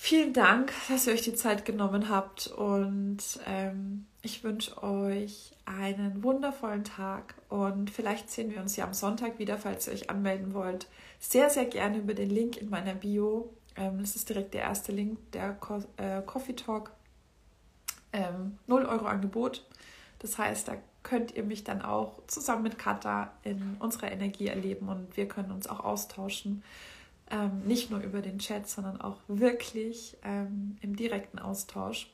vielen 0.02 0.34
Dank, 0.34 0.74
dass 0.90 1.06
ihr 1.06 1.14
euch 1.14 1.22
die 1.22 1.36
Zeit 1.36 1.64
genommen 1.64 2.10
habt. 2.10 2.48
Und 2.48 3.20
ähm, 3.46 4.08
ich 4.24 4.44
wünsche 4.44 4.82
euch 4.82 5.56
einen 5.66 6.24
wundervollen 6.24 6.84
Tag. 6.84 7.36
Und 7.50 7.92
vielleicht 7.92 8.32
sehen 8.32 8.50
wir 8.50 8.62
uns 8.62 8.76
ja 8.76 8.86
am 8.86 8.96
Sonntag 8.96 9.38
wieder, 9.38 9.60
falls 9.60 9.88
ihr 9.88 9.94
euch 9.94 10.10
anmelden 10.10 10.56
wollt. 10.56 10.88
Sehr, 11.20 11.52
sehr 11.52 11.66
gerne 11.66 12.00
über 12.00 12.16
den 12.16 12.32
Link 12.32 12.58
in 12.58 12.72
meiner 12.72 12.96
Bio. 12.96 13.54
Ähm, 13.76 14.00
das 14.00 14.16
ist 14.16 14.28
direkt 14.28 14.56
der 14.56 14.62
erste 14.62 14.92
Link, 14.92 15.20
der 15.34 15.54
Co 15.54 15.84
äh, 15.98 16.24
Coffee 16.26 16.56
Talk. 16.56 16.92
Ähm, 18.12 18.58
0 18.66 18.86
Euro 18.86 19.06
Angebot. 19.06 19.64
Das 20.18 20.40
heißt, 20.40 20.68
da 20.68 20.78
könnt 21.04 21.36
ihr 21.36 21.44
mich 21.44 21.64
dann 21.64 21.84
auch 21.84 22.26
zusammen 22.26 22.64
mit 22.64 22.80
Katha 22.80 23.32
in 23.44 23.78
unserer 23.80 24.12
Energie 24.12 24.48
erleben 24.48 24.90
und 24.90 25.16
wir 25.16 25.28
können 25.28 25.52
uns 25.52 25.68
auch 25.68 25.80
austauschen. 25.80 26.64
Ähm, 27.32 27.62
nicht 27.66 27.90
nur 27.90 28.02
über 28.02 28.22
den 28.22 28.40
Chat, 28.40 28.68
sondern 28.68 29.00
auch 29.00 29.18
wirklich 29.28 30.18
ähm, 30.24 30.78
im 30.82 30.96
direkten 30.96 31.40
Austausch. 31.40 32.12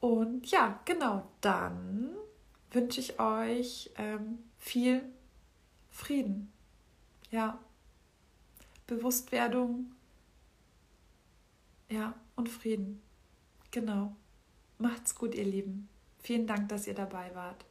Und 0.00 0.50
ja, 0.50 0.80
genau, 0.84 1.28
dann 1.40 2.10
wünsche 2.70 3.00
ich 3.00 3.20
euch 3.20 3.90
ähm, 3.96 4.38
viel 4.58 5.02
Frieden. 5.90 6.50
Ja, 7.30 7.58
Bewusstwerdung, 8.86 9.92
Ja, 11.90 12.14
und 12.36 12.48
Frieden. 12.48 13.02
Genau. 13.70 14.14
Macht's 14.78 15.14
gut, 15.14 15.34
ihr 15.34 15.44
Lieben. 15.44 15.88
Vielen 16.22 16.46
Dank, 16.46 16.68
dass 16.68 16.86
ihr 16.86 16.94
dabei 16.94 17.34
wart. 17.34 17.64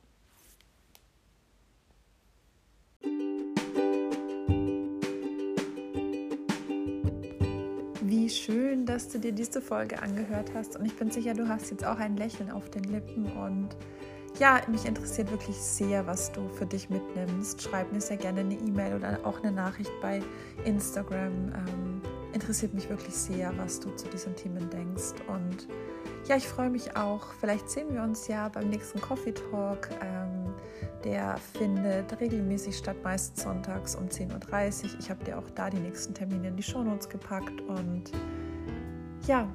Wie 8.09 8.29
schön, 8.29 8.85
dass 8.85 9.09
du 9.09 9.19
dir 9.19 9.33
diese 9.33 9.61
Folge 9.61 10.01
angehört 10.01 10.51
hast. 10.55 10.77
Und 10.79 10.85
ich 10.85 10.95
bin 10.95 11.11
sicher, 11.11 11.33
du 11.33 11.49
hast 11.49 11.71
jetzt 11.71 11.85
auch 11.85 11.97
ein 11.97 12.15
Lächeln 12.15 12.49
auf 12.49 12.69
den 12.69 12.85
Lippen. 12.85 13.25
Und 13.25 13.75
ja, 14.39 14.61
mich 14.71 14.85
interessiert 14.85 15.29
wirklich 15.29 15.57
sehr, 15.57 16.07
was 16.07 16.31
du 16.31 16.47
für 16.47 16.65
dich 16.65 16.89
mitnimmst. 16.89 17.61
Schreib 17.61 17.91
mir 17.91 17.99
sehr 17.99 18.15
gerne 18.15 18.39
eine 18.39 18.53
E-Mail 18.53 18.95
oder 18.95 19.19
auch 19.25 19.43
eine 19.43 19.51
Nachricht 19.51 19.91
bei 20.01 20.21
Instagram. 20.63 21.51
Ähm, 21.53 22.01
interessiert 22.31 22.73
mich 22.73 22.89
wirklich 22.89 23.13
sehr, 23.13 23.51
was 23.57 23.81
du 23.81 23.93
zu 23.97 24.07
diesen 24.07 24.33
Themen 24.37 24.69
denkst. 24.69 25.15
Und 25.27 25.67
ja, 26.29 26.37
ich 26.37 26.47
freue 26.47 26.69
mich 26.69 26.95
auch. 26.95 27.33
Vielleicht 27.41 27.69
sehen 27.69 27.93
wir 27.93 28.03
uns 28.03 28.29
ja 28.29 28.47
beim 28.47 28.69
nächsten 28.69 29.01
Coffee 29.01 29.33
Talk. 29.33 29.89
Ähm, 30.01 30.53
der 31.03 31.37
findet 31.37 32.19
regelmäßig 32.19 32.77
statt, 32.77 32.97
meist 33.03 33.37
sonntags 33.37 33.95
um 33.95 34.07
10.30 34.07 34.83
Uhr. 34.83 34.99
Ich 34.99 35.09
habe 35.09 35.23
dir 35.23 35.37
auch 35.37 35.49
da 35.51 35.69
die 35.69 35.79
nächsten 35.79 36.13
Termine 36.13 36.49
in 36.49 36.55
die 36.55 36.63
Shownotes 36.63 37.09
gepackt. 37.09 37.61
Und 37.61 38.11
ja, 39.27 39.47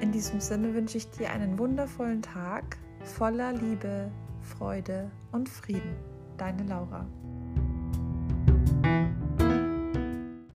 in 0.00 0.12
diesem 0.12 0.40
Sinne 0.40 0.74
wünsche 0.74 0.98
ich 0.98 1.10
dir 1.10 1.30
einen 1.30 1.58
wundervollen 1.58 2.22
Tag 2.22 2.76
voller 3.04 3.52
Liebe, 3.52 4.10
Freude 4.40 5.10
und 5.32 5.48
Frieden. 5.48 5.96
Deine 6.36 6.64
Laura. 6.64 7.06